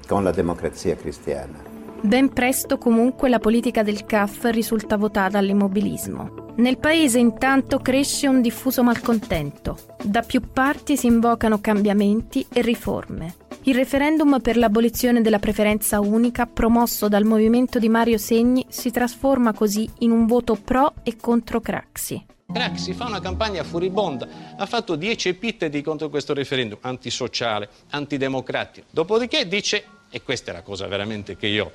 con 0.06 0.24
la 0.24 0.30
democrazia 0.30 0.96
cristiana. 0.96 1.73
Ben 2.04 2.34
presto 2.34 2.76
comunque 2.76 3.30
la 3.30 3.38
politica 3.38 3.82
del 3.82 4.04
CAF 4.04 4.50
risulta 4.50 4.98
votata 4.98 5.38
all'immobilismo. 5.38 6.52
Nel 6.56 6.76
paese 6.76 7.18
intanto 7.18 7.78
cresce 7.78 8.26
un 8.26 8.42
diffuso 8.42 8.82
malcontento. 8.82 9.78
Da 10.02 10.20
più 10.20 10.42
parti 10.52 10.98
si 10.98 11.06
invocano 11.06 11.62
cambiamenti 11.62 12.44
e 12.52 12.60
riforme. 12.60 13.36
Il 13.62 13.74
referendum 13.74 14.38
per 14.42 14.58
l'abolizione 14.58 15.22
della 15.22 15.38
preferenza 15.38 15.98
unica 16.00 16.44
promosso 16.44 17.08
dal 17.08 17.24
movimento 17.24 17.78
di 17.78 17.88
Mario 17.88 18.18
Segni 18.18 18.66
si 18.68 18.90
trasforma 18.90 19.54
così 19.54 19.88
in 20.00 20.10
un 20.10 20.26
voto 20.26 20.56
pro 20.62 20.92
e 21.04 21.16
contro 21.16 21.62
Craxi. 21.62 22.22
Craxi 22.52 22.92
fa 22.92 23.06
una 23.06 23.22
campagna 23.22 23.64
furibonda, 23.64 24.28
ha 24.58 24.66
fatto 24.66 24.96
dieci 24.96 25.30
epiteti 25.30 25.80
contro 25.80 26.10
questo 26.10 26.34
referendum, 26.34 26.76
antisociale, 26.82 27.70
antidemocratico. 27.88 28.88
Dopodiché 28.90 29.48
dice, 29.48 29.84
e 30.14 30.22
questa 30.22 30.52
è 30.52 30.54
la 30.54 30.62
cosa 30.62 30.86
veramente 30.86 31.36
che 31.36 31.48
io 31.48 31.72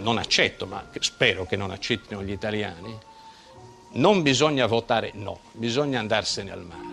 non 0.00 0.18
accetto, 0.18 0.66
ma 0.66 0.84
spero 0.98 1.46
che 1.46 1.56
non 1.56 1.70
accettino 1.70 2.22
gli 2.22 2.32
italiani, 2.32 2.96
non 3.92 4.22
bisogna 4.22 4.66
votare 4.66 5.10
no, 5.14 5.40
bisogna 5.52 6.00
andarsene 6.00 6.50
al 6.50 6.64
mare. 6.64 6.90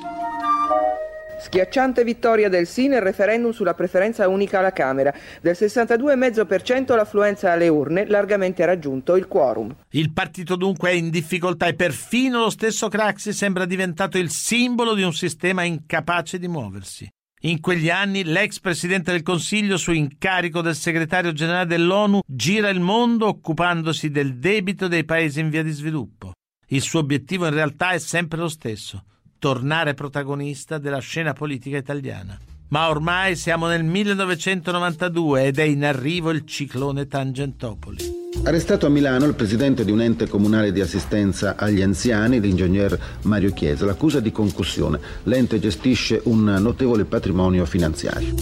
Schiacciante 1.40 2.04
vittoria 2.04 2.50
del 2.50 2.66
sì 2.66 2.88
nel 2.88 3.02
referendum 3.02 3.52
sulla 3.52 3.76
preferenza 3.76 4.28
unica 4.28 4.58
alla 4.58 4.72
Camera. 4.72 5.14
Del 5.40 5.56
62,5% 5.58 6.96
l'affluenza 6.96 7.52
alle 7.52 7.68
urne, 7.68 8.08
largamente 8.08 8.66
raggiunto 8.66 9.16
il 9.16 9.28
quorum. 9.28 9.74
Il 9.92 10.12
partito 10.12 10.56
dunque 10.56 10.90
è 10.90 10.94
in 10.94 11.12
difficoltà 11.12 11.68
e 11.68 11.76
perfino 11.76 12.40
lo 12.40 12.50
stesso 12.50 12.88
Craxi 12.88 13.34
sembra 13.34 13.66
diventato 13.66 14.18
il 14.18 14.32
simbolo 14.32 14.96
di 14.96 15.04
un 15.04 15.14
sistema 15.14 15.64
incapace 15.64 16.40
di 16.40 16.48
muoversi. 16.48 17.08
In 17.42 17.60
quegli 17.60 17.92
anni 17.92 18.24
l'ex 18.24 18.60
presidente 18.60 19.12
del 19.12 19.22
Consiglio, 19.22 19.78
su 19.78 19.92
incarico 19.92 20.62
del 20.62 20.76
segretario 20.76 21.34
generale 21.34 21.68
dell'ONU, 21.68 22.22
gira 22.26 22.70
il 22.70 22.80
mondo 22.80 23.28
occupandosi 23.28 24.10
del 24.10 24.38
debito 24.38 24.88
dei 24.88 25.04
paesi 25.04 25.40
in 25.40 25.52
via 25.52 25.62
di 25.62 25.70
sviluppo. 25.70 26.32
Il 26.70 26.82
suo 26.82 27.00
obiettivo 27.00 27.46
in 27.46 27.54
realtà 27.54 27.92
è 27.92 28.00
sempre 28.00 28.40
lo 28.40 28.50
stesso, 28.50 29.04
tornare 29.38 29.94
protagonista 29.94 30.80
della 30.80 30.98
scena 30.98 31.34
politica 31.34 31.78
italiana. 31.78 32.40
Ma 32.70 32.90
ormai 32.90 33.36
siamo 33.38 33.68
nel 33.68 33.84
1992 33.84 35.46
ed 35.46 35.60
è 35.60 35.64
in 35.64 35.86
arrivo 35.86 36.32
il 36.32 36.46
ciclone 36.46 37.08
Tangentopoli. 37.08 38.16
Arrestato 38.44 38.86
a 38.86 38.90
Milano 38.90 39.26
il 39.26 39.36
presidente 39.36 39.86
di 39.86 39.92
un 39.92 40.02
ente 40.02 40.28
comunale 40.28 40.72
di 40.72 40.82
assistenza 40.82 41.56
agli 41.58 41.82
anziani, 41.82 42.42
l'ingegner 42.42 43.00
Mario 43.24 43.54
Chiesa, 43.54 43.86
l'accusa 43.86 44.20
di 44.20 44.32
concussione. 44.32 45.00
L'ente 45.24 45.60
gestisce 45.60 46.22
un 46.26 46.44
notevole 46.44 47.06
patrimonio 47.06 47.66
finanziario. 47.66 48.36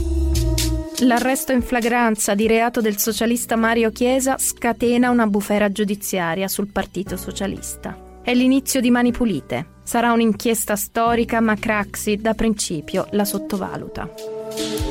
L'arresto 1.00 1.52
in 1.52 1.62
flagranza 1.62 2.34
di 2.36 2.48
reato 2.48 2.82
del 2.82 2.98
socialista 2.98 3.56
Mario 3.56 3.92
Chiesa 3.92 4.38
scatena 4.40 5.12
una 5.12 5.28
bufera 5.28 5.72
giudiziaria 5.72 6.48
sul 6.48 6.72
Partito 6.72 7.16
Socialista. 7.16 8.22
È 8.24 8.34
l'inizio 8.34 8.80
di 8.82 8.90
Mani 8.90 9.12
Pulite. 9.12 9.74
Sarà 9.86 10.12
un'inchiesta 10.14 10.76
storica, 10.76 11.40
ma 11.42 11.54
Craxi 11.54 12.18
da 12.18 12.34
principio 12.34 13.06
la 13.12 13.24
sottovaluta. 13.24 14.10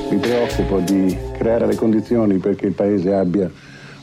Mi 0.08 0.16
preoccupo 0.18 0.78
di 0.78 1.14
creare 1.36 1.66
le 1.66 1.74
condizioni 1.74 2.38
perché 2.38 2.66
il 2.66 2.74
Paese 2.74 3.12
abbia 3.12 3.50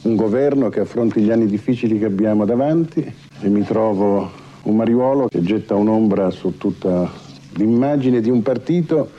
un 0.02 0.16
governo 0.18 0.68
che 0.68 0.82
affronti 0.82 1.22
gli 1.22 1.32
anni 1.32 1.46
difficili 1.46 1.98
che 1.98 2.06
abbiamo 2.06 2.44
davanti 2.44 3.02
e 3.40 3.48
mi 3.48 3.64
trovo 3.64 4.30
un 4.64 4.76
mariuolo 4.76 5.30
che 5.30 5.42
getta 5.42 5.76
un'ombra 5.76 6.30
su 6.30 6.58
tutta 6.58 7.10
l'immagine 7.54 8.20
di 8.20 8.30
un 8.30 8.42
partito 8.42 9.12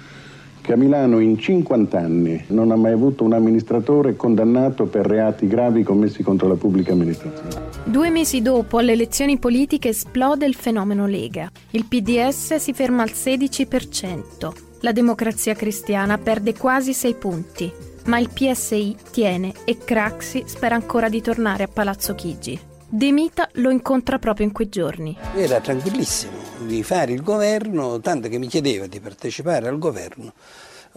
che 0.60 0.74
a 0.74 0.76
Milano 0.76 1.20
in 1.20 1.38
50 1.38 1.98
anni 1.98 2.44
non 2.48 2.70
ha 2.70 2.76
mai 2.76 2.92
avuto 2.92 3.24
un 3.24 3.32
amministratore 3.32 4.14
condannato 4.14 4.84
per 4.84 5.06
reati 5.06 5.46
gravi 5.46 5.82
commessi 5.82 6.22
contro 6.22 6.48
la 6.48 6.56
pubblica 6.56 6.92
amministrazione. 6.92 7.71
Due 7.84 8.10
mesi 8.10 8.42
dopo, 8.42 8.78
alle 8.78 8.92
elezioni 8.92 9.38
politiche 9.38 9.88
esplode 9.88 10.46
il 10.46 10.54
fenomeno 10.54 11.06
Lega. 11.06 11.50
Il 11.70 11.86
PDS 11.86 12.54
si 12.54 12.72
ferma 12.72 13.02
al 13.02 13.10
16%. 13.10 14.52
La 14.82 14.92
democrazia 14.92 15.54
cristiana 15.54 16.16
perde 16.16 16.54
quasi 16.54 16.94
6 16.94 17.14
punti. 17.14 17.72
Ma 18.04 18.18
il 18.18 18.30
PSI 18.30 18.96
tiene 19.10 19.52
e 19.64 19.78
Craxi 19.78 20.44
spera 20.46 20.76
ancora 20.76 21.08
di 21.08 21.20
tornare 21.20 21.64
a 21.64 21.68
Palazzo 21.68 22.14
Chigi. 22.14 22.58
De 22.88 23.10
Mita 23.10 23.48
lo 23.54 23.70
incontra 23.70 24.20
proprio 24.20 24.46
in 24.46 24.52
quei 24.52 24.68
giorni. 24.68 25.16
Era 25.34 25.60
tranquillissimo 25.60 26.38
di 26.64 26.84
fare 26.84 27.12
il 27.12 27.22
governo, 27.22 27.98
tanto 28.00 28.28
che 28.28 28.38
mi 28.38 28.46
chiedeva 28.46 28.86
di 28.86 29.00
partecipare 29.00 29.66
al 29.66 29.78
governo 29.78 30.34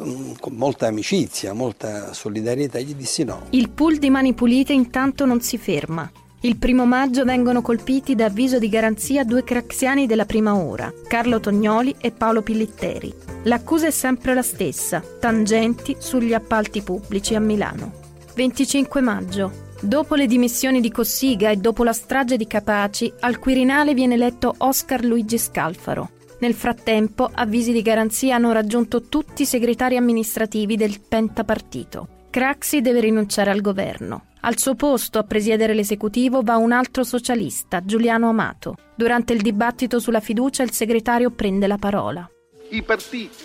mm, 0.01 0.33
con 0.39 0.53
molta 0.53 0.85
amicizia, 0.85 1.53
molta 1.53 2.13
solidarietà, 2.13 2.79
gli 2.79 2.93
dissi 2.93 3.23
no. 3.23 3.47
Il 3.51 3.71
pool 3.71 3.97
di 3.97 4.11
Mani 4.11 4.33
Pulite 4.33 4.73
intanto 4.73 5.25
non 5.25 5.41
si 5.41 5.57
ferma. 5.57 6.09
Il 6.45 6.57
primo 6.57 6.85
maggio 6.85 7.25
vengono 7.25 7.63
colpiti 7.63 8.13
da 8.13 8.25
avviso 8.25 8.59
di 8.59 8.69
garanzia 8.69 9.23
due 9.23 9.43
craxiani 9.43 10.05
della 10.05 10.25
prima 10.25 10.55
ora, 10.55 10.93
Carlo 11.07 11.39
Tognoli 11.39 11.95
e 11.99 12.11
Paolo 12.11 12.43
Pillitteri. 12.43 13.11
L'accusa 13.45 13.87
è 13.87 13.89
sempre 13.89 14.35
la 14.35 14.43
stessa, 14.43 15.01
tangenti 15.19 15.95
sugli 15.97 16.35
appalti 16.35 16.83
pubblici 16.83 17.33
a 17.33 17.39
Milano. 17.39 17.93
25 18.35 19.01
maggio. 19.01 19.51
Dopo 19.81 20.13
le 20.13 20.27
dimissioni 20.27 20.81
di 20.81 20.91
Cossiga 20.91 21.49
e 21.49 21.55
dopo 21.55 21.83
la 21.83 21.93
strage 21.93 22.37
di 22.37 22.45
Capaci, 22.45 23.11
al 23.21 23.39
Quirinale 23.39 23.95
viene 23.95 24.13
eletto 24.13 24.53
Oscar 24.59 25.03
Luigi 25.03 25.39
Scalfaro. 25.39 26.11
Nel 26.41 26.53
frattempo, 26.53 27.27
avvisi 27.33 27.71
di 27.71 27.81
garanzia 27.81 28.35
hanno 28.35 28.51
raggiunto 28.51 29.01
tutti 29.01 29.41
i 29.41 29.47
segretari 29.47 29.97
amministrativi 29.97 30.77
del 30.77 31.01
pentapartito. 31.01 32.07
Craxi 32.29 32.81
deve 32.81 32.99
rinunciare 32.99 33.49
al 33.49 33.61
governo. 33.61 34.25
Al 34.45 34.59
suo 34.59 34.75
posto 34.75 35.17
a 35.17 35.23
presiedere 35.23 35.73
l'esecutivo 35.73 36.43
va 36.43 36.57
un 36.57 36.71
altro 36.71 37.03
socialista, 37.03 37.83
Giuliano 37.83 38.29
Amato. 38.29 38.75
Durante 38.93 39.33
il 39.33 39.41
dibattito 39.41 39.99
sulla 39.99 40.19
fiducia 40.19 40.61
il 40.61 40.69
segretario 40.69 41.31
prende 41.31 41.65
la 41.65 41.79
parola. 41.79 42.29
I 42.69 42.83
partiti, 42.83 43.43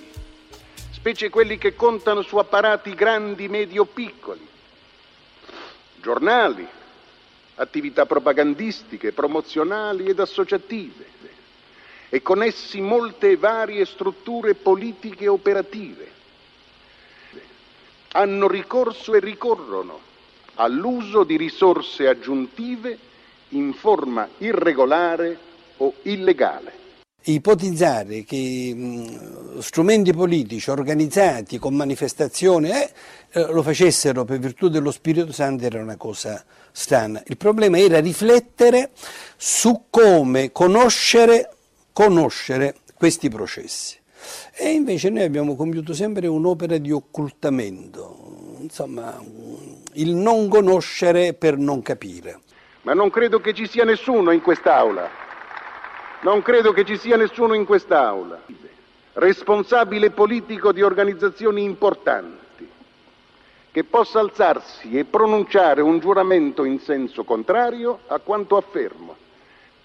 specie 0.90 1.30
quelli 1.30 1.56
che 1.56 1.74
contano 1.74 2.20
su 2.20 2.36
apparati 2.36 2.94
grandi, 2.94 3.48
medi 3.48 3.78
o 3.78 3.86
piccoli, 3.86 4.46
giornali, 6.02 6.68
attività 7.54 8.04
propagandistiche, 8.04 9.12
promozionali 9.12 10.04
ed 10.04 10.20
associative, 10.20 11.06
e 12.10 12.20
con 12.20 12.42
essi 12.42 12.82
molte 12.82 13.38
varie 13.38 13.86
strutture 13.86 14.54
politiche 14.54 15.24
e 15.24 15.28
operative, 15.28 16.12
hanno 18.12 18.46
ricorso 18.48 19.14
e 19.14 19.20
ricorrono 19.20 20.08
all'uso 20.60 21.24
di 21.24 21.36
risorse 21.36 22.06
aggiuntive 22.06 22.98
in 23.50 23.72
forma 23.72 24.28
irregolare 24.38 25.36
o 25.78 25.94
illegale. 26.02 26.78
Ipotizzare 27.22 28.24
che 28.24 28.72
mh, 28.74 29.58
strumenti 29.58 30.12
politici 30.12 30.70
organizzati 30.70 31.58
con 31.58 31.74
manifestazioni 31.74 32.70
eh, 32.70 32.92
eh, 33.32 33.52
lo 33.52 33.62
facessero 33.62 34.24
per 34.24 34.38
virtù 34.38 34.68
dello 34.68 34.90
Spirito 34.90 35.32
Santo 35.32 35.64
era 35.64 35.82
una 35.82 35.96
cosa 35.96 36.42
strana. 36.72 37.22
Il 37.26 37.36
problema 37.36 37.78
era 37.78 37.98
riflettere 37.98 38.90
su 39.36 39.84
come 39.90 40.52
conoscere, 40.52 41.50
conoscere 41.92 42.76
questi 42.94 43.28
processi. 43.28 43.98
E 44.56 44.70
invece 44.70 45.08
noi 45.08 45.24
abbiamo 45.24 45.56
compiuto 45.56 45.94
sempre 45.94 46.26
un'opera 46.26 46.76
di 46.78 46.90
occultamento, 46.90 48.56
insomma, 48.60 49.18
il 49.94 50.14
non 50.14 50.48
conoscere 50.48 51.34
per 51.34 51.56
non 51.56 51.82
capire. 51.82 52.40
Ma 52.82 52.94
non 52.94 53.10
credo 53.10 53.40
che 53.40 53.52
ci 53.52 53.66
sia 53.66 53.84
nessuno 53.84 54.30
in 54.30 54.40
quest'Aula, 54.40 55.08
non 56.22 56.42
credo 56.42 56.72
che 56.72 56.84
ci 56.84 56.96
sia 56.96 57.16
nessuno 57.16 57.54
in 57.54 57.64
quest'Aula, 57.64 58.40
responsabile 59.14 60.10
politico 60.10 60.72
di 60.72 60.82
organizzazioni 60.82 61.62
importanti, 61.62 62.68
che 63.70 63.84
possa 63.84 64.20
alzarsi 64.20 64.98
e 64.98 65.04
pronunciare 65.04 65.80
un 65.80 65.98
giuramento 65.98 66.64
in 66.64 66.80
senso 66.80 67.24
contrario 67.24 68.00
a 68.06 68.18
quanto 68.18 68.56
affermo, 68.56 69.16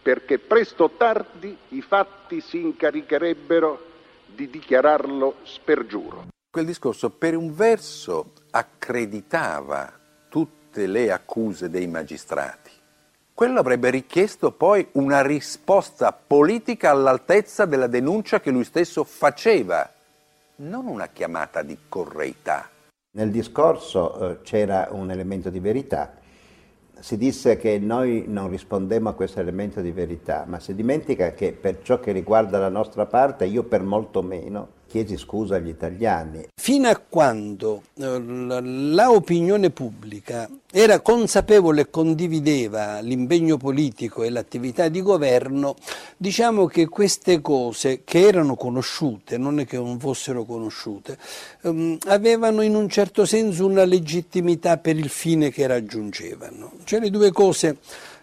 perché 0.01 0.39
presto 0.39 0.85
o 0.85 0.89
tardi 0.91 1.55
i 1.69 1.81
fatti 1.81 2.41
si 2.41 2.61
incaricherebbero 2.61 3.83
di 4.25 4.49
dichiararlo 4.49 5.35
spergiuro. 5.43 6.33
Quel 6.55 6.67
discorso 6.67 7.09
per 7.09 7.35
un 7.35 7.53
verso 7.53 8.31
accreditava 8.51 9.91
tutte 10.29 10.87
le 10.87 11.11
accuse 11.11 11.69
dei 11.69 11.85
magistrati. 11.85 12.71
Quello 13.33 13.59
avrebbe 13.59 13.89
richiesto 13.89 14.53
poi 14.53 14.87
una 14.93 15.21
risposta 15.21 16.13
politica 16.13 16.91
all'altezza 16.91 17.65
della 17.65 17.87
denuncia 17.87 18.39
che 18.39 18.51
lui 18.51 18.63
stesso 18.63 19.03
faceva, 19.03 19.91
non 20.59 20.87
una 20.87 21.07
chiamata 21.07 21.61
di 21.61 21.77
correità. 21.89 22.69
Nel 23.17 23.31
discorso 23.31 24.17
eh, 24.17 24.41
c'era 24.41 24.87
un 24.91 25.11
elemento 25.11 25.49
di 25.49 25.59
verità. 25.59 26.13
Si 26.97 27.17
disse 27.17 27.57
che 27.57 27.79
noi 27.79 28.23
non 28.27 28.49
rispondemmo 28.49 29.09
a 29.09 29.13
questo 29.13 29.41
elemento 29.41 29.81
di 29.81 29.91
verità, 29.91 30.45
ma 30.47 30.61
si 30.61 30.73
dimentica 30.73 31.33
che 31.33 31.51
per 31.51 31.81
ciò 31.81 31.99
che 31.99 32.13
riguarda 32.13 32.57
la 32.59 32.69
nostra 32.69 33.05
parte, 33.05 33.43
io 33.43 33.63
per 33.63 33.83
molto 33.83 34.21
meno, 34.21 34.83
chiesi 34.95 35.17
scusa 35.17 35.55
agli 35.57 35.67
italiani. 35.67 36.47
Fino 36.55 36.87
a 36.87 36.95
quando 36.95 37.83
eh, 37.95 38.21
la 38.21 39.11
opinione 39.11 39.69
pubblica 39.69 40.49
era 40.71 41.01
consapevole 41.01 41.81
e 41.81 41.89
condivideva 41.89 43.01
l'impegno 43.01 43.57
politico 43.57 44.23
e 44.23 44.29
l'attività 44.29 44.87
di 44.87 45.01
governo, 45.01 45.75
diciamo 46.15 46.65
che 46.67 46.87
queste 46.87 47.41
cose 47.41 48.03
che 48.05 48.25
erano 48.25 48.55
conosciute, 48.55 49.37
non 49.37 49.59
è 49.59 49.65
che 49.65 49.75
non 49.75 49.99
fossero 49.99 50.45
conosciute, 50.45 51.17
ehm, 51.63 51.97
avevano 52.05 52.61
in 52.61 52.75
un 52.75 52.87
certo 52.87 53.25
senso 53.25 53.65
una 53.65 53.83
legittimità 53.83 54.77
per 54.77 54.97
il 54.97 55.09
fine 55.09 55.49
che 55.49 55.67
raggiungevano. 55.67 56.71
Cioè 56.85 57.01
le 57.01 57.09
due 57.09 57.33
cose 57.33 57.77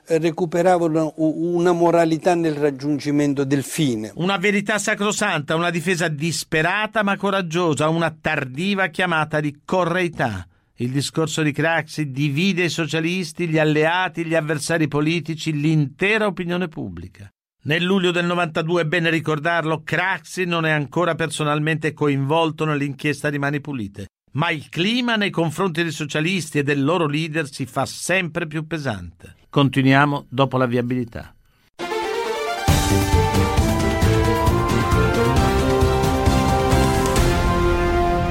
recuperavano 0.07 1.14
una 1.16 1.72
moralità 1.72 2.34
nel 2.34 2.55
raggiungimento 2.55 3.44
del 3.44 3.62
fine. 3.62 4.11
Una 4.16 4.36
verità 4.36 4.78
sacrosanta, 4.78 5.55
una 5.55 5.70
difesa 5.70 6.09
disperata 6.09 7.03
ma 7.03 7.16
coraggiosa, 7.16 7.88
una 7.88 8.14
tardiva 8.18 8.88
chiamata 8.88 9.40
di 9.40 9.61
correità. 9.64 10.46
Il 10.76 10.90
discorso 10.90 11.42
di 11.42 11.53
Craxi 11.53 12.11
divide 12.11 12.64
i 12.64 12.68
socialisti, 12.68 13.46
gli 13.46 13.59
alleati, 13.59 14.24
gli 14.24 14.34
avversari 14.34 14.88
politici, 14.88 15.53
l'intera 15.53 16.26
opinione 16.26 16.68
pubblica. 16.68 17.30
Nel 17.64 17.84
luglio 17.84 18.11
del 18.11 18.26
92, 18.26 18.82
è 18.82 18.84
bene 18.86 19.09
ricordarlo, 19.09 19.82
Craxi 19.84 20.44
non 20.44 20.66
è 20.66 20.70
ancora 20.70 21.14
personalmente 21.14 21.92
coinvolto 21.92 22.64
nell'inchiesta 22.64 23.30
di 23.30 23.38
Mani 23.38 23.61
Pulite, 23.61 24.09
ma 24.33 24.51
il 24.51 24.68
clima 24.68 25.16
nei 25.16 25.30
confronti 25.30 25.83
dei 25.83 25.93
socialisti 25.93 26.59
e 26.59 26.62
del 26.62 26.83
loro 26.83 27.07
leader 27.07 27.51
si 27.51 27.66
fa 27.66 27.85
sempre 27.87 28.47
più 28.47 28.66
pesante. 28.66 29.35
Continuiamo 29.51 30.26
dopo 30.28 30.57
la 30.57 30.66
viabilità. 30.66 31.35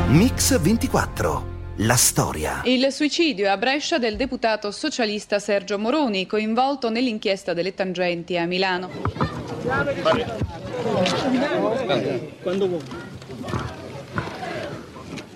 Mix 0.08 0.60
24. 0.60 1.50
La 1.78 1.96
storia. 1.96 2.62
Il 2.66 2.92
suicidio 2.92 3.50
a 3.50 3.58
Brescia 3.58 3.98
del 3.98 4.18
deputato 4.18 4.70
socialista 4.70 5.40
Sergio 5.40 5.80
Moroni, 5.80 6.28
coinvolto 6.28 6.90
nell'inchiesta 6.90 7.54
delle 7.54 7.74
tangenti 7.74 8.38
a 8.38 8.46
Milano. 8.46 8.90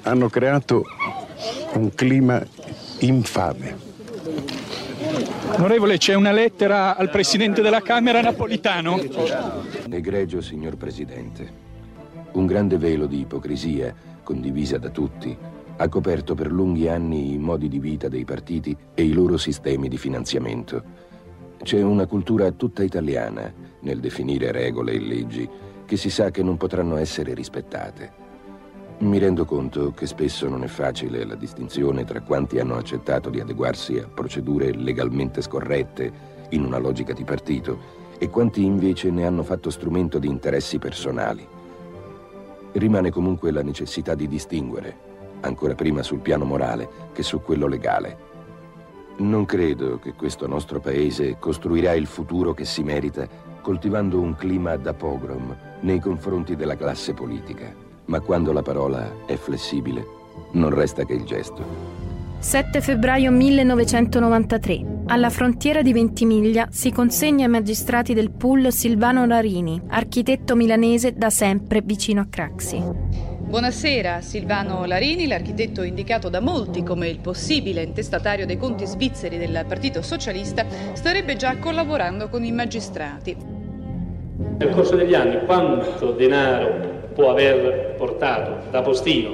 Hanno 0.05 0.29
creato 0.29 0.83
un 1.73 1.93
clima 1.93 2.43
infame 2.99 3.85
Onorevole, 5.57 5.97
c'è 5.97 6.15
una 6.15 6.31
lettera 6.31 6.97
al 6.97 7.09
Presidente 7.09 7.61
della 7.61 7.81
Camera 7.81 8.21
napolitano. 8.21 8.99
Egregio 9.89 10.41
signor 10.41 10.75
Presidente, 10.75 11.49
un 12.33 12.45
grande 12.45 12.77
velo 12.77 13.05
di 13.05 13.19
ipocrisia, 13.19 13.93
condivisa 14.23 14.77
da 14.77 14.89
tutti, 14.89 15.37
ha 15.77 15.87
coperto 15.87 16.33
per 16.35 16.51
lunghi 16.51 16.89
anni 16.89 17.33
i 17.33 17.37
modi 17.37 17.69
di 17.69 17.79
vita 17.79 18.09
dei 18.09 18.25
partiti 18.25 18.75
e 18.93 19.03
i 19.03 19.13
loro 19.13 19.37
sistemi 19.37 19.87
di 19.87 19.97
finanziamento. 19.97 20.83
C'è 21.61 21.81
una 21.81 22.05
cultura 22.05 22.51
tutta 22.51 22.83
italiana 22.83 23.51
nel 23.81 23.99
definire 23.99 24.51
regole 24.51 24.93
e 24.93 24.99
leggi 24.99 25.49
che 25.85 25.97
si 25.97 26.09
sa 26.09 26.31
che 26.31 26.43
non 26.43 26.57
potranno 26.57 26.97
essere 26.97 27.33
rispettate. 27.33 28.24
Mi 28.97 29.17
rendo 29.17 29.43
conto 29.43 29.91
che 29.91 30.07
spesso 30.07 30.47
non 30.47 30.63
è 30.63 30.67
facile 30.67 31.25
la 31.25 31.35
distinzione 31.35 32.05
tra 32.05 32.21
quanti 32.21 32.59
hanno 32.59 32.77
accettato 32.77 33.29
di 33.29 33.41
adeguarsi 33.41 33.97
a 33.97 34.07
procedure 34.07 34.71
legalmente 34.71 35.41
scorrette 35.41 36.11
in 36.51 36.63
una 36.63 36.77
logica 36.77 37.11
di 37.11 37.25
partito 37.25 38.03
e 38.17 38.29
quanti 38.29 38.63
invece 38.63 39.11
ne 39.11 39.25
hanno 39.25 39.43
fatto 39.43 39.69
strumento 39.69 40.17
di 40.17 40.29
interessi 40.29 40.79
personali. 40.79 41.45
Rimane 42.71 43.11
comunque 43.11 43.51
la 43.51 43.63
necessità 43.63 44.15
di 44.15 44.29
distinguere, 44.29 44.97
ancora 45.41 45.75
prima 45.75 46.01
sul 46.01 46.19
piano 46.19 46.45
morale 46.45 46.87
che 47.11 47.21
su 47.21 47.41
quello 47.41 47.67
legale. 47.67 48.17
Non 49.17 49.43
credo 49.43 49.99
che 49.99 50.13
questo 50.13 50.47
nostro 50.47 50.79
paese 50.79 51.35
costruirà 51.37 51.93
il 51.93 52.05
futuro 52.05 52.53
che 52.53 52.63
si 52.63 52.81
merita 52.81 53.27
coltivando 53.61 54.21
un 54.21 54.35
clima 54.35 54.77
da 54.77 54.93
pogrom 54.93 55.53
nei 55.81 55.99
confronti 55.99 56.55
della 56.55 56.77
classe 56.77 57.13
politica 57.13 57.84
ma 58.05 58.19
quando 58.19 58.51
la 58.51 58.61
parola 58.61 59.25
è 59.25 59.35
flessibile, 59.35 60.05
non 60.51 60.69
resta 60.69 61.05
che 61.05 61.13
il 61.13 61.23
gesto. 61.23 62.03
7 62.39 62.79
febbraio 62.79 63.31
1993. 63.31 65.03
Alla 65.07 65.29
frontiera 65.29 65.81
di 65.81 65.93
Ventimiglia 65.93 66.67
si 66.69 66.91
consegna 66.91 67.45
ai 67.45 67.49
magistrati 67.49 68.13
del 68.13 68.29
pool 68.29 68.71
Silvano 68.71 69.25
Larini, 69.25 69.81
architetto 69.87 70.55
milanese 70.55 71.13
da 71.13 71.29
sempre 71.29 71.81
vicino 71.81 72.21
a 72.21 72.27
Craxi. 72.29 72.83
Buonasera, 73.45 74.21
Silvano 74.21 74.85
Larini, 74.85 75.27
l'architetto 75.27 75.81
indicato 75.81 76.29
da 76.29 76.39
molti 76.39 76.83
come 76.83 77.07
il 77.07 77.19
possibile 77.19 77.81
intestatario 77.81 78.45
dei 78.45 78.57
conti 78.57 78.85
svizzeri 78.85 79.37
del 79.37 79.65
Partito 79.67 80.01
Socialista, 80.01 80.65
starebbe 80.93 81.35
già 81.35 81.57
collaborando 81.57 82.27
con 82.27 82.43
i 82.43 82.51
magistrati. 82.51 83.35
Nel 84.57 84.69
corso 84.69 84.95
degli 84.95 85.13
anni 85.13 85.45
quanto 85.45 86.11
denaro 86.11 87.04
può 87.15 87.31
aver 87.31 87.95
portato 87.97 88.69
da 88.69 88.81
postino 88.81 89.31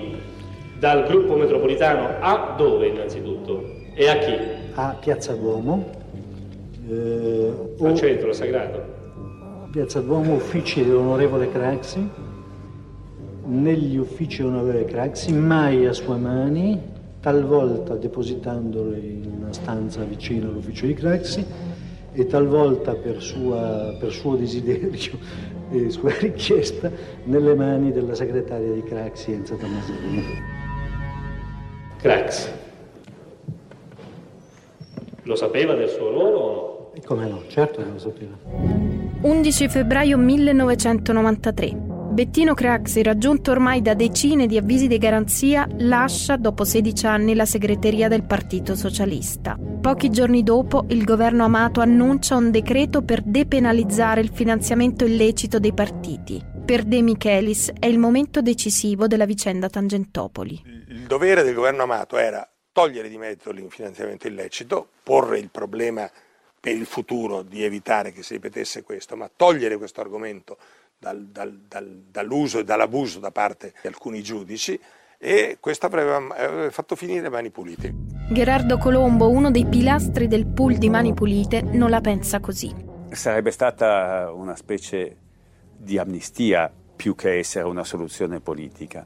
dal 0.77 1.05
gruppo 1.05 1.35
metropolitano 1.35 2.15
a 2.19 2.53
dove 2.57 2.87
innanzitutto 2.87 3.63
e 3.93 4.07
a 4.07 4.17
chi? 4.17 4.33
A 4.73 4.97
Piazza 4.99 5.33
Duomo. 5.33 5.89
Eh, 6.89 7.51
Al 7.79 7.95
centro 7.95 8.33
sagrato. 8.33 8.81
Piazza 9.71 10.01
Duomo, 10.01 10.33
uffici 10.35 10.83
dell'onorevole 10.83 11.51
Craxi. 11.51 12.09
Negli 13.45 13.97
uffici 13.97 14.41
dell'onorevole 14.41 14.85
Craxi, 14.85 15.33
mai 15.33 15.85
a 15.85 15.93
sue 15.93 16.17
mani, 16.17 16.79
talvolta 17.19 17.95
depositandolo 17.95 18.95
in 18.95 19.31
una 19.37 19.53
stanza 19.53 20.03
vicino 20.03 20.49
all'ufficio 20.49 20.87
di 20.87 20.93
Craxi 20.93 21.45
e 22.13 22.25
talvolta 22.25 22.95
per, 22.95 23.21
sua, 23.21 23.95
per 23.99 24.11
suo 24.11 24.35
desiderio 24.35 24.89
e 25.71 25.89
sua 25.89 26.13
richiesta 26.19 26.91
nelle 27.23 27.55
mani 27.55 27.91
della 27.91 28.13
segretaria 28.13 28.71
di 28.71 28.83
Craxi 28.83 29.31
Enza 29.31 29.55
Tomasini. 29.55 30.23
Craxi. 31.97 32.49
Lo 35.23 35.35
sapeva 35.35 35.73
del 35.75 35.89
suo 35.89 36.09
ruolo 36.09 36.37
o 36.37 36.53
no? 36.53 36.91
E 36.93 37.01
come 37.05 37.27
no, 37.27 37.43
certo 37.47 37.81
che 37.81 37.89
lo 37.89 37.99
sapeva. 37.99 38.35
11 39.21 39.69
febbraio 39.69 40.17
1993. 40.17 41.90
Bettino 42.11 42.53
Craxi, 42.53 43.03
raggiunto 43.03 43.51
ormai 43.51 43.81
da 43.81 43.93
decine 43.93 44.45
di 44.45 44.57
avvisi 44.57 44.87
di 44.87 44.97
garanzia, 44.97 45.65
lascia 45.77 46.35
dopo 46.35 46.65
16 46.65 47.05
anni 47.05 47.35
la 47.35 47.45
segreteria 47.45 48.09
del 48.09 48.25
Partito 48.25 48.75
Socialista. 48.75 49.57
Pochi 49.79 50.09
giorni 50.09 50.43
dopo, 50.43 50.83
il 50.89 51.05
governo 51.05 51.45
Amato 51.45 51.79
annuncia 51.79 52.35
un 52.35 52.51
decreto 52.51 53.01
per 53.01 53.21
depenalizzare 53.21 54.19
il 54.19 54.29
finanziamento 54.33 55.05
illecito 55.05 55.57
dei 55.57 55.73
partiti. 55.73 56.43
Per 56.65 56.83
De 56.83 57.01
Michelis 57.01 57.71
è 57.79 57.85
il 57.85 57.97
momento 57.97 58.41
decisivo 58.41 59.07
della 59.07 59.25
vicenda 59.25 59.69
Tangentopoli. 59.69 60.61
Il 60.89 61.03
dovere 61.07 61.43
del 61.43 61.53
governo 61.53 61.83
Amato 61.83 62.17
era 62.17 62.45
togliere 62.73 63.07
di 63.07 63.17
mezzo 63.17 63.51
l'infinanziamento 63.51 64.27
illecito, 64.27 64.89
porre 65.01 65.39
il 65.39 65.49
problema 65.49 66.11
per 66.59 66.75
il 66.75 66.85
futuro 66.85 67.41
di 67.41 67.63
evitare 67.63 68.11
che 68.11 68.21
si 68.21 68.33
ripetesse 68.33 68.83
questo, 68.83 69.15
ma 69.15 69.31
togliere 69.33 69.77
questo 69.77 70.01
argomento 70.01 70.57
dal, 71.01 71.25
dal, 71.25 71.61
dal, 71.67 72.03
dall'uso 72.11 72.59
e 72.59 72.63
dall'abuso 72.63 73.19
da 73.19 73.31
parte 73.31 73.73
di 73.81 73.87
alcuni 73.87 74.21
giudici 74.21 74.79
e 75.17 75.57
questo 75.59 75.87
avrebbe 75.87 76.69
fatto 76.69 76.95
finire 76.95 77.27
Mani 77.27 77.49
Pulite. 77.49 77.91
Gerardo 78.29 78.77
Colombo, 78.77 79.27
uno 79.29 79.49
dei 79.49 79.65
pilastri 79.65 80.27
del 80.27 80.45
pool 80.45 80.77
di 80.77 80.89
Mani 80.89 81.15
Pulite, 81.15 81.63
non 81.63 81.89
la 81.89 82.01
pensa 82.01 82.39
così. 82.39 82.71
Sarebbe 83.09 83.49
stata 83.49 84.31
una 84.31 84.55
specie 84.55 85.17
di 85.75 85.97
amnistia 85.97 86.71
più 86.95 87.15
che 87.15 87.39
essere 87.39 87.65
una 87.65 87.83
soluzione 87.83 88.39
politica. 88.39 89.03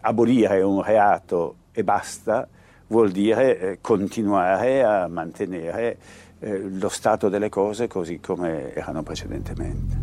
Abolire 0.00 0.62
un 0.62 0.82
reato 0.82 1.56
e 1.72 1.84
basta 1.84 2.48
vuol 2.86 3.10
dire 3.10 3.58
eh, 3.58 3.78
continuare 3.82 4.82
a 4.82 5.08
mantenere 5.08 5.98
eh, 6.44 6.68
lo 6.78 6.90
stato 6.90 7.30
delle 7.30 7.48
cose 7.48 7.88
così 7.88 8.20
come 8.20 8.74
erano 8.74 9.02
precedentemente. 9.02 9.96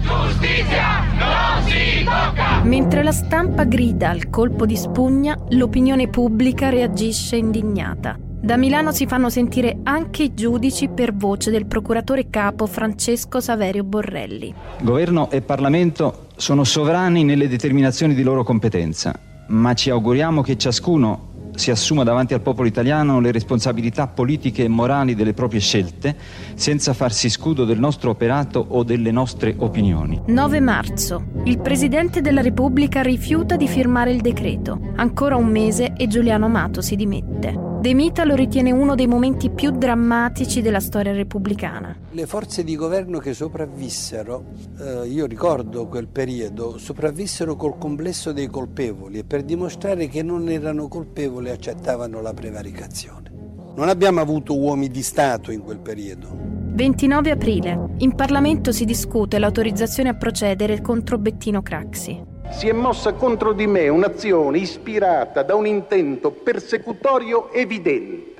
Giustizia 0.00 1.02
non 1.18 1.62
si 1.64 2.04
tocca! 2.04 2.62
Mentre 2.62 3.02
la 3.02 3.12
stampa 3.12 3.64
grida 3.64 4.08
al 4.08 4.30
colpo 4.30 4.64
di 4.64 4.76
spugna, 4.76 5.38
l'opinione 5.50 6.08
pubblica 6.08 6.70
reagisce 6.70 7.36
indignata. 7.36 8.18
Da 8.18 8.56
Milano 8.56 8.92
si 8.92 9.06
fanno 9.06 9.30
sentire 9.30 9.78
anche 9.84 10.24
i 10.24 10.34
giudici 10.34 10.88
per 10.88 11.14
voce 11.14 11.50
del 11.50 11.66
procuratore 11.66 12.28
capo 12.28 12.66
Francesco 12.66 13.40
Saverio 13.40 13.84
Borrelli. 13.84 14.54
Governo 14.82 15.30
e 15.30 15.40
Parlamento 15.40 16.26
sono 16.36 16.64
sovrani 16.64 17.24
nelle 17.24 17.48
determinazioni 17.48 18.14
di 18.14 18.22
loro 18.22 18.42
competenza, 18.42 19.18
ma 19.48 19.72
ci 19.74 19.88
auguriamo 19.88 20.42
che 20.42 20.58
ciascuno 20.58 21.32
si 21.54 21.70
assuma 21.70 22.04
davanti 22.04 22.34
al 22.34 22.40
popolo 22.40 22.68
italiano 22.68 23.20
le 23.20 23.32
responsabilità 23.32 24.06
politiche 24.06 24.64
e 24.64 24.68
morali 24.68 25.14
delle 25.14 25.34
proprie 25.34 25.60
scelte, 25.60 26.16
senza 26.54 26.92
farsi 26.92 27.28
scudo 27.28 27.64
del 27.64 27.78
nostro 27.78 28.10
operato 28.10 28.64
o 28.68 28.82
delle 28.82 29.10
nostre 29.10 29.54
opinioni. 29.58 30.20
9 30.26 30.60
marzo. 30.60 31.24
Il 31.44 31.60
Presidente 31.60 32.20
della 32.20 32.40
Repubblica 32.40 33.02
rifiuta 33.02 33.56
di 33.56 33.68
firmare 33.68 34.12
il 34.12 34.20
decreto. 34.20 34.78
Ancora 34.96 35.36
un 35.36 35.46
mese 35.46 35.94
e 35.96 36.06
Giuliano 36.06 36.46
Amato 36.46 36.80
si 36.80 36.96
dimette. 36.96 37.73
De 37.84 37.92
Mita 37.92 38.24
lo 38.24 38.34
ritiene 38.34 38.70
uno 38.70 38.94
dei 38.94 39.06
momenti 39.06 39.50
più 39.50 39.70
drammatici 39.70 40.62
della 40.62 40.80
storia 40.80 41.12
repubblicana. 41.12 41.94
Le 42.12 42.26
forze 42.26 42.64
di 42.64 42.76
governo 42.76 43.18
che 43.18 43.34
sopravvissero, 43.34 44.42
eh, 44.80 45.06
io 45.06 45.26
ricordo 45.26 45.86
quel 45.86 46.08
periodo, 46.08 46.78
sopravvissero 46.78 47.56
col 47.56 47.76
complesso 47.76 48.32
dei 48.32 48.46
colpevoli 48.46 49.18
e 49.18 49.24
per 49.24 49.42
dimostrare 49.42 50.08
che 50.08 50.22
non 50.22 50.48
erano 50.48 50.88
colpevoli 50.88 51.50
accettavano 51.50 52.22
la 52.22 52.32
prevaricazione. 52.32 53.30
Non 53.76 53.90
abbiamo 53.90 54.22
avuto 54.22 54.58
uomini 54.58 54.88
di 54.88 55.02
Stato 55.02 55.50
in 55.50 55.60
quel 55.60 55.80
periodo. 55.80 56.34
29 56.34 57.30
aprile. 57.32 57.88
In 57.98 58.14
Parlamento 58.14 58.72
si 58.72 58.86
discute 58.86 59.38
l'autorizzazione 59.38 60.08
a 60.08 60.16
procedere 60.16 60.80
contro 60.80 61.18
Bettino 61.18 61.60
Craxi 61.60 62.32
si 62.50 62.68
è 62.68 62.72
mossa 62.72 63.14
contro 63.14 63.52
di 63.52 63.66
me 63.66 63.88
un'azione 63.88 64.58
ispirata 64.58 65.42
da 65.42 65.54
un 65.54 65.66
intento 65.66 66.30
persecutorio 66.30 67.50
evidente. 67.52 68.32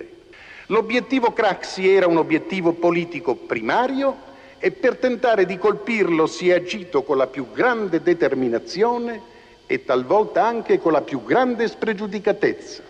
L'obiettivo 0.66 1.32
Craxi 1.32 1.88
era 1.88 2.06
un 2.06 2.16
obiettivo 2.16 2.72
politico 2.72 3.34
primario 3.34 4.32
e 4.58 4.70
per 4.70 4.96
tentare 4.96 5.44
di 5.44 5.58
colpirlo 5.58 6.26
si 6.26 6.48
è 6.48 6.54
agito 6.54 7.02
con 7.02 7.16
la 7.16 7.26
più 7.26 7.48
grande 7.52 8.02
determinazione 8.02 9.32
e 9.66 9.84
talvolta 9.84 10.44
anche 10.44 10.78
con 10.78 10.92
la 10.92 11.02
più 11.02 11.22
grande 11.22 11.68
spregiudicatezza. 11.68 12.82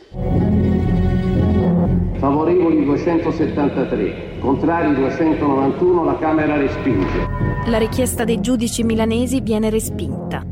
Favorevoli 2.24 2.82
273, 2.84 4.38
contrari 4.38 4.94
291, 4.94 6.04
la 6.04 6.16
Camera 6.16 6.56
respinge. 6.56 7.26
La 7.66 7.76
richiesta 7.76 8.24
dei 8.24 8.40
giudici 8.40 8.82
milanesi 8.82 9.42
viene 9.42 9.68
respinta. 9.68 10.42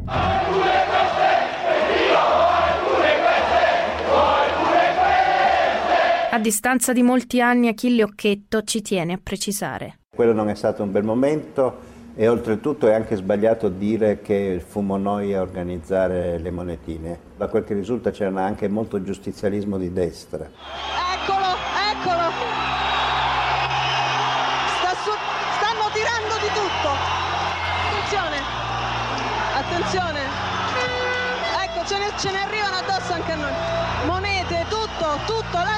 A 6.31 6.39
distanza 6.39 6.93
di 6.93 7.03
molti 7.03 7.41
anni 7.41 7.69
Achille 7.69 8.03
Occhetto 8.03 8.61
ci 8.65 8.83
tiene 8.83 9.15
a 9.15 9.19
precisare. 9.23 10.01
Quello 10.15 10.35
non 10.35 10.51
è 10.51 10.55
stato 10.55 10.83
un 10.83 10.93
bel 10.93 11.05
momento 11.05 11.91
e 12.15 12.29
oltretutto 12.29 12.87
è 12.87 12.93
anche 12.93 13.17
sbagliato 13.17 13.71
dire 13.71 14.21
che 14.21 14.63
fummo 14.63 14.99
noi 14.99 15.33
a 15.33 15.41
organizzare 15.41 16.37
le 16.37 16.51
monetine. 16.51 17.19
Da 17.35 17.49
quel 17.49 17.65
che 17.65 17.73
risulta 17.73 18.11
c'era 18.11 18.45
anche 18.45 18.69
molto 18.69 19.03
giustizialismo 19.03 19.79
di 19.79 19.91
destra. 19.91 20.51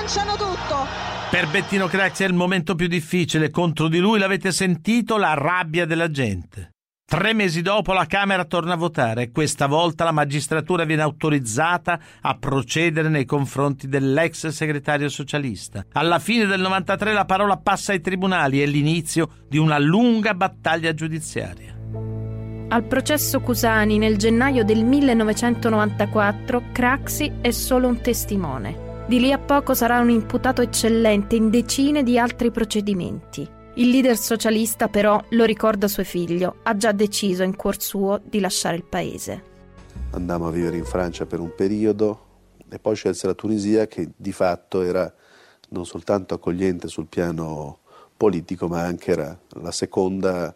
Lanciano 0.04 0.36
tutto. 0.36 0.86
Per 1.30 1.48
Bettino 1.48 1.86
Craxi 1.86 2.24
è 2.24 2.26
il 2.26 2.34
momento 2.34 2.74
più 2.74 2.86
difficile. 2.86 3.50
Contro 3.50 3.88
di 3.88 3.98
lui 3.98 4.18
l'avete 4.18 4.52
sentito 4.52 5.16
la 5.16 5.32
rabbia 5.32 5.86
della 5.86 6.10
gente. 6.10 6.72
Tre 7.06 7.32
mesi 7.32 7.62
dopo 7.62 7.92
la 7.92 8.06
Camera 8.06 8.44
torna 8.44 8.74
a 8.74 8.76
votare 8.76 9.22
e 9.22 9.30
questa 9.30 9.66
volta 9.66 10.04
la 10.04 10.12
magistratura 10.12 10.84
viene 10.84 11.02
autorizzata 11.02 11.98
a 12.20 12.36
procedere 12.36 13.08
nei 13.08 13.24
confronti 13.24 13.88
dell'ex 13.88 14.48
segretario 14.48 15.08
socialista. 15.08 15.84
Alla 15.92 16.18
fine 16.18 16.46
del 16.46 16.60
93 16.60 17.12
la 17.12 17.24
parola 17.24 17.56
passa 17.56 17.92
ai 17.92 18.00
tribunali 18.00 18.62
e 18.62 18.66
l'inizio 18.66 19.28
di 19.48 19.58
una 19.58 19.78
lunga 19.78 20.34
battaglia 20.34 20.94
giudiziaria. 20.94 21.72
Al 22.68 22.84
processo 22.84 23.40
Cusani 23.40 23.98
nel 23.98 24.16
gennaio 24.16 24.64
del 24.64 24.84
1994 24.84 26.62
Craxi 26.72 27.32
è 27.40 27.50
solo 27.50 27.86
un 27.86 28.00
testimone. 28.00 28.83
Di 29.06 29.20
lì 29.20 29.32
a 29.32 29.38
poco 29.38 29.74
sarà 29.74 30.00
un 30.00 30.08
imputato 30.08 30.62
eccellente 30.62 31.36
in 31.36 31.50
decine 31.50 32.02
di 32.02 32.18
altri 32.18 32.50
procedimenti. 32.50 33.46
Il 33.74 33.90
leader 33.90 34.16
socialista 34.16 34.88
però, 34.88 35.22
lo 35.30 35.44
ricorda 35.44 35.88
suo 35.88 36.04
figlio, 36.04 36.56
ha 36.62 36.74
già 36.74 36.90
deciso 36.92 37.42
in 37.42 37.54
cuor 37.54 37.82
suo 37.82 38.18
di 38.24 38.40
lasciare 38.40 38.76
il 38.76 38.84
paese. 38.84 39.42
Andammo 40.12 40.46
a 40.46 40.50
vivere 40.50 40.78
in 40.78 40.86
Francia 40.86 41.26
per 41.26 41.40
un 41.40 41.52
periodo 41.54 42.26
e 42.70 42.78
poi 42.78 42.94
scelse 42.94 43.26
la 43.26 43.34
Tunisia 43.34 43.86
che 43.86 44.08
di 44.16 44.32
fatto 44.32 44.80
era 44.80 45.12
non 45.68 45.84
soltanto 45.84 46.32
accogliente 46.32 46.88
sul 46.88 47.06
piano 47.06 47.80
politico 48.16 48.68
ma 48.68 48.80
anche 48.80 49.10
era 49.10 49.38
la 49.60 49.70
seconda 49.70 50.54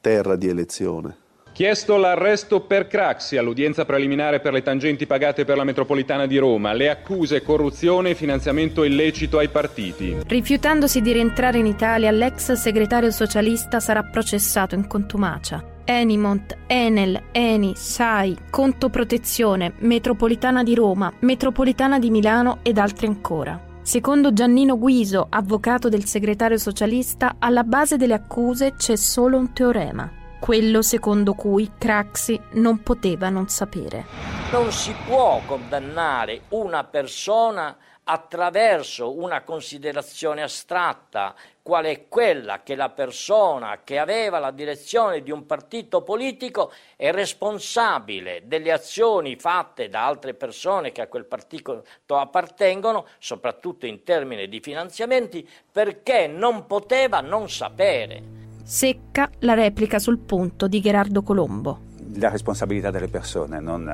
terra 0.00 0.34
di 0.34 0.48
elezione. 0.48 1.16
Chiesto 1.54 1.96
l'arresto 1.96 2.62
per 2.62 2.88
Craxi 2.88 3.36
all'udienza 3.36 3.84
preliminare 3.84 4.40
per 4.40 4.52
le 4.52 4.62
tangenti 4.62 5.06
pagate 5.06 5.44
per 5.44 5.56
la 5.56 5.62
metropolitana 5.62 6.26
di 6.26 6.36
Roma, 6.36 6.72
le 6.72 6.90
accuse 6.90 7.42
corruzione 7.42 8.10
e 8.10 8.14
finanziamento 8.16 8.82
illecito 8.82 9.38
ai 9.38 9.48
partiti. 9.48 10.16
Rifiutandosi 10.26 11.00
di 11.00 11.12
rientrare 11.12 11.58
in 11.58 11.66
Italia, 11.66 12.10
l'ex 12.10 12.50
segretario 12.54 13.12
socialista 13.12 13.78
sarà 13.78 14.02
processato 14.02 14.74
in 14.74 14.88
contumacia. 14.88 15.64
Enimont, 15.84 16.56
Enel, 16.66 17.22
Eni, 17.30 17.74
SAI, 17.76 18.36
Conto 18.50 18.88
Protezione, 18.88 19.74
Metropolitana 19.78 20.64
di 20.64 20.74
Roma, 20.74 21.12
Metropolitana 21.20 22.00
di 22.00 22.10
Milano 22.10 22.58
ed 22.62 22.78
altri 22.78 23.06
ancora. 23.06 23.64
Secondo 23.80 24.32
Giannino 24.32 24.76
Guiso, 24.76 25.28
avvocato 25.30 25.88
del 25.88 26.04
segretario 26.04 26.58
socialista, 26.58 27.36
alla 27.38 27.62
base 27.62 27.96
delle 27.96 28.14
accuse 28.14 28.74
c'è 28.76 28.96
solo 28.96 29.38
un 29.38 29.52
teorema 29.52 30.22
quello 30.44 30.82
secondo 30.82 31.32
cui 31.32 31.70
Craxi 31.78 32.38
non 32.50 32.82
poteva 32.82 33.30
non 33.30 33.48
sapere. 33.48 34.04
Non 34.52 34.70
si 34.72 34.94
può 35.06 35.40
condannare 35.46 36.42
una 36.50 36.84
persona 36.84 37.74
attraverso 38.02 39.18
una 39.18 39.40
considerazione 39.40 40.42
astratta, 40.42 41.34
qual 41.62 41.86
è 41.86 42.08
quella 42.08 42.62
che 42.62 42.74
la 42.74 42.90
persona 42.90 43.80
che 43.84 43.98
aveva 43.98 44.38
la 44.38 44.50
direzione 44.50 45.22
di 45.22 45.30
un 45.30 45.46
partito 45.46 46.02
politico 46.02 46.70
è 46.94 47.10
responsabile 47.10 48.42
delle 48.44 48.70
azioni 48.70 49.36
fatte 49.36 49.88
da 49.88 50.04
altre 50.04 50.34
persone 50.34 50.92
che 50.92 51.00
a 51.00 51.08
quel 51.08 51.24
partito 51.24 51.84
appartengono, 52.08 53.06
soprattutto 53.18 53.86
in 53.86 54.02
termini 54.02 54.46
di 54.46 54.60
finanziamenti, 54.60 55.48
perché 55.72 56.26
non 56.26 56.66
poteva 56.66 57.22
non 57.22 57.48
sapere. 57.48 58.43
Secca 58.66 59.28
la 59.40 59.52
replica 59.52 59.98
sul 59.98 60.18
punto 60.18 60.66
di 60.66 60.80
Gerardo 60.80 61.22
Colombo. 61.22 61.80
La 62.14 62.30
responsabilità 62.30 62.90
delle 62.90 63.08
persone 63.08 63.60
non 63.60 63.86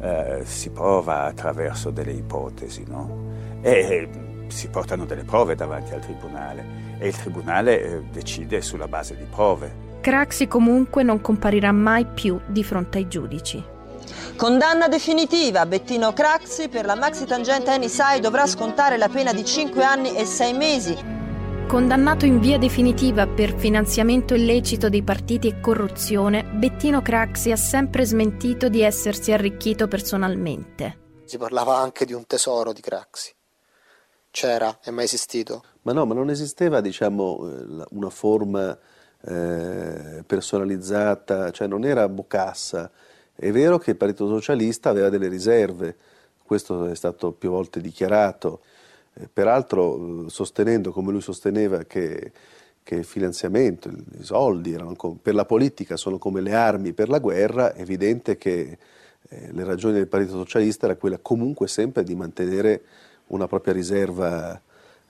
eh, 0.00 0.42
si 0.44 0.70
prova 0.70 1.24
attraverso 1.24 1.90
delle 1.90 2.12
ipotesi, 2.12 2.84
no? 2.86 3.34
E 3.62 4.08
si 4.46 4.68
portano 4.68 5.06
delle 5.06 5.24
prove 5.24 5.56
davanti 5.56 5.92
al 5.92 6.00
tribunale 6.00 6.64
e 7.00 7.08
il 7.08 7.16
tribunale 7.16 7.82
eh, 7.82 8.02
decide 8.12 8.62
sulla 8.62 8.86
base 8.86 9.16
di 9.16 9.24
prove. 9.28 9.84
Craxi 10.00 10.46
comunque 10.46 11.02
non 11.02 11.20
comparirà 11.20 11.72
mai 11.72 12.06
più 12.06 12.38
di 12.46 12.62
fronte 12.62 12.98
ai 12.98 13.08
giudici. 13.08 13.60
Condanna 14.36 14.86
definitiva. 14.86 15.66
Bettino 15.66 16.12
Craxi 16.12 16.68
per 16.68 16.84
la 16.84 16.94
maxi 16.94 17.24
tangente 17.24 17.72
Enisai 17.72 18.20
dovrà 18.20 18.46
scontare 18.46 18.98
la 18.98 19.08
pena 19.08 19.32
di 19.32 19.44
5 19.44 19.82
anni 19.82 20.14
e 20.14 20.24
6 20.24 20.52
mesi. 20.52 21.24
Condannato 21.66 22.26
in 22.26 22.38
via 22.38 22.58
definitiva 22.58 23.26
per 23.26 23.58
finanziamento 23.58 24.34
illecito 24.34 24.88
dei 24.88 25.02
partiti 25.02 25.48
e 25.48 25.60
corruzione, 25.60 26.44
Bettino 26.44 27.02
Craxi 27.02 27.50
ha 27.50 27.56
sempre 27.56 28.04
smentito 28.04 28.68
di 28.68 28.82
essersi 28.82 29.32
arricchito 29.32 29.88
personalmente. 29.88 30.98
Si 31.24 31.36
parlava 31.36 31.76
anche 31.78 32.04
di 32.04 32.12
un 32.12 32.24
tesoro 32.24 32.72
di 32.72 32.80
Craxi. 32.80 33.34
C'era, 34.30 34.78
è 34.80 34.90
mai 34.90 35.06
esistito? 35.06 35.64
Ma 35.82 35.92
no, 35.92 36.06
ma 36.06 36.14
non 36.14 36.30
esisteva, 36.30 36.80
diciamo, 36.80 37.50
eh, 37.50 37.84
una 37.90 38.10
forma 38.10 38.78
eh, 39.22 40.22
personalizzata, 40.24 41.50
cioè 41.50 41.66
non 41.66 41.84
era 41.84 42.08
Bocassa. 42.08 42.92
È 43.34 43.50
vero 43.50 43.78
che 43.78 43.90
il 43.90 43.96
Partito 43.96 44.28
Socialista 44.28 44.90
aveva 44.90 45.08
delle 45.08 45.26
riserve, 45.26 45.96
questo 46.44 46.86
è 46.86 46.94
stato 46.94 47.32
più 47.32 47.50
volte 47.50 47.80
dichiarato. 47.80 48.60
Peraltro 49.32 50.26
eh, 50.26 50.28
sostenendo 50.28 50.92
come 50.92 51.10
lui 51.10 51.20
sosteneva 51.20 51.84
che, 51.84 52.32
che 52.82 52.94
il 52.94 53.04
finanziamento, 53.04 53.88
i 53.88 54.22
soldi 54.22 54.72
erano, 54.72 54.94
per 55.20 55.34
la 55.34 55.44
politica 55.44 55.96
sono 55.96 56.18
come 56.18 56.40
le 56.40 56.54
armi 56.54 56.92
per 56.92 57.08
la 57.08 57.18
guerra, 57.18 57.72
è 57.72 57.80
evidente 57.80 58.36
che 58.36 58.78
eh, 59.28 59.48
le 59.52 59.64
ragioni 59.64 59.94
del 59.94 60.06
Partito 60.06 60.32
Socialista 60.32 60.86
era 60.86 60.96
quella 60.96 61.18
comunque 61.20 61.66
sempre 61.66 62.04
di 62.04 62.14
mantenere 62.14 62.82
una 63.28 63.48
propria 63.48 63.72
riserva 63.72 64.60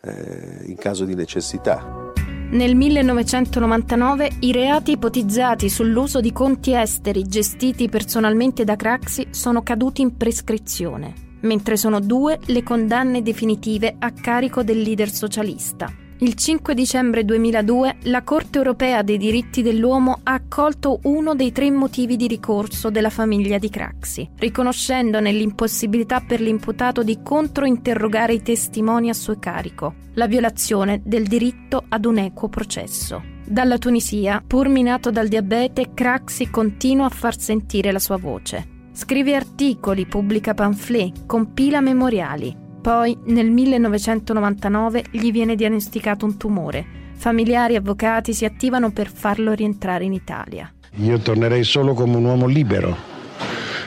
eh, 0.01 0.63
in 0.67 0.77
caso 0.77 1.05
di 1.05 1.15
necessità. 1.15 2.13
Nel 2.49 2.77
1999 2.77 4.31
i 4.41 4.53
reati 4.53 4.93
ipotizzati 4.93 5.69
sull'uso 5.69 6.21
di 6.21 6.33
conti 6.33 6.75
esteri 6.75 7.25
gestiti 7.27 7.89
personalmente 7.89 8.63
da 8.63 8.77
Craxi 8.77 9.29
sono 9.31 9.65
caduti 9.65 10.01
in 10.01 10.17
prescrizione 10.17 11.26
mentre 11.47 11.79
sono 11.79 12.01
due 12.01 12.39
le 12.45 12.63
condanne 12.63 13.23
definitive 13.23 13.97
a 13.99 14.13
carico 14.13 14.63
del 14.63 14.83
leader 14.83 15.11
socialista. 15.11 15.91
Il 16.19 16.35
5 16.35 16.73
dicembre 16.73 17.27
2002 17.27 17.97
la 18.05 18.23
Corte 18.23 18.57
europea 18.57 19.03
dei 19.03 19.19
diritti 19.19 19.61
dell'uomo 19.61 20.21
ha 20.23 20.33
accolto 20.33 21.01
uno 21.03 21.35
dei 21.35 21.53
tre 21.53 21.71
motivi 21.71 22.17
di 22.17 22.27
ricorso 22.27 22.89
della 22.89 23.11
famiglia 23.11 23.59
di 23.59 23.69
Craxi, 23.69 24.27
riconoscendone 24.39 25.31
l'impossibilità 25.31 26.21
per 26.21 26.41
l'imputato 26.41 27.03
di 27.03 27.21
controinterrogare 27.23 28.33
i 28.33 28.41
testimoni 28.41 29.11
a 29.11 29.15
suo 29.15 29.39
carico, 29.39 29.95
la 30.15 30.27
violazione 30.27 31.03
del 31.05 31.27
diritto 31.27 31.85
ad 31.87 32.07
un 32.07 32.17
equo 32.17 32.49
processo. 32.49 33.23
Dalla 33.45 33.77
Tunisia, 33.77 34.43
pur 34.45 34.69
minato 34.69 35.11
dal 35.11 35.29
diabete, 35.29 35.91
Craxi 35.93 36.49
continua 36.49 37.05
a 37.05 37.11
far 37.11 37.39
sentire 37.39 37.93
la 37.93 37.99
sua 37.99 38.17
voce. 38.17 38.76
Scrive 38.97 39.35
articoli, 39.35 40.07
pubblica 40.07 40.55
pamphlet, 40.55 41.27
compila 41.27 41.83
memoriali. 41.83 42.57
Poi, 42.81 43.15
nel 43.25 43.51
1999, 43.51 45.05
gli 45.11 45.31
viene 45.31 45.55
diagnosticato 45.55 46.25
un 46.25 46.39
tumore. 46.39 46.87
Familiari 47.13 47.75
e 47.75 47.77
avvocati 47.77 48.33
si 48.33 48.47
attivano 48.47 48.93
per 48.93 49.11
farlo 49.11 49.53
rientrare 49.53 50.05
in 50.05 50.15
Italia. 50.15 50.73
Io 50.95 51.19
tornerei 51.19 51.63
solo 51.63 51.93
come 51.93 52.17
un 52.17 52.25
uomo 52.25 52.47
libero. 52.47 52.97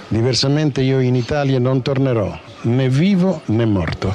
Diversamente 0.09 0.81
io 0.81 0.99
in 0.99 1.15
Italia 1.15 1.57
non 1.57 1.81
tornerò, 1.81 2.31
né 2.65 2.87
vivo 2.87 3.41
né 3.45 3.65
morto. 3.65 4.13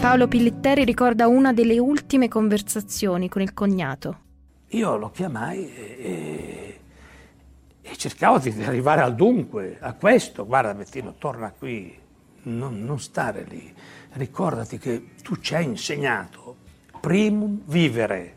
Paolo 0.00 0.26
Pillitteri 0.26 0.82
ricorda 0.82 1.28
una 1.28 1.52
delle 1.52 1.78
ultime 1.78 2.26
conversazioni 2.26 3.28
con 3.28 3.42
il 3.42 3.54
cognato. 3.54 4.18
Io 4.70 4.96
lo 4.96 5.10
chiamai 5.10 5.72
e, 5.72 6.75
e, 7.88 7.96
cercavo 7.96 8.38
di 8.38 8.50
arrivare 8.64 9.02
al 9.02 9.14
dunque, 9.14 9.78
a 9.80 9.94
questo. 9.94 10.44
Guarda 10.46 10.74
Bettino, 10.74 11.14
torna 11.18 11.52
qui, 11.52 11.96
non, 12.42 12.84
non 12.84 12.98
stare 12.98 13.44
lì 13.44 13.74
ricordati 14.12 14.78
che 14.78 15.14
tu 15.22 15.36
ci 15.36 15.54
hai 15.54 15.64
insegnato 15.64 16.56
primum 17.00 17.60
vivere. 17.66 18.34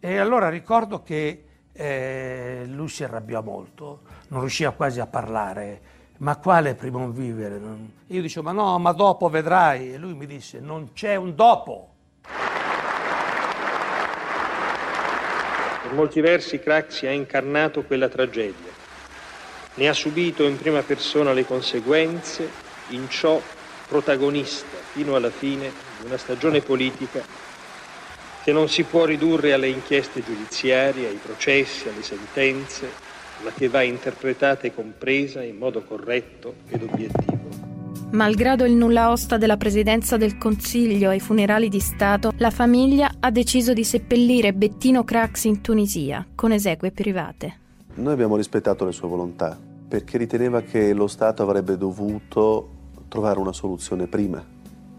E 0.00 0.18
allora 0.18 0.48
ricordo 0.48 1.02
che 1.02 1.44
eh, 1.72 2.64
lui 2.66 2.88
si 2.88 3.04
arrabbiò 3.04 3.40
molto, 3.42 4.02
non 4.28 4.40
riusciva 4.40 4.72
quasi 4.72 5.00
a 5.00 5.06
parlare, 5.06 5.92
ma 6.18 6.36
quale 6.36 6.74
primum 6.74 7.10
vivere? 7.12 7.60
Io 8.08 8.20
dicevo, 8.20 8.52
ma 8.52 8.52
no, 8.52 8.78
ma 8.78 8.92
dopo 8.92 9.28
vedrai. 9.28 9.94
E 9.94 9.98
lui 9.98 10.14
mi 10.14 10.26
disse, 10.26 10.60
non 10.60 10.92
c'è 10.92 11.16
un 11.16 11.34
dopo. 11.34 11.92
Per 15.82 15.83
molti 15.94 16.20
versi 16.20 16.58
Craxi 16.58 17.06
ha 17.06 17.10
incarnato 17.10 17.84
quella 17.84 18.08
tragedia. 18.08 18.72
Ne 19.76 19.88
ha 19.88 19.92
subito 19.94 20.44
in 20.44 20.58
prima 20.58 20.82
persona 20.82 21.32
le 21.32 21.46
conseguenze, 21.46 22.52
in 22.88 23.08
ciò 23.08 23.42
protagonista 23.86 24.78
fino 24.82 25.14
alla 25.14 25.30
fine 25.30 25.72
di 25.96 26.04
una 26.04 26.18
stagione 26.18 26.60
politica 26.60 27.24
che 28.42 28.52
non 28.52 28.68
si 28.68 28.84
può 28.84 29.06
ridurre 29.06 29.54
alle 29.54 29.68
inchieste 29.68 30.22
giudiziarie, 30.22 31.06
ai 31.06 31.16
processi, 31.16 31.88
alle 31.88 32.02
sentenze, 32.02 32.94
ma 33.38 33.52
che 33.52 33.68
va 33.68 33.82
interpretata 33.82 34.66
e 34.66 34.74
compresa 34.74 35.42
in 35.42 35.56
modo 35.56 35.82
corretto 35.82 36.56
ed 36.68 36.82
obiettivo. 36.82 37.33
Malgrado 38.14 38.64
il 38.64 38.74
nulla 38.74 39.10
osta 39.10 39.38
della 39.38 39.56
Presidenza 39.56 40.16
del 40.16 40.38
Consiglio 40.38 41.10
ai 41.10 41.18
funerali 41.18 41.68
di 41.68 41.80
Stato, 41.80 42.30
la 42.36 42.52
famiglia 42.52 43.14
ha 43.18 43.32
deciso 43.32 43.72
di 43.72 43.82
seppellire 43.82 44.52
Bettino 44.52 45.02
Craxi 45.02 45.48
in 45.48 45.60
Tunisia, 45.60 46.24
con 46.36 46.52
esequie 46.52 46.92
private. 46.92 47.58
Noi 47.94 48.12
abbiamo 48.12 48.36
rispettato 48.36 48.84
le 48.84 48.92
sue 48.92 49.08
volontà, 49.08 49.58
perché 49.88 50.16
riteneva 50.16 50.60
che 50.60 50.92
lo 50.92 51.08
Stato 51.08 51.42
avrebbe 51.42 51.76
dovuto 51.76 52.68
trovare 53.08 53.40
una 53.40 53.52
soluzione 53.52 54.06
prima, 54.06 54.40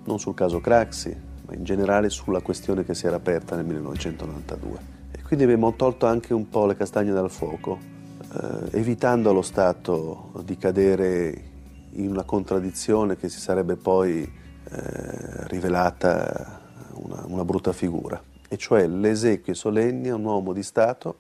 non 0.03 0.19
sul 0.19 0.33
caso 0.33 0.59
Craxi, 0.59 1.15
ma 1.47 1.53
in 1.53 1.63
generale 1.63 2.09
sulla 2.09 2.41
questione 2.41 2.83
che 2.83 2.93
si 2.95 3.07
era 3.07 3.15
aperta 3.15 3.55
nel 3.55 3.63
1992. 3.63 4.77
E 5.13 5.21
quindi 5.21 5.45
abbiamo 5.45 5.73
tolto 5.75 6.05
anche 6.05 6.33
un 6.33 6.49
po' 6.49 6.65
le 6.65 6.75
castagne 6.75 7.13
dal 7.13 7.31
fuoco, 7.31 7.79
eh, 8.19 8.77
evitando 8.77 9.29
allo 9.29 9.41
Stato 9.41 10.33
di 10.43 10.57
cadere 10.57 11.53
in 11.95 12.09
una 12.09 12.23
contraddizione 12.23 13.17
che 13.17 13.29
si 13.29 13.39
sarebbe 13.39 13.75
poi 13.75 14.21
eh, 14.23 15.47
rivelata 15.47 16.61
una, 16.93 17.23
una 17.27 17.45
brutta 17.45 17.73
figura, 17.73 18.21
e 18.47 18.57
cioè 18.57 18.87
l'esequie 18.87 19.53
solenni 19.53 20.09
a 20.09 20.15
un 20.15 20.25
uomo 20.25 20.53
di 20.53 20.63
Stato 20.63 21.17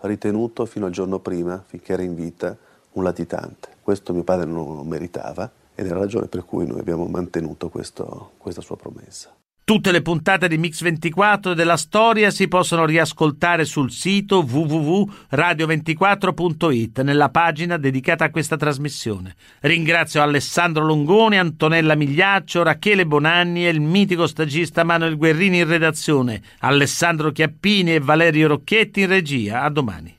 ritenuto 0.00 0.66
fino 0.66 0.86
al 0.86 0.92
giorno 0.92 1.18
prima, 1.18 1.62
finché 1.66 1.92
era 1.92 2.02
in 2.02 2.14
vita, 2.14 2.56
un 2.92 3.02
latitante. 3.02 3.68
Questo 3.82 4.12
mio 4.12 4.24
padre 4.24 4.46
non 4.46 4.76
lo 4.76 4.82
meritava 4.82 5.50
ed 5.74 5.86
è 5.86 5.88
la 5.90 5.98
ragione 5.98 6.26
per 6.26 6.44
cui 6.44 6.66
noi 6.66 6.80
abbiamo 6.80 7.04
mantenuto 7.04 7.68
questo, 7.68 8.32
questa 8.38 8.62
sua 8.62 8.76
promessa. 8.76 9.35
Tutte 9.68 9.90
le 9.90 10.00
puntate 10.00 10.46
di 10.46 10.58
Mix24 10.58 11.50
della 11.50 11.76
storia 11.76 12.30
si 12.30 12.46
possono 12.46 12.86
riascoltare 12.86 13.64
sul 13.64 13.90
sito 13.90 14.46
www.radio24.it 14.48 17.00
nella 17.00 17.30
pagina 17.30 17.76
dedicata 17.76 18.26
a 18.26 18.30
questa 18.30 18.56
trasmissione. 18.56 19.34
Ringrazio 19.62 20.22
Alessandro 20.22 20.84
Longoni, 20.84 21.36
Antonella 21.36 21.96
Migliaccio, 21.96 22.62
Rachele 22.62 23.06
Bonanni 23.06 23.66
e 23.66 23.70
il 23.70 23.80
mitico 23.80 24.28
stagista 24.28 24.84
Manuel 24.84 25.16
Guerrini 25.16 25.58
in 25.58 25.66
redazione, 25.66 26.40
Alessandro 26.60 27.32
Chiappini 27.32 27.94
e 27.94 27.98
Valerio 27.98 28.46
Rocchetti 28.46 29.00
in 29.00 29.08
regia. 29.08 29.62
A 29.62 29.68
domani. 29.68 30.16